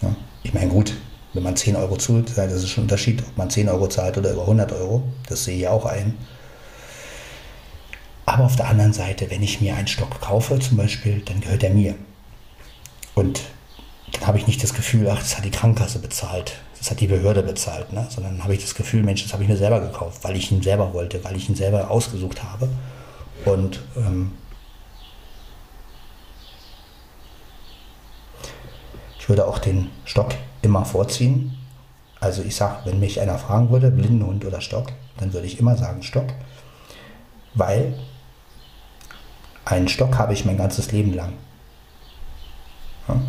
Ja? 0.00 0.14
Ich 0.44 0.54
meine, 0.54 0.68
gut, 0.68 0.94
wenn 1.34 1.42
man 1.42 1.56
10 1.56 1.76
Euro 1.76 1.96
zahlt, 1.96 2.30
das 2.36 2.52
ist 2.52 2.70
schon 2.70 2.82
ein 2.82 2.86
Unterschied, 2.86 3.22
ob 3.26 3.36
man 3.36 3.50
10 3.50 3.68
Euro 3.68 3.88
zahlt 3.88 4.16
oder 4.16 4.32
über 4.32 4.42
100 4.42 4.72
Euro. 4.72 5.02
Das 5.28 5.44
sehe 5.44 5.56
ich 5.56 5.68
auch 5.68 5.84
ein. 5.84 6.16
Aber 8.24 8.44
auf 8.44 8.56
der 8.56 8.68
anderen 8.68 8.92
Seite, 8.92 9.30
wenn 9.30 9.42
ich 9.42 9.60
mir 9.60 9.74
einen 9.74 9.88
Stock 9.88 10.20
kaufe 10.20 10.58
zum 10.60 10.76
Beispiel, 10.76 11.20
dann 11.20 11.40
gehört 11.40 11.62
er 11.62 11.74
mir. 11.74 11.96
Und 13.14 13.42
dann 14.12 14.26
habe 14.26 14.38
ich 14.38 14.46
nicht 14.46 14.62
das 14.62 14.74
Gefühl, 14.74 15.08
ach, 15.10 15.18
das 15.18 15.36
hat 15.36 15.44
die 15.44 15.50
Krankenkasse 15.50 15.98
bezahlt, 15.98 16.56
das 16.78 16.90
hat 16.90 17.00
die 17.00 17.06
Behörde 17.06 17.42
bezahlt, 17.42 17.92
ne? 17.92 18.06
sondern 18.08 18.42
habe 18.42 18.54
ich 18.54 18.62
das 18.62 18.74
Gefühl, 18.74 19.02
Mensch, 19.02 19.22
das 19.22 19.32
habe 19.32 19.42
ich 19.42 19.48
mir 19.48 19.56
selber 19.56 19.80
gekauft, 19.80 20.22
weil 20.22 20.36
ich 20.36 20.50
ihn 20.50 20.62
selber 20.62 20.94
wollte, 20.94 21.22
weil 21.24 21.36
ich 21.36 21.48
ihn 21.48 21.56
selber 21.56 21.90
ausgesucht 21.90 22.42
habe. 22.42 22.68
Und 23.44 23.80
ähm, 23.96 24.32
ich 29.18 29.28
würde 29.28 29.46
auch 29.46 29.58
den 29.58 29.90
Stock 30.04 30.34
immer 30.64 30.84
vorziehen. 30.84 31.56
Also 32.20 32.42
ich 32.42 32.56
sage, 32.56 32.78
wenn 32.84 33.00
mich 33.00 33.20
einer 33.20 33.38
fragen 33.38 33.70
würde, 33.70 33.90
Blindenhund 33.90 34.44
oder 34.44 34.60
Stock, 34.60 34.88
dann 35.18 35.32
würde 35.32 35.46
ich 35.46 35.58
immer 35.58 35.76
sagen 35.76 36.02
Stock, 36.02 36.26
weil 37.54 37.94
einen 39.64 39.88
Stock 39.88 40.18
habe 40.18 40.32
ich 40.32 40.44
mein 40.44 40.56
ganzes 40.56 40.92
Leben 40.92 41.14
lang. 41.14 41.34
Ja? 43.08 43.20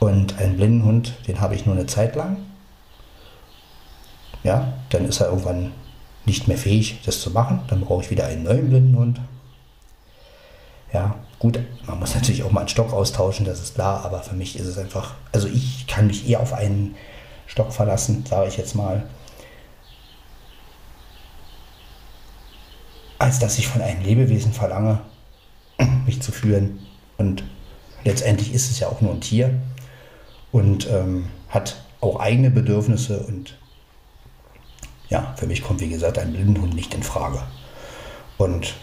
Und 0.00 0.38
einen 0.38 0.56
blinden 0.56 0.84
Hund, 0.84 1.14
den 1.26 1.40
habe 1.40 1.54
ich 1.54 1.66
nur 1.66 1.74
eine 1.74 1.86
Zeit 1.86 2.14
lang. 2.14 2.36
Ja, 4.44 4.72
dann 4.90 5.04
ist 5.04 5.20
er 5.20 5.28
irgendwann 5.28 5.72
nicht 6.24 6.46
mehr 6.46 6.58
fähig, 6.58 7.00
das 7.04 7.20
zu 7.20 7.30
machen. 7.30 7.62
Dann 7.68 7.80
brauche 7.80 8.02
ich 8.02 8.10
wieder 8.10 8.26
einen 8.26 8.44
neuen 8.44 8.68
blinden 8.68 8.96
Hund. 8.96 9.20
Ja, 10.92 11.16
gut, 11.38 11.58
man 11.86 11.98
muss 11.98 12.14
natürlich 12.14 12.42
auch 12.42 12.50
mal 12.50 12.60
einen 12.60 12.68
Stock 12.68 12.92
austauschen, 12.92 13.46
das 13.46 13.60
ist 13.60 13.74
klar, 13.74 14.04
aber 14.04 14.22
für 14.22 14.34
mich 14.34 14.58
ist 14.58 14.66
es 14.66 14.78
einfach, 14.78 15.14
also 15.32 15.48
ich 15.48 15.86
kann 15.86 16.06
mich 16.06 16.28
eher 16.28 16.40
auf 16.40 16.52
einen 16.52 16.96
Stock 17.46 17.72
verlassen, 17.72 18.24
sage 18.28 18.48
ich 18.48 18.56
jetzt 18.56 18.74
mal. 18.74 19.04
als 23.18 23.38
dass 23.38 23.58
ich 23.58 23.68
von 23.68 23.82
einem 23.82 24.02
Lebewesen 24.02 24.52
verlange, 24.52 25.00
mich 26.06 26.22
zu 26.22 26.32
führen. 26.32 26.86
Und 27.16 27.42
letztendlich 28.04 28.54
ist 28.54 28.70
es 28.70 28.78
ja 28.78 28.88
auch 28.88 29.00
nur 29.00 29.12
ein 29.12 29.20
Tier 29.20 29.50
und 30.52 30.88
ähm, 30.88 31.28
hat 31.48 31.82
auch 32.00 32.20
eigene 32.20 32.50
Bedürfnisse. 32.50 33.20
Und 33.20 33.58
ja, 35.08 35.34
für 35.36 35.46
mich 35.46 35.62
kommt, 35.62 35.80
wie 35.80 35.88
gesagt, 35.88 36.18
ein 36.18 36.32
Blindenhund 36.32 36.74
nicht 36.74 36.94
in 36.94 37.02
Frage. 37.02 37.42
Und 38.36 38.74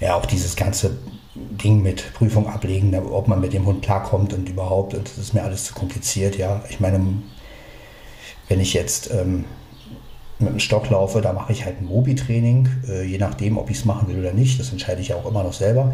ja, 0.00 0.14
auch 0.14 0.26
dieses 0.26 0.56
ganze 0.56 0.98
Ding 1.34 1.82
mit 1.82 2.12
Prüfung 2.14 2.48
ablegen, 2.48 2.94
ob 2.94 3.28
man 3.28 3.40
mit 3.40 3.52
dem 3.52 3.66
Hund 3.66 3.82
klarkommt 3.82 4.32
und 4.32 4.48
überhaupt, 4.48 4.94
und 4.94 5.08
das 5.08 5.18
ist 5.18 5.34
mir 5.34 5.42
alles 5.42 5.64
zu 5.64 5.74
kompliziert, 5.74 6.36
ja. 6.36 6.62
Ich 6.68 6.80
meine, 6.80 7.00
wenn 8.48 8.60
ich 8.60 8.74
jetzt 8.74 9.10
ähm, 9.12 9.44
mit 10.38 10.50
dem 10.50 10.60
Stock 10.60 10.88
laufe, 10.90 11.20
da 11.20 11.32
mache 11.32 11.52
ich 11.52 11.64
halt 11.64 11.80
ein 11.80 11.86
Mobi-Training, 11.86 12.68
äh, 12.88 13.02
je 13.04 13.18
nachdem, 13.18 13.58
ob 13.58 13.70
ich 13.70 13.78
es 13.78 13.84
machen 13.84 14.08
will 14.08 14.18
oder 14.18 14.32
nicht. 14.32 14.58
Das 14.60 14.70
entscheide 14.70 15.00
ich 15.00 15.08
ja 15.08 15.16
auch 15.16 15.26
immer 15.26 15.42
noch 15.42 15.52
selber. 15.52 15.92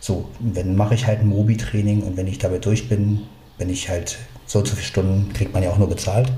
So, 0.00 0.28
wenn 0.38 0.76
mache 0.76 0.94
ich 0.94 1.06
halt 1.06 1.20
ein 1.20 1.28
Mobi-Training 1.28 2.02
und 2.02 2.16
wenn 2.16 2.26
ich 2.26 2.38
damit 2.38 2.64
durch 2.64 2.88
bin, 2.88 3.22
wenn 3.58 3.68
ich 3.68 3.88
halt 3.88 4.18
so 4.46 4.62
zu 4.62 4.74
viele 4.74 4.86
Stunden, 4.86 5.32
kriegt 5.32 5.52
man 5.52 5.62
ja 5.62 5.70
auch 5.70 5.78
nur 5.78 5.88
bezahlt. 5.88 6.32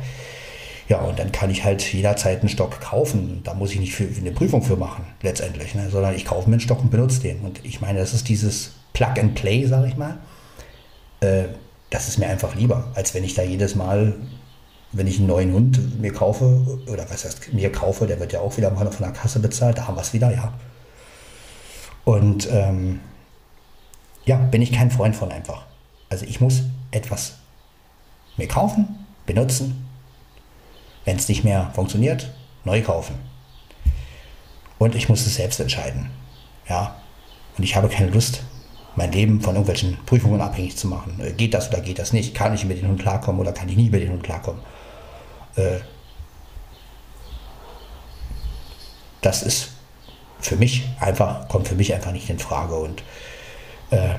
Ja, 0.89 1.01
und 1.01 1.19
dann 1.19 1.33
kann 1.33 1.51
ich 1.51 1.65
halt 1.65 1.93
jederzeit 1.93 2.41
einen 2.41 2.49
Stock 2.49 2.81
kaufen. 2.81 3.41
Da 3.45 3.55
muss 3.55 3.73
ich 3.73 3.81
nicht 3.81 3.95
für, 3.95 4.05
eine 4.05 4.33
Prüfung 4.33 4.63
für 4.63 4.77
machen, 4.77 5.05
letztendlich, 5.23 5.75
ne? 5.75 5.89
sondern 5.91 6.15
ich 6.15 6.25
kaufe 6.25 6.49
mir 6.49 6.55
einen 6.55 6.61
Stock 6.61 6.81
und 6.81 6.91
benutze 6.91 7.21
den. 7.21 7.41
Und 7.41 7.65
ich 7.65 7.81
meine, 7.81 7.99
das 7.99 8.15
ist 8.15 8.29
dieses 8.29 8.73
Plug 8.93 9.19
and 9.19 9.35
Play, 9.35 9.67
sage 9.67 9.89
ich 9.89 9.97
mal. 9.97 10.19
Äh, 11.21 11.45
das 11.91 12.09
ist 12.09 12.19
mir 12.19 12.27
einfach 12.27 12.55
lieber, 12.55 12.89
als 12.95 13.15
wenn 13.15 13.23
ich 13.23 13.35
da 13.35 13.43
jedes 13.43 13.75
Mal 13.75 14.15
wenn 14.93 15.07
ich 15.07 15.19
einen 15.19 15.27
neuen 15.27 15.53
Hund 15.53 16.01
mir 16.01 16.13
kaufe, 16.13 16.81
oder 16.87 17.09
was 17.11 17.25
heißt 17.25 17.53
mir 17.55 17.73
kaufe, 17.73 18.07
der 18.07 18.21
wird 18.21 18.33
ja 18.33 18.41
auch 18.41 18.57
wieder 18.57 18.71
mal 18.71 18.91
von 18.91 19.05
der 19.05 19.13
Kasse 19.13 19.41
bezahlt, 19.41 19.79
da 19.79 19.89
haben 19.89 19.97
wir 19.97 20.03
es 20.03 20.13
wieder, 20.13 20.31
ja. 20.31 20.53
Und 22.05 22.49
ähm, 22.51 23.01
ja, 24.25 24.37
bin 24.37 24.61
ich 24.61 24.73
kein 24.73 24.91
Freund 24.91 25.17
von 25.17 25.33
einfach. 25.33 25.65
Also 26.09 26.27
ich 26.27 26.41
muss 26.41 26.63
etwas 26.91 27.37
mir 28.37 28.49
kaufen, 28.49 29.07
benutzen, 29.25 29.87
wenn 31.05 31.17
es 31.17 31.29
nicht 31.29 31.45
mehr 31.45 31.71
funktioniert, 31.75 32.33
neu 32.65 32.83
kaufen. 32.83 33.19
Und 34.79 34.95
ich 34.95 35.09
muss 35.09 35.27
es 35.27 35.37
selbst 35.37 35.61
entscheiden. 35.61 36.11
Ja. 36.69 36.97
Und 37.57 37.65
ich 37.65 37.77
habe 37.77 37.89
keine 37.89 38.11
Lust, 38.11 38.43
mein 38.97 39.13
Leben 39.13 39.41
von 39.41 39.55
irgendwelchen 39.55 39.99
Prüfungen 40.07 40.41
abhängig 40.41 40.77
zu 40.77 40.89
machen. 40.89 41.21
Äh, 41.21 41.33
geht 41.33 41.55
das 41.55 41.69
oder 41.69 41.81
geht 41.81 41.99
das 41.99 42.13
nicht? 42.13 42.35
Kann 42.35 42.55
ich 42.55 42.65
mit 42.65 42.81
dem 42.81 42.89
Hund 42.89 43.01
klarkommen 43.01 43.41
oder 43.41 43.53
kann 43.53 43.69
ich 43.69 43.77
nie 43.77 43.91
mit 43.91 44.03
dem 44.03 44.13
Hund 44.13 44.23
klarkommen? 44.23 44.61
Äh, 45.57 45.79
das 49.21 49.43
ist 49.43 49.71
für 50.41 50.57
mich 50.57 50.85
einfach, 50.99 51.49
kommt 51.49 51.69
für 51.69 51.77
mich 51.77 51.95
einfach 51.95 52.13
nicht 52.13 52.29
in 52.29 52.39
Frage. 52.39 52.75
Und 52.75 53.03
äh, 53.91 54.17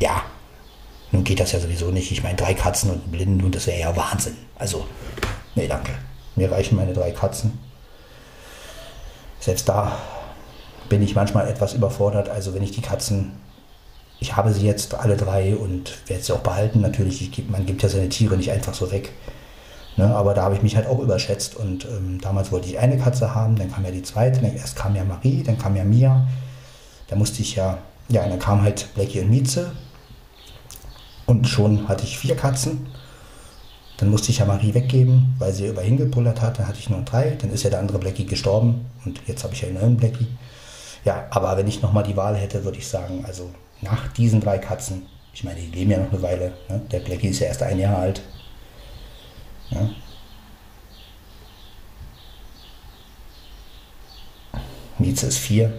ja, 0.00 0.22
nun 1.14 1.22
geht 1.22 1.38
das 1.38 1.52
ja 1.52 1.60
sowieso 1.60 1.92
nicht. 1.92 2.10
Ich 2.10 2.24
meine, 2.24 2.36
drei 2.36 2.54
Katzen 2.54 2.90
und 2.90 3.02
einen 3.04 3.12
Blinden 3.12 3.44
und 3.44 3.54
das 3.54 3.68
wäre 3.68 3.78
ja 3.78 3.96
Wahnsinn. 3.96 4.36
Also, 4.56 4.84
nee, 5.54 5.68
danke. 5.68 5.92
Mir 6.34 6.50
reichen 6.50 6.76
meine 6.76 6.92
drei 6.92 7.12
Katzen. 7.12 7.56
Selbst 9.38 9.68
da 9.68 9.96
bin 10.88 11.02
ich 11.02 11.14
manchmal 11.14 11.48
etwas 11.48 11.72
überfordert. 11.72 12.28
Also 12.28 12.52
wenn 12.52 12.64
ich 12.64 12.72
die 12.72 12.80
Katzen, 12.80 13.32
ich 14.18 14.34
habe 14.34 14.52
sie 14.52 14.66
jetzt 14.66 14.94
alle 14.94 15.16
drei 15.16 15.54
und 15.54 15.92
werde 16.08 16.24
sie 16.24 16.32
auch 16.32 16.40
behalten. 16.40 16.80
Natürlich, 16.80 17.30
man 17.48 17.64
gibt 17.64 17.84
ja 17.84 17.88
seine 17.88 18.08
Tiere 18.08 18.36
nicht 18.36 18.50
einfach 18.50 18.74
so 18.74 18.90
weg. 18.90 19.12
Ne, 19.96 20.12
aber 20.16 20.34
da 20.34 20.42
habe 20.42 20.56
ich 20.56 20.62
mich 20.62 20.74
halt 20.74 20.88
auch 20.88 20.98
überschätzt 20.98 21.54
und 21.54 21.84
ähm, 21.84 22.20
damals 22.20 22.50
wollte 22.50 22.66
ich 22.66 22.80
eine 22.80 22.98
Katze 22.98 23.32
haben, 23.32 23.54
dann 23.54 23.70
kam 23.70 23.84
ja 23.84 23.92
die 23.92 24.02
zweite, 24.02 24.40
dann 24.40 24.56
erst 24.56 24.74
kam 24.74 24.96
ja 24.96 25.04
Marie, 25.04 25.44
dann 25.44 25.56
kam 25.56 25.76
ja 25.76 25.84
Mia. 25.84 26.26
Da 27.06 27.14
musste 27.14 27.42
ich 27.42 27.54
ja, 27.54 27.78
ja, 28.08 28.26
dann 28.26 28.40
kam 28.40 28.62
halt 28.62 28.88
Blackie 28.96 29.20
und 29.20 29.30
Mieze 29.30 29.70
und 31.26 31.48
schon 31.48 31.88
hatte 31.88 32.04
ich 32.04 32.18
vier 32.18 32.36
Katzen. 32.36 32.86
Dann 33.96 34.10
musste 34.10 34.30
ich 34.30 34.38
ja 34.38 34.44
Marie 34.44 34.74
weggeben, 34.74 35.34
weil 35.38 35.52
sie 35.52 35.68
über 35.68 35.82
hingepullert 35.82 36.42
hat. 36.42 36.58
Dann 36.58 36.66
hatte 36.66 36.78
ich 36.78 36.90
nur 36.90 37.02
drei. 37.02 37.36
Dann 37.40 37.50
ist 37.50 37.62
ja 37.62 37.70
der 37.70 37.78
andere 37.78 37.98
Blackie 37.98 38.26
gestorben 38.26 38.86
und 39.04 39.20
jetzt 39.26 39.44
habe 39.44 39.54
ich 39.54 39.62
ja 39.62 39.68
einen 39.68 39.78
neuen 39.78 39.96
Blackie. 39.96 40.26
Ja, 41.04 41.26
aber 41.30 41.56
wenn 41.56 41.68
ich 41.68 41.82
nochmal 41.82 42.02
die 42.02 42.16
Wahl 42.16 42.34
hätte, 42.34 42.64
würde 42.64 42.78
ich 42.78 42.88
sagen, 42.88 43.24
also 43.26 43.50
nach 43.82 44.08
diesen 44.08 44.40
drei 44.40 44.58
Katzen, 44.58 45.06
ich 45.32 45.44
meine, 45.44 45.60
die 45.60 45.66
leben 45.66 45.90
ja 45.90 45.98
noch 45.98 46.12
eine 46.12 46.22
Weile. 46.22 46.52
Ne? 46.68 46.80
Der 46.90 47.00
Blackie 47.00 47.28
ist 47.28 47.40
ja 47.40 47.48
erst 47.48 47.62
ein 47.62 47.78
Jahr 47.78 47.98
alt. 47.98 48.22
Ja. 49.70 49.90
Mieze 54.98 55.26
ist 55.26 55.38
vier 55.38 55.72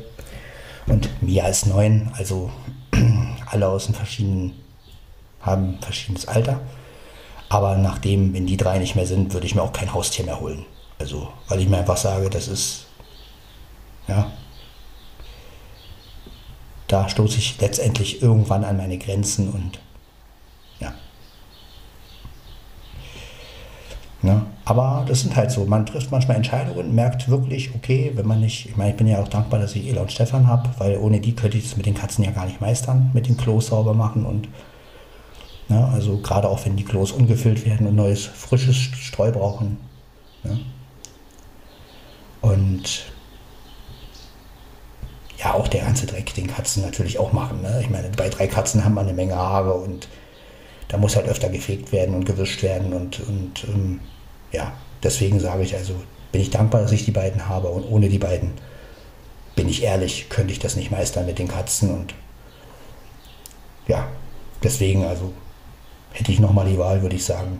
und 0.87 1.09
Mia 1.21 1.47
ist 1.47 1.65
neun, 1.65 2.11
also 2.17 2.51
alle 3.47 3.67
aus 3.67 3.85
den 3.85 3.95
verschiedenen, 3.95 4.53
haben 5.45 5.77
verschiedenes 5.81 6.27
Alter. 6.27 6.59
Aber 7.49 7.77
nachdem, 7.77 8.33
wenn 8.33 8.47
die 8.47 8.57
drei 8.57 8.79
nicht 8.79 8.95
mehr 8.95 9.05
sind, 9.05 9.33
würde 9.33 9.45
ich 9.45 9.55
mir 9.55 9.61
auch 9.61 9.73
kein 9.73 9.93
Haustier 9.93 10.25
mehr 10.25 10.39
holen. 10.39 10.65
Also, 10.99 11.29
weil 11.47 11.59
ich 11.59 11.69
mir 11.69 11.77
einfach 11.77 11.97
sage, 11.97 12.29
das 12.29 12.47
ist, 12.47 12.85
ja, 14.07 14.31
da 16.87 17.09
stoße 17.09 17.37
ich 17.37 17.59
letztendlich 17.59 18.21
irgendwann 18.21 18.63
an 18.63 18.77
meine 18.77 18.97
Grenzen 18.97 19.51
und 19.51 19.79
Ne? 24.25 24.41
Aber 24.65 25.05
das 25.07 25.21
sind 25.21 25.35
halt 25.35 25.51
so, 25.51 25.65
man 25.65 25.85
trifft 25.85 26.11
manchmal 26.11 26.37
Entscheidungen, 26.37 26.95
merkt 26.95 27.29
wirklich, 27.29 27.75
okay, 27.75 28.11
wenn 28.15 28.25
man 28.25 28.39
nicht, 28.39 28.65
ich 28.65 28.75
meine, 28.75 28.89
ich 28.89 28.97
bin 28.97 29.05
ja 29.05 29.21
auch 29.21 29.27
dankbar, 29.27 29.59
dass 29.59 29.75
ich 29.75 29.87
Ela 29.87 30.01
und 30.01 30.11
Stefan 30.11 30.47
habe, 30.47 30.69
weil 30.79 30.97
ohne 30.97 31.19
die 31.19 31.35
könnte 31.35 31.59
ich 31.59 31.65
das 31.65 31.77
mit 31.77 31.85
den 31.85 31.93
Katzen 31.93 32.23
ja 32.23 32.31
gar 32.31 32.47
nicht 32.47 32.59
meistern, 32.59 33.11
mit 33.13 33.27
den 33.27 33.37
Klos 33.37 33.67
sauber 33.67 33.93
machen 33.93 34.25
und 34.25 34.47
ne, 35.69 35.89
also 35.93 36.17
gerade 36.17 36.49
auch 36.49 36.65
wenn 36.65 36.75
die 36.75 36.85
Klos 36.85 37.11
ungefüllt 37.11 37.65
werden 37.65 37.87
und 37.87 37.95
neues, 37.95 38.25
frisches 38.25 38.75
Streu 38.75 39.31
brauchen. 39.31 39.77
Ne? 40.43 40.59
Und 42.41 43.05
ja, 45.37 45.53
auch 45.53 45.67
der 45.67 45.81
ganze 45.81 46.05
Dreck, 46.05 46.33
den 46.33 46.47
Katzen 46.47 46.83
natürlich 46.83 47.19
auch 47.19 47.33
machen. 47.33 47.61
Ne? 47.61 47.79
Ich 47.81 47.89
meine, 47.89 48.09
bei 48.09 48.29
drei 48.29 48.47
Katzen 48.47 48.85
haben 48.85 48.93
wir 48.93 49.01
eine 49.01 49.13
Menge 49.13 49.35
Haare 49.35 49.73
und 49.73 50.07
da 50.87 50.97
muss 50.97 51.15
halt 51.15 51.27
öfter 51.27 51.49
gefegt 51.49 51.91
werden 51.91 52.15
und 52.15 52.25
gewischt 52.25 52.61
werden 52.63 52.93
und, 52.93 53.19
und 53.21 53.63
ähm, 53.65 53.99
ja, 54.51 54.73
deswegen 55.03 55.39
sage 55.39 55.63
ich 55.63 55.75
also, 55.75 55.95
bin 56.31 56.41
ich 56.41 56.51
dankbar, 56.51 56.81
dass 56.81 56.91
ich 56.91 57.05
die 57.05 57.11
beiden 57.11 57.49
habe 57.49 57.69
und 57.69 57.83
ohne 57.83 58.09
die 58.09 58.19
beiden, 58.19 58.51
bin 59.55 59.67
ich 59.67 59.83
ehrlich, 59.83 60.29
könnte 60.29 60.53
ich 60.53 60.59
das 60.59 60.75
nicht 60.75 60.91
meistern 60.91 61.25
mit 61.25 61.39
den 61.39 61.47
Katzen 61.47 61.89
und 61.89 62.13
ja, 63.87 64.07
deswegen 64.63 65.05
also 65.05 65.33
hätte 66.15 66.31
ich 66.31 66.39
nochmal 66.39 66.65
die 66.65 66.77
Wahl, 66.77 67.01
würde 67.01 67.17
ich 67.17 67.25
sagen. 67.25 67.59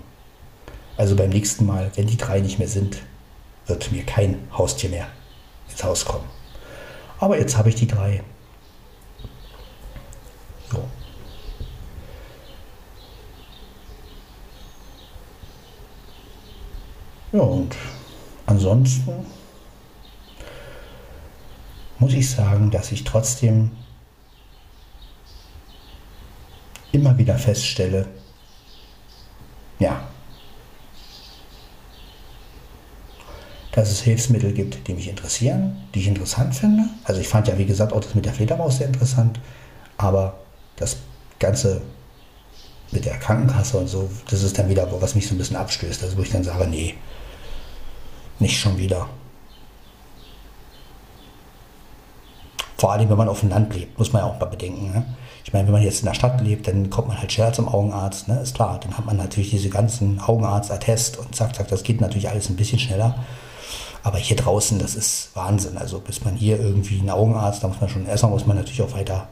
Also 0.97 1.15
beim 1.15 1.29
nächsten 1.29 1.65
Mal, 1.65 1.91
wenn 1.95 2.07
die 2.07 2.17
drei 2.17 2.39
nicht 2.39 2.57
mehr 2.57 2.69
sind, 2.69 2.97
wird 3.67 3.91
mir 3.91 4.03
kein 4.05 4.47
Haustier 4.57 4.89
mehr 4.89 5.07
ins 5.69 5.83
Haus 5.83 6.05
kommen. 6.05 6.23
Aber 7.19 7.37
jetzt 7.37 7.57
habe 7.57 7.69
ich 7.69 7.75
die 7.75 7.87
drei. 7.87 8.23
So. 10.71 10.83
Ja, 17.33 17.41
und 17.41 17.75
ansonsten 18.45 19.25
muss 21.99 22.13
ich 22.13 22.29
sagen, 22.29 22.71
dass 22.71 22.93
ich 22.93 23.03
trotzdem 23.03 23.71
immer 26.93 27.17
wieder 27.17 27.37
feststelle, 27.37 28.07
ja, 29.79 30.01
dass 33.71 33.91
es 33.91 34.01
Hilfsmittel 34.01 34.53
gibt, 34.53 34.87
die 34.87 34.93
mich 34.93 35.09
interessieren, 35.09 35.75
die 35.93 35.99
ich 35.99 36.07
interessant 36.07 36.55
finde. 36.55 36.83
Also 37.03 37.19
ich 37.19 37.27
fand 37.27 37.49
ja, 37.49 37.57
wie 37.57 37.65
gesagt, 37.65 37.91
auch 37.91 37.99
das 37.99 38.15
mit 38.15 38.25
der 38.25 38.33
Fledermaus 38.33 38.77
sehr 38.77 38.87
interessant, 38.87 39.39
aber 39.97 40.37
das 40.77 40.97
Ganze 41.39 41.81
mit 42.91 43.03
der 43.03 43.17
Krankenkasse 43.17 43.77
und 43.77 43.87
so, 43.87 44.09
das 44.29 44.43
ist 44.43 44.57
dann 44.57 44.69
wieder, 44.69 44.89
was 45.01 45.15
mich 45.15 45.27
so 45.27 45.35
ein 45.35 45.37
bisschen 45.37 45.57
abstößt. 45.57 46.03
Also 46.03 46.17
wo 46.17 46.21
ich 46.21 46.31
dann 46.31 46.43
sage, 46.43 46.67
nee, 46.67 46.95
nicht 48.39 48.57
schon 48.57 48.77
wieder. 48.77 49.09
Vor 52.77 52.91
allem, 52.91 53.09
wenn 53.09 53.17
man 53.17 53.29
auf 53.29 53.39
dem 53.39 53.49
Land 53.49 53.73
lebt, 53.73 53.97
muss 53.97 54.11
man 54.11 54.21
ja 54.21 54.29
auch 54.29 54.39
mal 54.39 54.47
bedenken. 54.47 54.91
Ne? 54.91 55.05
Ich 55.43 55.53
meine, 55.53 55.67
wenn 55.67 55.73
man 55.73 55.83
jetzt 55.83 55.99
in 55.99 56.07
der 56.07 56.13
Stadt 56.13 56.41
lebt, 56.41 56.67
dann 56.67 56.89
kommt 56.89 57.07
man 57.07 57.19
halt 57.19 57.31
schneller 57.31 57.53
zum 57.53 57.67
Augenarzt, 57.67 58.27
ne? 58.27 58.39
ist 58.41 58.55
klar. 58.55 58.79
Dann 58.81 58.97
hat 58.97 59.05
man 59.05 59.17
natürlich 59.17 59.51
diese 59.51 59.69
ganzen 59.69 60.19
Augenarztattest 60.19 61.17
und 61.17 61.35
zack, 61.35 61.55
zack, 61.55 61.67
das 61.69 61.83
geht 61.83 62.01
natürlich 62.01 62.29
alles 62.29 62.49
ein 62.49 62.55
bisschen 62.55 62.79
schneller. 62.79 63.15
Aber 64.03 64.17
hier 64.17 64.37
draußen, 64.37 64.77
das 64.77 64.95
ist 64.95 65.31
Wahnsinn. 65.35 65.77
Also 65.77 65.99
bis 65.99 66.23
man 66.23 66.35
hier 66.35 66.59
irgendwie 66.59 66.99
einen 66.99 67.09
Augenarzt, 67.09 67.63
da 67.63 67.67
muss 67.67 67.79
man 67.79 67.89
schon, 67.89 68.05
erstmal 68.05 68.31
muss 68.31 68.45
man 68.45 68.57
natürlich 68.57 68.81
auch 68.81 68.93
weiter 68.93 69.27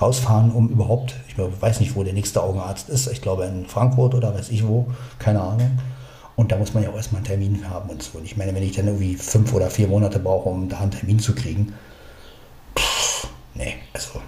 rausfahren, 0.00 0.50
um 0.52 0.68
überhaupt, 0.68 1.14
ich 1.28 1.36
weiß 1.38 1.80
nicht, 1.80 1.94
wo 1.96 2.02
der 2.02 2.12
nächste 2.12 2.42
Augenarzt 2.42 2.88
ist. 2.88 3.06
Ich 3.08 3.22
glaube 3.22 3.44
in 3.44 3.66
Frankfurt 3.66 4.14
oder 4.14 4.34
weiß 4.34 4.50
ich 4.50 4.66
wo, 4.66 4.86
keine 5.18 5.40
Ahnung. 5.40 5.78
Und 6.34 6.52
da 6.52 6.58
muss 6.58 6.74
man 6.74 6.82
ja 6.82 6.90
auch 6.90 6.96
erstmal 6.96 7.20
einen 7.20 7.26
Termin 7.26 7.70
haben 7.70 7.88
und 7.88 8.02
so. 8.02 8.18
Und 8.18 8.24
ich 8.24 8.36
meine, 8.36 8.54
wenn 8.54 8.62
ich 8.62 8.76
dann 8.76 8.86
irgendwie 8.86 9.14
fünf 9.14 9.54
oder 9.54 9.70
vier 9.70 9.88
Monate 9.88 10.18
brauche, 10.18 10.48
um 10.48 10.68
da 10.68 10.80
einen 10.80 10.90
Termin 10.90 11.18
zu 11.18 11.34
kriegen, 11.34 11.72
nee, 13.56 13.76
also. 13.92 14.22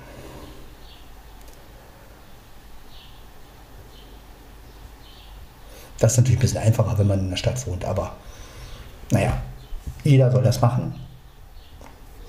Das 5.99 6.13
ist 6.13 6.19
natürlich 6.19 6.39
ein 6.39 6.43
bisschen 6.43 6.63
einfacher, 6.63 6.97
wenn 6.99 7.09
man 7.09 7.19
in 7.19 7.31
der 7.31 7.37
Stadt 7.37 7.67
wohnt, 7.67 7.85
aber 7.85 8.15
naja, 9.11 9.43
jeder 10.05 10.31
soll 10.31 10.43
das 10.43 10.61
machen, 10.61 10.95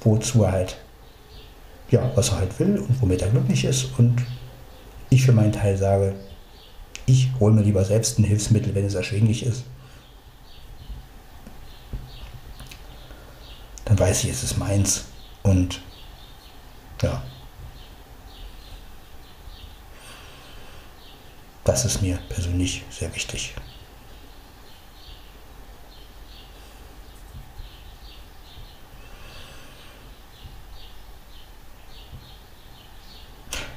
wozu 0.01 0.43
er 0.43 0.51
halt, 0.51 0.77
ja, 1.91 2.11
was 2.15 2.29
er 2.29 2.37
halt 2.37 2.59
will 2.59 2.79
und 2.79 3.01
womit 3.01 3.21
er 3.21 3.29
glücklich 3.29 3.65
ist. 3.65 3.97
Und 3.97 4.23
ich 5.09 5.23
für 5.23 5.33
meinen 5.33 5.51
Teil 5.51 5.77
sage, 5.77 6.15
ich 7.05 7.29
hole 7.39 7.53
mir 7.53 7.61
lieber 7.61 7.83
selbst 7.83 8.19
ein 8.19 8.23
Hilfsmittel, 8.23 8.73
wenn 8.75 8.85
es 8.85 8.95
erschwinglich 8.95 9.45
ist. 9.45 9.63
Dann 13.85 13.97
weiß 13.97 14.23
ich, 14.23 14.29
es 14.29 14.43
ist 14.43 14.57
meins. 14.57 15.05
Und 15.41 15.81
ja. 17.01 17.21
Das 21.63 21.85
ist 21.85 22.01
mir 22.01 22.17
persönlich 22.29 22.83
sehr 22.89 23.13
wichtig. 23.13 23.55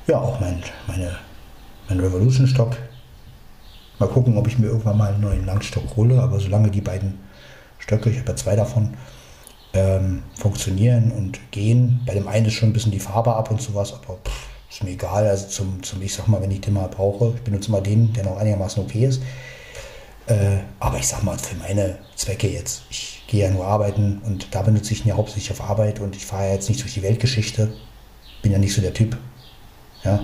Ja, 0.06 0.18
auch 0.18 0.40
mein, 0.40 0.62
meine, 0.86 1.18
mein 1.88 2.00
Revolution-Stock 2.00 2.76
Mal 4.02 4.08
gucken, 4.08 4.36
ob 4.36 4.48
ich 4.48 4.58
mir 4.58 4.66
irgendwann 4.66 4.98
mal 4.98 5.12
einen 5.12 5.20
neuen 5.20 5.46
Langstock 5.46 5.94
hole, 5.94 6.20
aber 6.20 6.40
solange 6.40 6.72
die 6.72 6.80
beiden 6.80 7.20
Stöcke, 7.78 8.10
ich 8.10 8.18
habe 8.18 8.30
ja 8.30 8.36
zwei 8.36 8.56
davon, 8.56 8.94
ähm, 9.74 10.22
funktionieren 10.34 11.12
und 11.12 11.38
gehen. 11.50 12.00
Bei 12.06 12.14
dem 12.14 12.28
einen 12.28 12.46
ist 12.46 12.54
schon 12.54 12.70
ein 12.70 12.72
bisschen 12.72 12.92
die 12.92 13.00
Farbe 13.00 13.34
ab 13.34 13.50
und 13.50 13.60
sowas, 13.60 13.92
aber 13.92 14.18
pff, 14.24 14.48
ist 14.70 14.84
mir 14.84 14.90
egal. 14.90 15.26
Also 15.26 15.48
zum, 15.48 15.82
zum, 15.82 16.02
ich 16.02 16.14
sag 16.14 16.28
mal, 16.28 16.40
wenn 16.42 16.50
ich 16.50 16.60
den 16.60 16.74
mal 16.74 16.88
brauche, 16.88 17.34
ich 17.36 17.42
benutze 17.42 17.70
mal 17.70 17.82
den, 17.82 18.12
der 18.12 18.24
noch 18.24 18.36
einigermaßen 18.36 18.82
okay 18.82 19.06
ist. 19.06 19.22
Äh, 20.26 20.58
aber 20.78 20.98
ich 20.98 21.06
sag 21.08 21.22
mal, 21.22 21.38
für 21.38 21.56
meine 21.56 21.98
Zwecke 22.16 22.48
jetzt, 22.48 22.82
ich 22.90 23.24
gehe 23.26 23.44
ja 23.44 23.50
nur 23.50 23.66
arbeiten 23.66 24.20
und 24.24 24.54
da 24.54 24.62
benutze 24.62 24.92
ich 24.92 25.04
ihn 25.04 25.08
ja 25.08 25.16
hauptsächlich 25.16 25.50
auf 25.50 25.68
Arbeit 25.68 26.00
und 26.00 26.14
ich 26.14 26.24
fahre 26.24 26.46
ja 26.46 26.52
jetzt 26.54 26.68
nicht 26.68 26.82
durch 26.82 26.94
die 26.94 27.02
Weltgeschichte. 27.02 27.72
Bin 28.42 28.52
ja 28.52 28.58
nicht 28.58 28.74
so 28.74 28.80
der 28.80 28.94
Typ. 28.94 29.16
Ja. 30.04 30.20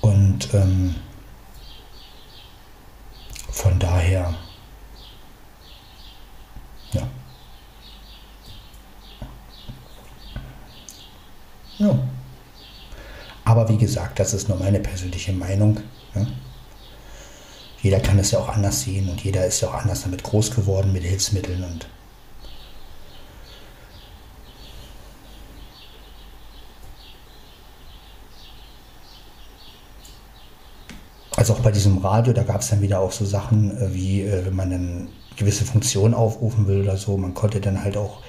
Und 0.00 0.52
ähm, 0.52 0.94
von 3.50 3.78
daher, 3.78 4.34
ja. 6.92 7.08
Ja. 11.78 11.98
Aber 13.44 13.68
wie 13.68 13.76
gesagt, 13.76 14.18
das 14.18 14.32
ist 14.32 14.48
nur 14.48 14.58
meine 14.58 14.80
persönliche 14.80 15.32
Meinung. 15.32 15.80
Ja. 16.14 16.26
Jeder 17.82 18.00
kann 18.00 18.18
es 18.18 18.30
ja 18.30 18.38
auch 18.38 18.48
anders 18.48 18.80
sehen 18.82 19.10
und 19.10 19.22
jeder 19.22 19.44
ist 19.44 19.60
ja 19.60 19.68
auch 19.68 19.74
anders 19.74 20.02
damit 20.02 20.22
groß 20.22 20.54
geworden 20.54 20.92
mit 20.92 21.02
Hilfsmitteln 21.02 21.62
und 21.64 21.86
Also 31.44 31.52
auch 31.52 31.60
bei 31.60 31.72
diesem 31.72 31.98
Radio, 31.98 32.32
da 32.32 32.42
gab 32.42 32.62
es 32.62 32.70
dann 32.70 32.80
wieder 32.80 33.00
auch 33.00 33.12
so 33.12 33.26
Sachen 33.26 33.76
äh, 33.76 33.92
wie, 33.92 34.22
äh, 34.22 34.46
wenn 34.46 34.54
man 34.54 34.70
dann 34.70 35.08
gewisse 35.36 35.66
Funktionen 35.66 36.14
aufrufen 36.14 36.66
will 36.66 36.80
oder 36.80 36.96
so, 36.96 37.18
man 37.18 37.34
konnte 37.34 37.60
dann 37.60 37.84
halt 37.84 37.98
auch 37.98 38.22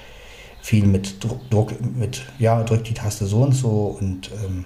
viel 0.66 0.84
mit 0.84 1.22
Druck, 1.22 1.80
mit, 1.80 2.22
ja, 2.40 2.60
drückt 2.64 2.88
die 2.88 2.94
Taste 2.94 3.24
so 3.26 3.42
und 3.42 3.52
so 3.52 3.96
und 4.00 4.32
ähm, 4.32 4.64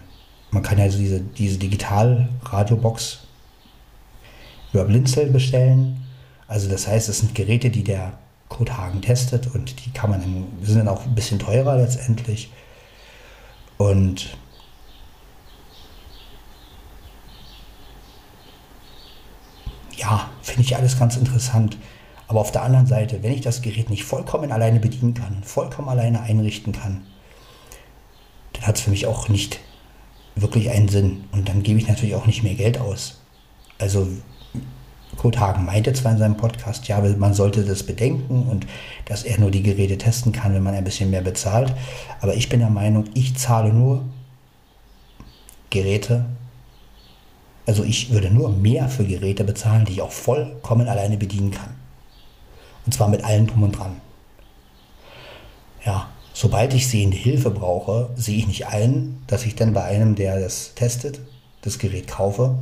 man 0.50 0.62
kann 0.62 0.78
ja 0.78 0.84
also 0.84 0.96
diese, 0.96 1.20
diese 1.20 1.58
Digital-Radiobox 1.58 3.26
über 4.72 4.84
Blinzel 4.84 5.26
bestellen. 5.26 6.02
Also 6.48 6.70
das 6.70 6.88
heißt, 6.88 7.10
es 7.10 7.18
sind 7.18 7.34
Geräte, 7.34 7.68
die 7.68 7.84
der 7.84 8.14
Codehagen 8.48 9.02
testet 9.02 9.54
und 9.54 9.84
die 9.84 9.90
kann 9.90 10.08
man 10.08 10.22
sind 10.62 10.78
dann 10.78 10.88
auch 10.88 11.04
ein 11.04 11.14
bisschen 11.14 11.38
teurer 11.38 11.76
letztendlich. 11.76 12.50
Und 13.76 14.38
ja, 19.98 20.30
finde 20.40 20.62
ich 20.62 20.74
alles 20.76 20.98
ganz 20.98 21.18
interessant. 21.18 21.76
Aber 22.30 22.42
auf 22.42 22.52
der 22.52 22.62
anderen 22.62 22.86
Seite, 22.86 23.24
wenn 23.24 23.32
ich 23.32 23.40
das 23.40 23.60
Gerät 23.60 23.90
nicht 23.90 24.04
vollkommen 24.04 24.52
alleine 24.52 24.78
bedienen 24.78 25.14
kann, 25.14 25.42
vollkommen 25.42 25.88
alleine 25.88 26.20
einrichten 26.20 26.72
kann, 26.72 27.02
dann 28.52 28.62
hat 28.68 28.76
es 28.76 28.82
für 28.82 28.90
mich 28.90 29.06
auch 29.06 29.28
nicht 29.28 29.58
wirklich 30.36 30.70
einen 30.70 30.86
Sinn. 30.86 31.24
Und 31.32 31.48
dann 31.48 31.64
gebe 31.64 31.80
ich 31.80 31.88
natürlich 31.88 32.14
auch 32.14 32.26
nicht 32.26 32.44
mehr 32.44 32.54
Geld 32.54 32.78
aus. 32.78 33.20
Also 33.80 34.06
Kurt 35.16 35.40
Hagen 35.40 35.64
meinte 35.64 35.92
zwar 35.92 36.12
in 36.12 36.18
seinem 36.18 36.36
Podcast, 36.36 36.86
ja, 36.86 37.00
man 37.00 37.34
sollte 37.34 37.64
das 37.64 37.82
bedenken 37.82 38.46
und 38.48 38.64
dass 39.06 39.24
er 39.24 39.40
nur 39.40 39.50
die 39.50 39.64
Geräte 39.64 39.98
testen 39.98 40.30
kann, 40.30 40.54
wenn 40.54 40.62
man 40.62 40.74
ein 40.74 40.84
bisschen 40.84 41.10
mehr 41.10 41.22
bezahlt. 41.22 41.74
Aber 42.20 42.34
ich 42.34 42.48
bin 42.48 42.60
der 42.60 42.70
Meinung, 42.70 43.06
ich 43.14 43.36
zahle 43.38 43.72
nur 43.72 44.04
Geräte, 45.70 46.26
also 47.66 47.82
ich 47.82 48.12
würde 48.12 48.30
nur 48.30 48.50
mehr 48.50 48.88
für 48.88 49.04
Geräte 49.04 49.42
bezahlen, 49.42 49.84
die 49.84 49.94
ich 49.94 50.02
auch 50.02 50.12
vollkommen 50.12 50.86
alleine 50.86 51.16
bedienen 51.16 51.50
kann. 51.50 51.79
Und 52.90 52.94
zwar 52.94 53.08
mit 53.08 53.22
allem 53.22 53.46
drum 53.46 53.62
und 53.62 53.78
dran. 53.78 54.00
Ja, 55.86 56.08
sobald 56.32 56.74
ich 56.74 56.88
sehende 56.88 57.16
Hilfe 57.16 57.52
brauche, 57.52 58.10
sehe 58.16 58.36
ich 58.38 58.48
nicht 58.48 58.66
allen, 58.66 59.22
dass 59.28 59.46
ich 59.46 59.54
dann 59.54 59.72
bei 59.72 59.84
einem, 59.84 60.16
der 60.16 60.40
das 60.40 60.74
testet, 60.74 61.20
das 61.62 61.78
Gerät 61.78 62.08
kaufe, 62.08 62.58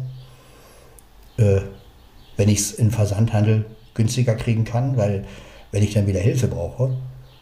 äh, 1.38 1.62
wenn 2.36 2.50
ich 2.50 2.58
es 2.58 2.72
im 2.72 2.90
Versandhandel 2.90 3.64
günstiger 3.94 4.34
kriegen 4.34 4.66
kann, 4.66 4.98
weil 4.98 5.24
wenn 5.72 5.82
ich 5.82 5.94
dann 5.94 6.06
wieder 6.06 6.20
Hilfe 6.20 6.48
brauche, 6.48 6.94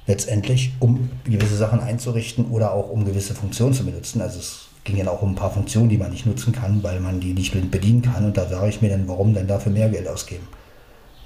letztendlich, 0.06 0.70
um 0.78 1.10
gewisse 1.24 1.56
Sachen 1.56 1.80
einzurichten 1.80 2.44
oder 2.52 2.72
auch 2.72 2.88
um 2.88 3.04
gewisse 3.04 3.34
Funktionen 3.34 3.74
zu 3.74 3.84
benutzen, 3.84 4.20
also 4.20 4.38
es 4.38 4.68
ging 4.84 4.96
dann 4.96 5.08
auch 5.08 5.22
um 5.22 5.32
ein 5.32 5.34
paar 5.34 5.50
Funktionen, 5.50 5.88
die 5.88 5.98
man 5.98 6.12
nicht 6.12 6.24
nutzen 6.24 6.52
kann, 6.52 6.84
weil 6.84 7.00
man 7.00 7.18
die 7.18 7.34
nicht 7.34 7.50
blind 7.50 7.72
bedienen 7.72 8.02
kann. 8.02 8.26
Und 8.26 8.36
da 8.36 8.46
sage 8.46 8.68
ich 8.68 8.80
mir 8.80 8.90
dann, 8.90 9.08
warum 9.08 9.34
denn 9.34 9.48
dafür 9.48 9.72
mehr 9.72 9.88
Geld 9.88 10.06
ausgeben? 10.06 10.46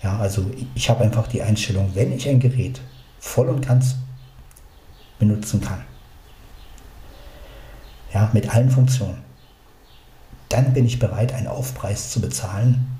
Ja, 0.03 0.18
also 0.18 0.51
ich 0.74 0.88
habe 0.88 1.05
einfach 1.05 1.26
die 1.26 1.42
Einstellung, 1.42 1.90
wenn 1.94 2.12
ich 2.12 2.28
ein 2.28 2.40
Gerät 2.40 2.80
voll 3.18 3.48
und 3.48 3.66
ganz 3.66 3.96
benutzen 5.18 5.61
kann, 5.61 5.84
ja, 8.12 8.30
mit 8.32 8.53
allen 8.55 8.70
Funktionen, 8.70 9.22
dann 10.48 10.72
bin 10.72 10.86
ich 10.86 10.98
bereit, 10.98 11.32
einen 11.32 11.46
Aufpreis 11.46 12.11
zu 12.11 12.20
bezahlen. 12.20 12.98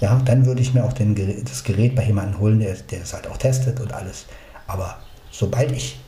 Ja, 0.00 0.20
dann 0.24 0.46
würde 0.46 0.62
ich 0.62 0.72
mir 0.74 0.84
auch 0.84 0.92
den, 0.92 1.44
das 1.44 1.64
Gerät 1.64 1.94
bei 1.96 2.04
jemandem 2.04 2.38
holen, 2.38 2.60
der, 2.60 2.74
der 2.74 3.02
es 3.02 3.12
halt 3.12 3.26
auch 3.26 3.36
testet 3.36 3.80
und 3.80 3.92
alles. 3.92 4.26
Aber 4.66 4.98
sobald 5.30 5.72
ich 5.72 5.98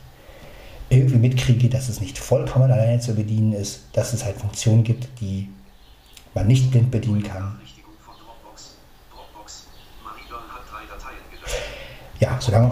irgendwie 0.89 1.17
mitkriege, 1.17 1.69
dass 1.69 1.89
es 1.89 2.01
nicht 2.01 2.17
vollkommen 2.17 2.71
alleine 2.71 2.99
zu 2.99 3.13
bedienen 3.13 3.53
ist, 3.53 3.81
dass 3.93 4.13
es 4.13 4.25
halt 4.25 4.37
Funktionen 4.37 4.83
gibt, 4.83 5.07
die 5.21 5.49
man 6.33 6.47
nicht 6.47 6.71
blind 6.71 6.89
bedienen 6.89 7.23
kann. 7.23 7.59
Ja, 12.19 12.37
solange. 12.39 12.71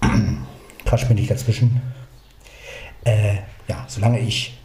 Quatsch 0.84 1.08
mir 1.08 1.14
nicht 1.14 1.30
dazwischen. 1.30 1.80
Äh, 3.04 3.36
ja, 3.68 3.84
solange 3.88 4.20
ich 4.20 4.58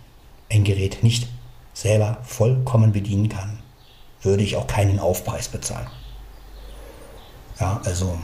ein 0.50 0.64
Gerät 0.64 1.04
nicht 1.04 1.28
selber 1.74 2.18
vollkommen 2.24 2.92
bedienen 2.92 3.30
kann, 3.30 3.60
würde 4.22 4.44
ich 4.44 4.56
auch 4.56 4.68
keinen 4.68 5.00
Aufpreis 5.00 5.48
bezahlen. 5.48 5.88
Ja, 7.60 7.82
also 7.86 8.20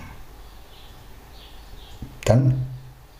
dann 2.26 2.66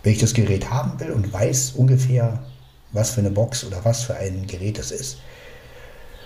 wenn 0.06 0.14
ich 0.14 0.20
das 0.20 0.36
Gerät 0.36 0.70
haben 0.70 1.00
will 1.00 1.10
und 1.10 1.34
weiß 1.34 1.72
ungefähr, 1.72 2.38
was 2.92 3.10
für 3.10 3.22
eine 3.22 3.32
Box 3.32 3.66
oder 3.66 3.84
was 3.84 4.04
für 4.04 4.16
ein 4.16 4.46
Gerät 4.46 4.78
es 4.78 4.92
ist, 4.92 5.18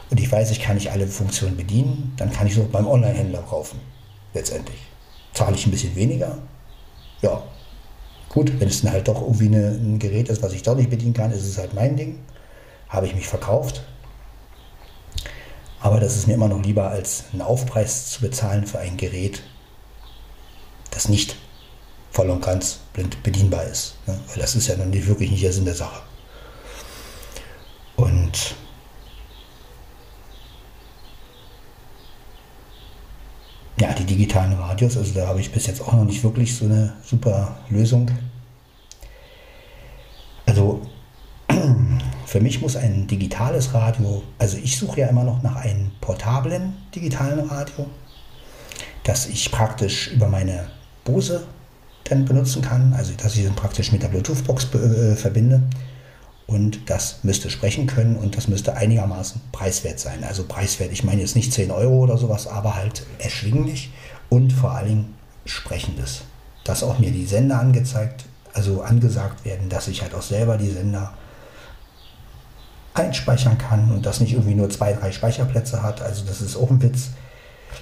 und 0.10 0.20
ich 0.20 0.30
weiß, 0.30 0.52
ich 0.52 0.60
kann 0.60 0.76
nicht 0.76 0.92
alle 0.92 1.08
Funktionen 1.08 1.56
bedienen, 1.56 2.14
dann 2.18 2.30
kann 2.30 2.46
ich 2.46 2.58
es 2.58 2.60
auch 2.60 2.68
beim 2.68 2.88
Online-Händler 2.88 3.44
kaufen. 3.44 3.80
Letztendlich. 4.34 4.78
Zahle 5.34 5.56
ich 5.56 5.66
ein 5.66 5.72
bisschen 5.72 5.96
weniger? 5.96 6.38
Ja. 7.22 7.44
Gut, 8.30 8.60
wenn 8.60 8.68
es 8.68 8.82
dann 8.82 8.92
halt 8.92 9.08
doch 9.08 9.22
irgendwie 9.22 9.48
eine, 9.48 9.70
ein 9.70 9.98
Gerät 10.00 10.30
ist, 10.30 10.44
was 10.44 10.54
ich 10.54 10.62
doch 10.62 10.76
nicht 10.76 10.90
bedienen 10.90 11.14
kann, 11.14 11.32
ist 11.32 11.46
es 11.46 11.58
halt 11.58 11.74
mein 11.74 11.96
Ding. 11.96 12.20
Habe 12.88 13.08
ich 13.08 13.16
mich 13.16 13.28
verkauft. 13.28 13.84
Aber 15.80 16.00
das 16.00 16.16
ist 16.16 16.28
mir 16.28 16.34
immer 16.34 16.48
noch 16.48 16.62
lieber, 16.62 16.90
als 16.90 17.26
einen 17.32 17.42
Aufpreis 17.42 18.10
zu 18.10 18.22
bezahlen 18.22 18.68
für 18.68 18.80
ein 18.80 18.98
Gerät, 18.98 19.42
das 20.92 21.08
nicht 21.08 21.38
voll 22.12 22.30
und 22.30 22.44
ganz 22.44 22.80
blind 22.94 23.22
bedienbar 23.24 23.64
ist. 23.64 23.96
Ne? 24.06 24.20
Weil 24.28 24.42
das 24.42 24.56
ist 24.56 24.68
ja 24.68 24.76
dann 24.76 24.94
wirklich 24.94 25.32
nicht 25.32 25.44
der 25.44 25.54
Sinn 25.54 25.66
der 25.66 25.76
Sache. 25.76 26.02
Und 27.96 28.56
ja, 33.80 33.94
die 33.94 34.04
digitalen 34.04 34.54
Radios, 34.54 34.98
also 34.98 35.14
da 35.14 35.28
habe 35.28 35.40
ich 35.40 35.52
bis 35.52 35.68
jetzt 35.68 35.82
auch 35.82 35.94
noch 35.94 36.04
nicht 36.04 36.24
wirklich 36.24 36.56
so 36.56 36.66
eine 36.66 36.94
super 37.04 37.58
Lösung. 37.70 38.12
Also 40.46 40.82
für 42.26 42.42
mich 42.42 42.62
muss 42.62 42.76
ein 42.76 43.08
digitales 43.08 43.74
Radio, 43.74 44.24
also 44.38 44.58
ich 44.58 44.78
suche 44.78 45.02
ja 45.02 45.08
immer 45.08 45.24
noch 45.24 45.42
nach 45.44 45.56
einem 45.56 45.92
portablen 46.02 46.74
digitalen 46.94 47.40
Radio, 47.48 47.86
das 49.04 49.28
ich 49.28 49.52
praktisch 49.52 50.12
über 50.12 50.28
meine 50.28 50.68
Bose 51.06 51.44
dann 52.04 52.26
benutzen 52.26 52.62
kann, 52.62 52.94
also 52.94 53.14
dass 53.16 53.36
ich 53.36 53.46
dann 53.46 53.56
praktisch 53.56 53.92
mit 53.92 54.04
der 54.04 54.10
Bluetooth-Box 54.10 54.74
äh, 54.74 55.16
verbinde 55.16 55.64
und 56.50 56.90
das 56.90 57.20
müsste 57.22 57.52
sprechen 57.52 57.86
können 57.86 58.16
und 58.16 58.36
das 58.36 58.48
müsste 58.48 58.76
einigermaßen 58.76 59.40
preiswert 59.52 60.00
sein. 60.00 60.24
Also 60.24 60.46
preiswert, 60.46 60.92
ich 60.92 61.04
meine 61.04 61.22
jetzt 61.22 61.36
nicht 61.36 61.54
10 61.54 61.70
Euro 61.70 62.00
oder 62.00 62.18
sowas, 62.18 62.48
aber 62.48 62.76
halt 62.76 63.04
erschwinglich 63.20 63.92
und 64.30 64.52
vor 64.52 64.72
allen 64.72 64.88
Dingen 64.88 65.14
sprechendes. 65.46 66.24
Dass 66.64 66.82
auch 66.82 66.98
mir 66.98 67.12
die 67.12 67.28
Sender 67.28 67.60
angezeigt, 67.60 68.26
also 68.52 68.82
angesagt 68.82 69.46
werden, 69.46 69.70
dass 69.70 69.88
ich 69.88 70.02
halt 70.02 70.16
auch 70.16 70.24
selber 70.24 70.58
die 70.58 70.72
Sender 70.72 71.14
einspeichern 72.96 73.60
kann 73.60 73.92
und 73.92 74.08
das 74.08 74.20
nicht 74.20 74.34
irgendwie 74.34 74.56
nur 74.56 74.72
zwei, 74.72 74.94
drei 74.94 75.12
Speicherplätze 75.12 75.84
hat. 75.84 76.02
Also 76.02 76.26
das 76.26 76.42
ist 76.42 76.58
auch 76.58 76.72
ein 76.72 76.82
Witz, 76.82 77.12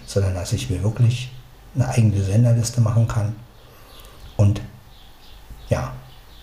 sondern 0.05 0.33
dass 0.33 0.51
ich 0.51 0.69
mir 0.69 0.83
wirklich 0.83 1.31
eine 1.73 1.87
eigene 1.87 2.21
Senderliste 2.21 2.81
machen 2.81 3.07
kann. 3.07 3.37
Und 4.35 4.59
ja, 5.69 5.93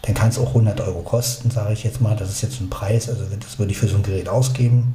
dann 0.05 0.15
kann 0.15 0.29
es 0.29 0.39
auch 0.39 0.49
100 0.49 0.81
Euro 0.83 1.03
kosten, 1.03 1.51
sage 1.51 1.73
ich 1.73 1.83
jetzt 1.83 2.01
mal. 2.01 2.15
Das 2.15 2.29
ist 2.29 2.43
jetzt 2.43 2.61
ein 2.61 2.71
Preis, 2.71 3.09
also 3.09 3.25
das 3.25 3.59
würde 3.59 3.73
ich 3.73 3.79
für 3.79 3.89
so 3.89 3.97
ein 3.97 4.03
Gerät 4.03 4.29
ausgeben. 4.29 4.95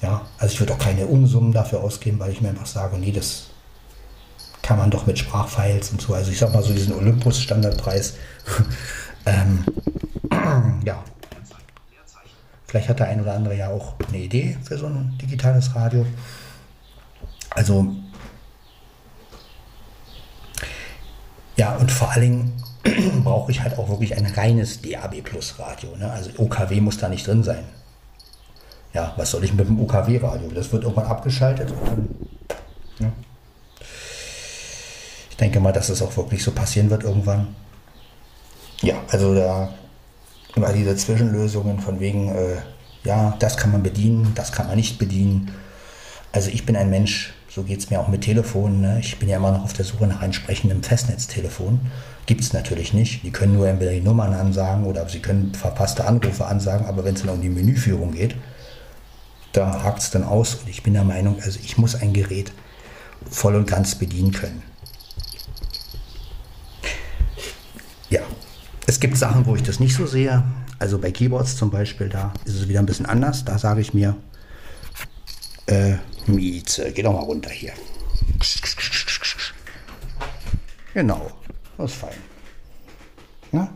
Ja, 0.00 0.22
also 0.38 0.52
ich 0.52 0.60
würde 0.60 0.72
auch 0.72 0.78
keine 0.78 1.06
Unsummen 1.06 1.52
dafür 1.52 1.80
ausgeben, 1.80 2.18
weil 2.18 2.32
ich 2.32 2.40
mir 2.40 2.48
einfach 2.48 2.66
sage, 2.66 2.96
nee, 2.98 3.12
das 3.12 3.48
kann 4.62 4.78
man 4.78 4.90
doch 4.90 5.06
mit 5.06 5.18
Sprachfiles 5.18 5.90
und 5.90 6.00
so. 6.00 6.14
Also 6.14 6.30
ich 6.30 6.38
sag 6.38 6.52
mal 6.52 6.62
so 6.62 6.72
diesen 6.72 6.94
Olympus-Standardpreis. 6.94 8.14
ähm, 9.26 9.64
ja, 10.84 11.02
Vielleicht 12.72 12.88
hat 12.88 13.00
der 13.00 13.08
ein 13.08 13.20
oder 13.20 13.34
andere 13.34 13.54
ja 13.54 13.68
auch 13.68 13.96
eine 14.08 14.16
Idee 14.16 14.56
für 14.64 14.78
so 14.78 14.86
ein 14.86 15.18
digitales 15.20 15.74
Radio. 15.74 16.06
Also 17.50 17.94
ja, 21.58 21.76
und 21.76 21.92
vor 21.92 22.10
allen 22.10 22.22
Dingen 22.22 22.62
brauche 23.24 23.50
ich 23.50 23.62
halt 23.62 23.78
auch 23.78 23.88
wirklich 23.88 24.16
ein 24.16 24.26
reines 24.26 24.80
DAB 24.82 25.22
Plus 25.22 25.58
Radio. 25.58 25.96
Ne? 25.96 26.10
Also 26.10 26.30
OKW 26.38 26.80
muss 26.80 26.98
da 26.98 27.08
nicht 27.08 27.26
drin 27.26 27.42
sein. 27.42 27.64
Ja, 28.92 29.14
was 29.16 29.30
soll 29.30 29.44
ich 29.44 29.54
mit 29.54 29.66
dem 29.66 29.80
OKW 29.80 30.18
Radio? 30.18 30.48
Das 30.54 30.72
wird 30.72 30.82
irgendwann 30.82 31.06
abgeschaltet. 31.06 31.72
Dann, 31.86 32.08
ne? 32.98 33.12
Ich 35.30 35.36
denke 35.36 35.60
mal, 35.60 35.72
dass 35.72 35.88
es 35.88 36.02
auch 36.02 36.16
wirklich 36.16 36.42
so 36.42 36.50
passieren 36.50 36.90
wird 36.90 37.04
irgendwann. 37.04 37.54
Ja, 38.82 38.96
also 39.08 39.34
da 39.34 39.72
immer 40.54 40.72
diese 40.72 40.96
Zwischenlösungen 40.96 41.80
von 41.80 42.00
wegen, 42.00 42.28
äh, 42.28 42.56
ja, 43.04 43.34
das 43.38 43.56
kann 43.56 43.72
man 43.72 43.82
bedienen, 43.82 44.32
das 44.34 44.52
kann 44.52 44.66
man 44.66 44.76
nicht 44.76 44.98
bedienen. 44.98 45.52
Also 46.32 46.50
ich 46.50 46.66
bin 46.66 46.76
ein 46.76 46.90
Mensch, 46.90 47.32
so 47.54 47.62
geht 47.62 47.80
es 47.80 47.90
mir 47.90 48.00
auch 48.00 48.08
mit 48.08 48.22
Telefonen. 48.22 48.80
Ne? 48.80 48.98
Ich 49.00 49.18
bin 49.18 49.28
ja 49.28 49.36
immer 49.36 49.52
noch 49.52 49.64
auf 49.64 49.74
der 49.74 49.84
Suche 49.84 50.06
nach 50.06 50.22
entsprechendem 50.22 50.82
Festnetztelefon. 50.82 51.80
Gibt 52.24 52.40
es 52.40 52.54
natürlich 52.54 52.94
nicht. 52.94 53.24
Die 53.24 53.30
können 53.30 53.54
nur 53.54 53.68
entweder 53.68 53.90
die 53.90 54.00
Nummern 54.00 54.32
ansagen 54.32 54.84
oder 54.84 55.06
sie 55.08 55.18
können 55.18 55.52
verpasste 55.54 56.06
Anrufe 56.06 56.46
ansagen, 56.46 56.86
aber 56.86 57.04
wenn 57.04 57.14
es 57.14 57.22
dann 57.22 57.30
um 57.30 57.42
die 57.42 57.50
Menüführung 57.50 58.12
geht, 58.12 58.36
da 59.52 59.82
hakt 59.82 59.98
es 59.98 60.10
dann 60.10 60.24
aus. 60.24 60.54
Und 60.54 60.70
ich 60.70 60.82
bin 60.82 60.94
der 60.94 61.04
Meinung, 61.04 61.36
also 61.42 61.58
ich 61.62 61.76
muss 61.76 61.94
ein 61.94 62.14
Gerät 62.14 62.52
voll 63.30 63.54
und 63.54 63.66
ganz 63.66 63.96
bedienen 63.96 64.32
können. 64.32 64.62
Ja, 68.08 68.20
es 68.86 68.98
gibt 68.98 69.18
Sachen, 69.18 69.44
wo 69.44 69.56
ich 69.56 69.62
das 69.62 69.78
nicht 69.78 69.94
so 69.94 70.06
sehe. 70.06 70.42
Also 70.78 70.98
bei 70.98 71.10
Keyboards 71.10 71.56
zum 71.56 71.70
Beispiel, 71.70 72.08
da 72.08 72.32
ist 72.46 72.54
es 72.54 72.68
wieder 72.68 72.80
ein 72.80 72.86
bisschen 72.86 73.06
anders. 73.06 73.44
Da 73.44 73.58
sage 73.58 73.82
ich 73.82 73.92
mir, 73.92 74.16
äh, 75.66 75.96
Mieze, 76.26 76.92
geh 76.92 77.02
doch 77.02 77.12
mal 77.12 77.20
runter 77.20 77.50
hier. 77.50 77.72
Genau, 80.94 81.30
das 81.78 81.92
ist 81.92 81.98
fein. 81.98 82.14
Na? 83.50 83.72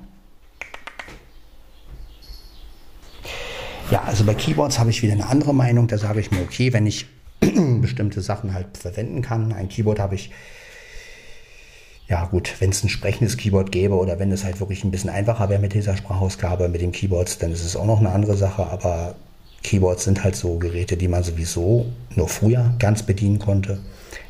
Ja, 3.91 4.03
also 4.03 4.25
bei 4.25 4.35
Keyboards 4.35 4.79
habe 4.79 4.91
ich 4.91 5.03
wieder 5.03 5.13
eine 5.13 5.27
andere 5.27 5.55
Meinung. 5.55 5.87
Da 5.87 5.99
sage 5.99 6.21
ich 6.21 6.31
mir, 6.31 6.41
okay, 6.41 6.73
wenn 6.73 6.87
ich 6.87 7.07
bestimmte 7.81 8.21
Sachen 8.21 8.53
halt 8.53 8.77
verwenden 8.77 9.23
kann. 9.23 9.53
Ein 9.53 9.69
Keyboard 9.69 9.99
habe 9.99 10.15
ich 10.15 10.31
ja 12.09 12.25
gut, 12.27 12.55
wenn 12.61 12.71
es 12.71 12.85
ein 12.85 12.89
sprechendes 12.89 13.37
Keyboard 13.37 13.73
gäbe 13.73 13.97
oder 13.97 14.19
wenn 14.19 14.31
es 14.31 14.45
halt 14.45 14.61
wirklich 14.61 14.85
ein 14.85 14.93
bisschen 14.93 15.11
einfacher 15.11 15.49
wäre 15.49 15.61
mit 15.61 15.75
dieser 15.75 15.97
Sprachausgabe, 15.97 16.69
mit 16.69 16.81
den 16.81 16.93
Keyboards, 16.93 17.39
dann 17.39 17.51
ist 17.51 17.65
es 17.65 17.75
auch 17.75 17.85
noch 17.87 17.99
eine 17.99 18.11
andere 18.11 18.37
Sache. 18.37 18.67
Aber 18.67 19.17
Keyboards 19.63 20.05
sind 20.05 20.23
halt 20.23 20.37
so 20.37 20.59
Geräte, 20.59 20.97
die 20.97 21.09
man 21.09 21.23
sowieso 21.23 21.87
nur 22.15 22.29
früher 22.29 22.75
ganz 22.79 23.03
bedienen 23.03 23.39
konnte. 23.39 23.79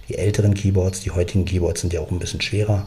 Die 0.09 0.17
älteren 0.17 0.55
Keyboards, 0.55 1.01
die 1.01 1.11
heutigen 1.11 1.45
Keyboards 1.45 1.81
sind 1.81 1.93
ja 1.93 2.01
auch 2.01 2.11
ein 2.11 2.19
bisschen 2.19 2.41
schwerer. 2.41 2.87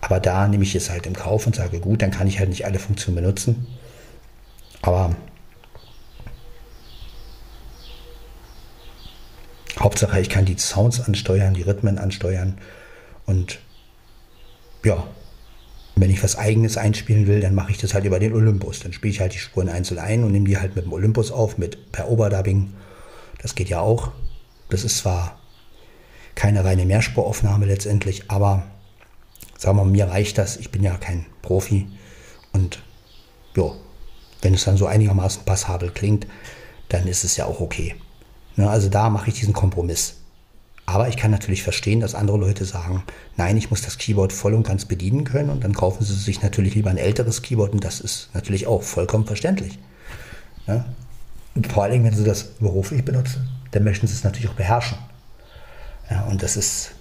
Aber 0.00 0.20
da 0.20 0.48
nehme 0.48 0.64
ich 0.64 0.74
es 0.74 0.90
halt 0.90 1.06
im 1.06 1.14
Kauf 1.14 1.46
und 1.46 1.56
sage, 1.56 1.80
gut, 1.80 2.02
dann 2.02 2.10
kann 2.10 2.26
ich 2.26 2.38
halt 2.38 2.50
nicht 2.50 2.66
alle 2.66 2.78
Funktionen 2.78 3.16
benutzen. 3.16 3.66
Aber 4.82 5.16
Hauptsache, 9.78 10.20
ich 10.20 10.28
kann 10.28 10.44
die 10.44 10.58
Sounds 10.58 11.00
ansteuern, 11.00 11.54
die 11.54 11.62
Rhythmen 11.62 11.98
ansteuern 11.98 12.58
und 13.26 13.58
ja, 14.84 15.06
wenn 15.96 16.10
ich 16.10 16.22
was 16.22 16.36
Eigenes 16.36 16.76
einspielen 16.76 17.26
will, 17.26 17.40
dann 17.40 17.54
mache 17.54 17.70
ich 17.70 17.78
das 17.78 17.94
halt 17.94 18.04
über 18.04 18.18
den 18.18 18.32
Olympus. 18.32 18.80
Dann 18.80 18.92
spiele 18.92 19.12
ich 19.12 19.20
halt 19.20 19.34
die 19.34 19.38
Spuren 19.38 19.68
einzeln 19.68 19.98
ein 19.98 20.24
und 20.24 20.32
nehme 20.32 20.46
die 20.46 20.58
halt 20.58 20.74
mit 20.74 20.84
dem 20.84 20.92
Olympus 20.92 21.30
auf, 21.30 21.56
mit 21.56 21.92
per 21.92 22.10
Overdubbing. 22.10 22.72
Das 23.40 23.54
geht 23.54 23.68
ja 23.68 23.80
auch. 23.80 24.10
Das 24.70 24.84
ist 24.84 24.98
zwar 24.98 25.38
keine 26.34 26.64
reine 26.64 26.84
Mehrspuraufnahme 26.84 27.66
letztendlich, 27.66 28.28
aber 28.28 28.64
sagen 29.56 29.78
wir 29.78 29.84
mal, 29.84 29.90
mir 29.90 30.08
reicht 30.08 30.38
das. 30.38 30.56
Ich 30.56 30.70
bin 30.70 30.82
ja 30.82 30.96
kein 30.96 31.26
Profi. 31.42 31.86
Und 32.52 32.82
ja, 33.56 33.70
wenn 34.42 34.54
es 34.54 34.64
dann 34.64 34.76
so 34.76 34.86
einigermaßen 34.86 35.44
passabel 35.44 35.90
klingt, 35.90 36.26
dann 36.88 37.06
ist 37.06 37.22
es 37.22 37.36
ja 37.36 37.46
auch 37.46 37.60
okay. 37.60 37.94
Ne, 38.56 38.68
also 38.68 38.88
da 38.88 39.10
mache 39.10 39.30
ich 39.30 39.38
diesen 39.38 39.54
Kompromiss. 39.54 40.23
Aber 40.86 41.08
ich 41.08 41.16
kann 41.16 41.30
natürlich 41.30 41.62
verstehen, 41.62 42.00
dass 42.00 42.14
andere 42.14 42.36
Leute 42.36 42.64
sagen, 42.64 43.02
nein, 43.36 43.56
ich 43.56 43.70
muss 43.70 43.82
das 43.82 43.96
Keyboard 43.96 44.32
voll 44.32 44.54
und 44.54 44.66
ganz 44.66 44.84
bedienen 44.84 45.24
können 45.24 45.50
und 45.50 45.64
dann 45.64 45.72
kaufen 45.72 46.04
sie 46.04 46.14
sich 46.14 46.42
natürlich 46.42 46.74
lieber 46.74 46.90
ein 46.90 46.98
älteres 46.98 47.42
Keyboard 47.42 47.72
und 47.72 47.84
das 47.84 48.00
ist 48.00 48.28
natürlich 48.34 48.66
auch 48.66 48.82
vollkommen 48.82 49.24
verständlich. 49.24 49.78
Ja? 50.66 50.84
Vor 51.72 51.84
allen 51.84 51.92
Dingen, 51.92 52.04
wenn 52.04 52.14
sie 52.14 52.24
das 52.24 52.44
beruflich 52.44 53.04
benutzen, 53.04 53.48
dann 53.70 53.84
möchten 53.84 54.06
sie 54.06 54.14
es 54.14 54.24
natürlich 54.24 54.48
auch 54.48 54.54
beherrschen. 54.54 54.98
Ja, 56.10 56.24
und 56.24 56.42
das 56.42 56.56
ist 56.56 56.92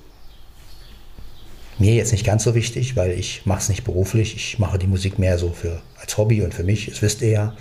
mir 1.77 1.93
jetzt 1.93 2.11
nicht 2.11 2.25
ganz 2.25 2.43
so 2.43 2.55
wichtig, 2.55 2.95
weil 2.95 3.11
ich 3.11 3.45
mache 3.45 3.59
es 3.59 3.69
nicht 3.69 3.84
beruflich. 3.84 4.36
Ich 4.36 4.59
mache 4.59 4.79
die 4.79 4.88
Musik 4.88 5.19
mehr 5.19 5.38
so 5.38 5.51
für 5.51 5.81
als 5.99 6.17
Hobby 6.17 6.41
und 6.41 6.53
für 6.53 6.63
mich, 6.63 6.86
das 6.88 7.01
wisst 7.01 7.21
ihr 7.21 7.29
ja. 7.29 7.55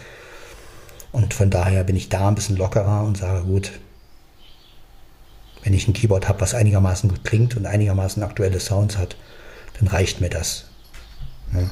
Und 1.10 1.34
von 1.34 1.50
daher 1.50 1.84
bin 1.84 1.96
ich 1.96 2.08
da 2.08 2.28
ein 2.28 2.34
bisschen 2.34 2.56
lockerer 2.56 3.04
und 3.04 3.18
sage, 3.18 3.44
gut, 3.44 3.72
wenn 5.62 5.74
ich 5.74 5.86
ein 5.88 5.92
Keyboard 5.92 6.28
habe, 6.28 6.40
was 6.40 6.54
einigermaßen 6.54 7.08
gut 7.08 7.24
klingt 7.24 7.56
und 7.56 7.66
einigermaßen 7.66 8.22
aktuelle 8.22 8.60
Sounds 8.60 8.96
hat, 8.96 9.16
dann 9.78 9.88
reicht 9.88 10.20
mir 10.20 10.30
das. 10.30 10.64
Ja. 11.52 11.70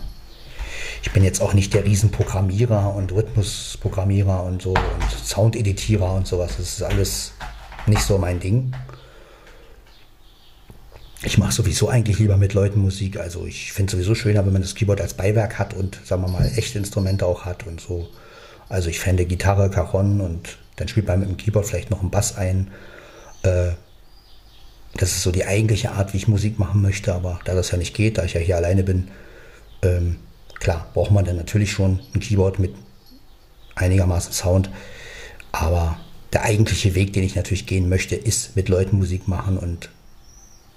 Ich 1.03 1.13
bin 1.13 1.25
jetzt 1.25 1.41
auch 1.41 1.55
nicht 1.55 1.73
der 1.73 1.85
Riesenprogrammierer 1.85 2.95
und 2.95 3.13
Rhythmusprogrammierer 3.13 4.43
und 4.45 4.63
so 4.63 4.71
und 4.71 5.11
Soundeditierer 5.25 6.13
und 6.13 6.27
sowas. 6.27 6.57
Das 6.59 6.69
ist 6.69 6.83
alles 6.83 7.33
nicht 7.87 8.03
so 8.03 8.19
mein 8.19 8.39
Ding. 8.39 8.73
Ich 11.23 11.39
mache 11.39 11.53
sowieso 11.53 11.89
eigentlich 11.89 12.19
lieber 12.19 12.37
mit 12.37 12.55
Leuten 12.55 12.81
Musik. 12.81 13.19
Also 13.19 13.47
ich 13.47 13.73
finde 13.73 13.89
es 13.89 13.93
sowieso 13.93 14.15
schöner, 14.15 14.45
wenn 14.45 14.53
man 14.53 14.63
das 14.63 14.75
Keyboard 14.75 15.01
als 15.01 15.15
Beiwerk 15.15 15.59
hat 15.59 15.75
und, 15.75 16.01
sagen 16.05 16.23
wir 16.23 16.29
mal, 16.29 16.51
echte 16.57 16.79
Instrumente 16.79 17.27
auch 17.27 17.45
hat 17.45 17.67
und 17.67 17.81
so. 17.81 18.09
Also 18.69 18.89
ich 18.89 19.01
fände 19.01 19.27
Gitarre, 19.27 19.71
Cajon 19.71 20.21
und 20.21 20.59
dann 20.77 20.89
spielt 20.89 21.09
man 21.09 21.21
mit 21.21 21.29
dem 21.29 21.37
Keyboard 21.37 21.67
vielleicht 21.67 21.91
noch 21.91 22.01
einen 22.01 22.11
Bass 22.11 22.37
ein 22.37 22.71
äh, 23.43 23.73
das 24.95 25.13
ist 25.13 25.23
so 25.23 25.31
die 25.31 25.45
eigentliche 25.45 25.93
Art, 25.93 26.13
wie 26.13 26.19
ich 26.19 26.29
Musik 26.29 26.59
machen 26.59 26.83
möchte, 26.83 27.15
aber 27.15 27.41
da 27.45 27.55
das 27.55 27.71
ja 27.71 27.79
nicht 27.79 27.95
geht, 27.95 28.19
da 28.19 28.25
ich 28.25 28.35
ja 28.35 28.41
hier 28.41 28.57
alleine 28.57 28.83
bin, 28.83 29.09
ähm, 29.83 30.17
klar, 30.55 30.89
braucht 30.93 31.11
man 31.11 31.25
dann 31.25 31.37
natürlich 31.37 31.73
schon 31.73 32.01
ein 32.15 32.21
Keyboard 32.21 32.59
mit 32.59 32.75
einigermaßen 33.77 34.33
Sound. 34.33 34.71
Aber 35.53 35.99
der 36.33 36.43
eigentliche 36.43 36.95
Weg, 36.95 37.13
den 37.13 37.23
ich 37.23 37.35
natürlich 37.35 37.67
gehen 37.67 37.89
möchte, 37.89 38.17
ist 38.17 38.57
mit 38.57 38.69
Leuten 38.69 38.99
Musik 38.99 39.27
machen 39.29 39.59
und 39.59 39.91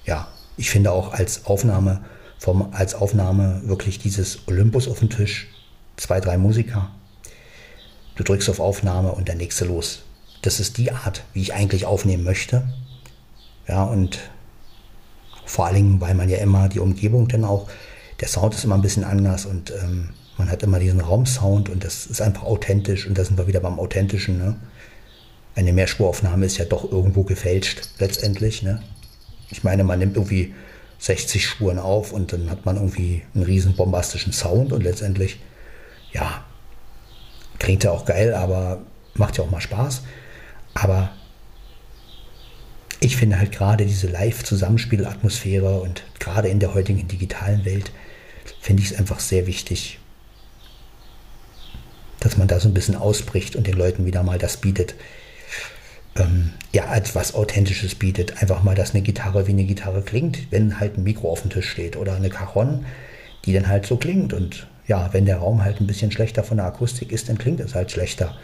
ja, 0.05 0.27
ich 0.57 0.69
finde 0.69 0.91
auch 0.91 1.13
als 1.13 1.45
Aufnahme, 1.45 2.03
vom, 2.37 2.73
als 2.73 2.93
Aufnahme 2.93 3.61
wirklich 3.65 3.99
dieses 3.99 4.47
Olympus 4.47 4.87
auf 4.87 4.99
den 4.99 5.09
Tisch, 5.09 5.47
zwei, 5.95 6.19
drei 6.19 6.37
Musiker. 6.37 6.91
Du 8.15 8.23
drückst 8.23 8.49
auf 8.49 8.59
Aufnahme 8.59 9.11
und 9.13 9.27
der 9.27 9.35
nächste 9.35 9.65
los 9.65 10.03
das 10.43 10.59
ist 10.59 10.77
die 10.77 10.91
Art, 10.91 11.23
wie 11.33 11.41
ich 11.41 11.53
eigentlich 11.53 11.85
aufnehmen 11.85 12.23
möchte. 12.23 12.63
Ja, 13.67 13.83
und 13.85 14.19
vor 15.45 15.65
allen 15.65 15.75
Dingen, 15.75 16.01
weil 16.01 16.13
man 16.13 16.29
ja 16.29 16.37
immer 16.37 16.69
die 16.69 16.79
Umgebung 16.79 17.27
dann 17.27 17.45
auch, 17.45 17.67
der 18.19 18.27
Sound 18.27 18.53
ist 18.53 18.63
immer 18.63 18.75
ein 18.75 18.81
bisschen 18.81 19.03
anders 19.03 19.45
und 19.45 19.71
ähm, 19.71 20.09
man 20.37 20.49
hat 20.51 20.63
immer 20.63 20.79
diesen 20.79 20.99
Raumsound 20.99 21.69
und 21.69 21.83
das 21.83 22.05
ist 22.05 22.21
einfach 22.21 22.43
authentisch 22.43 23.07
und 23.07 23.17
da 23.17 23.25
sind 23.25 23.37
wir 23.37 23.47
wieder 23.47 23.59
beim 23.59 23.79
Authentischen. 23.79 24.37
Ne? 24.37 24.55
Eine 25.55 25.73
Mehrspuraufnahme 25.73 26.45
ist 26.45 26.57
ja 26.57 26.65
doch 26.65 26.91
irgendwo 26.91 27.23
gefälscht 27.23 27.89
letztendlich. 27.99 28.63
Ne? 28.63 28.81
Ich 29.49 29.63
meine, 29.63 29.83
man 29.83 29.99
nimmt 29.99 30.17
irgendwie 30.17 30.53
60 30.99 31.45
Spuren 31.45 31.79
auf 31.79 32.11
und 32.11 32.33
dann 32.33 32.49
hat 32.49 32.65
man 32.65 32.75
irgendwie 32.75 33.23
einen 33.33 33.43
riesen 33.43 33.75
bombastischen 33.75 34.33
Sound 34.33 34.73
und 34.73 34.83
letztendlich, 34.83 35.39
ja, 36.11 36.43
klingt 37.59 37.83
ja 37.83 37.91
auch 37.91 38.05
geil, 38.05 38.33
aber 38.33 38.81
macht 39.15 39.37
ja 39.37 39.43
auch 39.43 39.51
mal 39.51 39.61
Spaß. 39.61 40.03
Aber 40.73 41.11
ich 42.99 43.17
finde 43.17 43.37
halt 43.37 43.51
gerade 43.51 43.85
diese 43.85 44.07
Live-Zusammenspielatmosphäre 44.07 45.81
und 45.81 46.03
gerade 46.19 46.47
in 46.47 46.59
der 46.59 46.73
heutigen 46.73 47.07
digitalen 47.07 47.65
Welt 47.65 47.91
finde 48.61 48.81
ich 48.81 48.91
es 48.91 48.97
einfach 48.97 49.19
sehr 49.19 49.45
wichtig, 49.45 49.99
dass 52.19 52.37
man 52.37 52.47
da 52.47 52.59
so 52.59 52.69
ein 52.69 52.73
bisschen 52.73 52.95
ausbricht 52.95 53.55
und 53.55 53.67
den 53.67 53.75
Leuten 53.75 54.05
wieder 54.05 54.23
mal 54.23 54.37
das 54.37 54.57
bietet, 54.57 54.95
ähm, 56.15 56.51
ja, 56.71 56.85
als 56.85 57.15
was 57.15 57.35
Authentisches 57.35 57.95
bietet. 57.95 58.41
Einfach 58.41 58.63
mal, 58.63 58.75
dass 58.75 58.91
eine 58.91 59.01
Gitarre 59.01 59.47
wie 59.47 59.51
eine 59.51 59.65
Gitarre 59.65 60.01
klingt, 60.01 60.51
wenn 60.51 60.79
halt 60.79 60.97
ein 60.97 61.03
Mikro 61.03 61.31
auf 61.31 61.41
dem 61.41 61.49
Tisch 61.49 61.69
steht 61.69 61.97
oder 61.97 62.15
eine 62.15 62.29
Cajon, 62.29 62.85
die 63.45 63.53
dann 63.53 63.67
halt 63.67 63.85
so 63.85 63.97
klingt. 63.97 64.31
Und 64.31 64.67
ja, 64.87 65.11
wenn 65.11 65.25
der 65.25 65.37
Raum 65.37 65.63
halt 65.63 65.81
ein 65.81 65.87
bisschen 65.87 66.11
schlechter 66.11 66.43
von 66.43 66.57
der 66.57 66.67
Akustik 66.67 67.11
ist, 67.11 67.29
dann 67.29 67.37
klingt 67.37 67.59
es 67.59 67.75
halt 67.75 67.91
schlechter. 67.91 68.37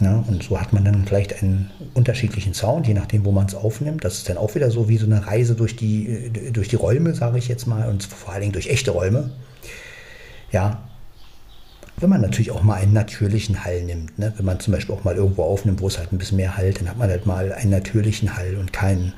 Ja, 0.00 0.24
und 0.26 0.42
so 0.42 0.58
hat 0.58 0.72
man 0.72 0.84
dann 0.84 1.04
vielleicht 1.04 1.42
einen 1.42 1.70
unterschiedlichen 1.92 2.54
Sound, 2.54 2.86
je 2.86 2.94
nachdem, 2.94 3.26
wo 3.26 3.32
man 3.32 3.46
es 3.46 3.54
aufnimmt. 3.54 4.02
Das 4.02 4.14
ist 4.14 4.28
dann 4.30 4.38
auch 4.38 4.54
wieder 4.54 4.70
so 4.70 4.88
wie 4.88 4.96
so 4.96 5.04
eine 5.04 5.26
Reise 5.26 5.54
durch 5.54 5.76
die, 5.76 6.30
durch 6.52 6.68
die 6.68 6.76
Räume, 6.76 7.14
sage 7.14 7.36
ich 7.36 7.48
jetzt 7.48 7.66
mal, 7.66 7.86
und 7.88 8.02
vor 8.04 8.32
allen 8.32 8.40
Dingen 8.40 8.52
durch 8.54 8.68
echte 8.68 8.92
Räume. 8.92 9.30
Ja, 10.52 10.82
wenn 11.98 12.08
man 12.08 12.22
natürlich 12.22 12.50
auch 12.50 12.62
mal 12.62 12.76
einen 12.76 12.94
natürlichen 12.94 13.62
Hall 13.62 13.82
nimmt. 13.82 14.18
Ne? 14.18 14.32
Wenn 14.36 14.46
man 14.46 14.58
zum 14.58 14.72
Beispiel 14.72 14.94
auch 14.94 15.04
mal 15.04 15.16
irgendwo 15.16 15.42
aufnimmt, 15.42 15.82
wo 15.82 15.88
es 15.88 15.98
halt 15.98 16.12
ein 16.12 16.18
bisschen 16.18 16.38
mehr 16.38 16.56
halt, 16.56 16.80
dann 16.80 16.88
hat 16.88 16.96
man 16.96 17.10
halt 17.10 17.26
mal 17.26 17.52
einen 17.52 17.70
natürlichen 17.70 18.36
Hall 18.36 18.56
und 18.56 18.72
keinen 18.72 19.12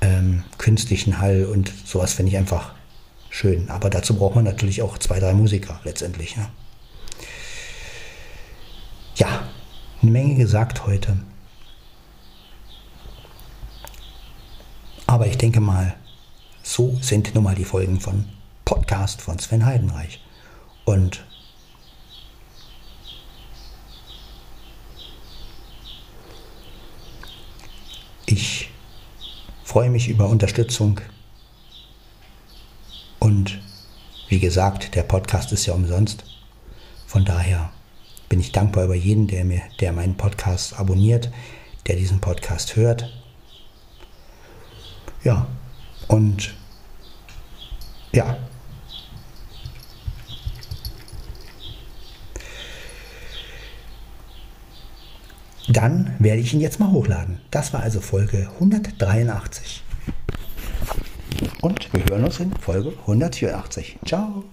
ähm, 0.00 0.44
künstlichen 0.58 1.18
Hall 1.18 1.44
und 1.44 1.72
sowas 1.84 2.12
finde 2.12 2.30
ich 2.30 2.38
einfach 2.38 2.74
schön. 3.30 3.68
Aber 3.68 3.90
dazu 3.90 4.14
braucht 4.14 4.36
man 4.36 4.44
natürlich 4.44 4.80
auch 4.82 4.96
zwei, 4.98 5.18
drei 5.18 5.32
Musiker 5.32 5.80
letztendlich. 5.82 6.36
Ne? 6.36 6.46
Ja, 9.16 9.48
eine 10.02 10.10
Menge 10.10 10.34
gesagt 10.34 10.86
heute. 10.86 11.16
Aber 15.06 15.26
ich 15.26 15.38
denke 15.38 15.60
mal, 15.60 15.96
so 16.62 16.98
sind 17.00 17.34
nun 17.34 17.44
mal 17.44 17.54
die 17.54 17.64
Folgen 17.64 17.98
von 17.98 18.26
Podcast 18.66 19.22
von 19.22 19.38
Sven 19.38 19.64
Heidenreich. 19.64 20.20
Und 20.84 21.24
ich 28.26 28.70
freue 29.64 29.88
mich 29.88 30.08
über 30.08 30.28
Unterstützung. 30.28 31.00
Und 33.18 33.58
wie 34.28 34.40
gesagt, 34.40 34.94
der 34.94 35.04
Podcast 35.04 35.52
ist 35.52 35.64
ja 35.64 35.72
umsonst. 35.72 36.24
Von 37.06 37.24
daher 37.24 37.72
bin 38.28 38.40
ich 38.40 38.52
dankbar 38.52 38.84
über 38.84 38.94
jeden, 38.94 39.26
der, 39.26 39.44
mir, 39.44 39.62
der 39.80 39.92
meinen 39.92 40.16
Podcast 40.16 40.78
abonniert, 40.78 41.30
der 41.86 41.96
diesen 41.96 42.20
Podcast 42.20 42.76
hört. 42.76 43.12
Ja, 45.22 45.46
und 46.08 46.54
ja. 48.12 48.36
Dann 55.68 56.14
werde 56.20 56.40
ich 56.40 56.54
ihn 56.54 56.60
jetzt 56.60 56.78
mal 56.78 56.92
hochladen. 56.92 57.40
Das 57.50 57.72
war 57.72 57.82
also 57.82 58.00
Folge 58.00 58.48
183. 58.54 59.82
Und 61.60 61.92
wir 61.92 62.04
hören 62.08 62.24
uns 62.24 62.40
in 62.40 62.52
Folge 62.54 62.92
184. 63.06 63.98
Ciao. 64.06 64.44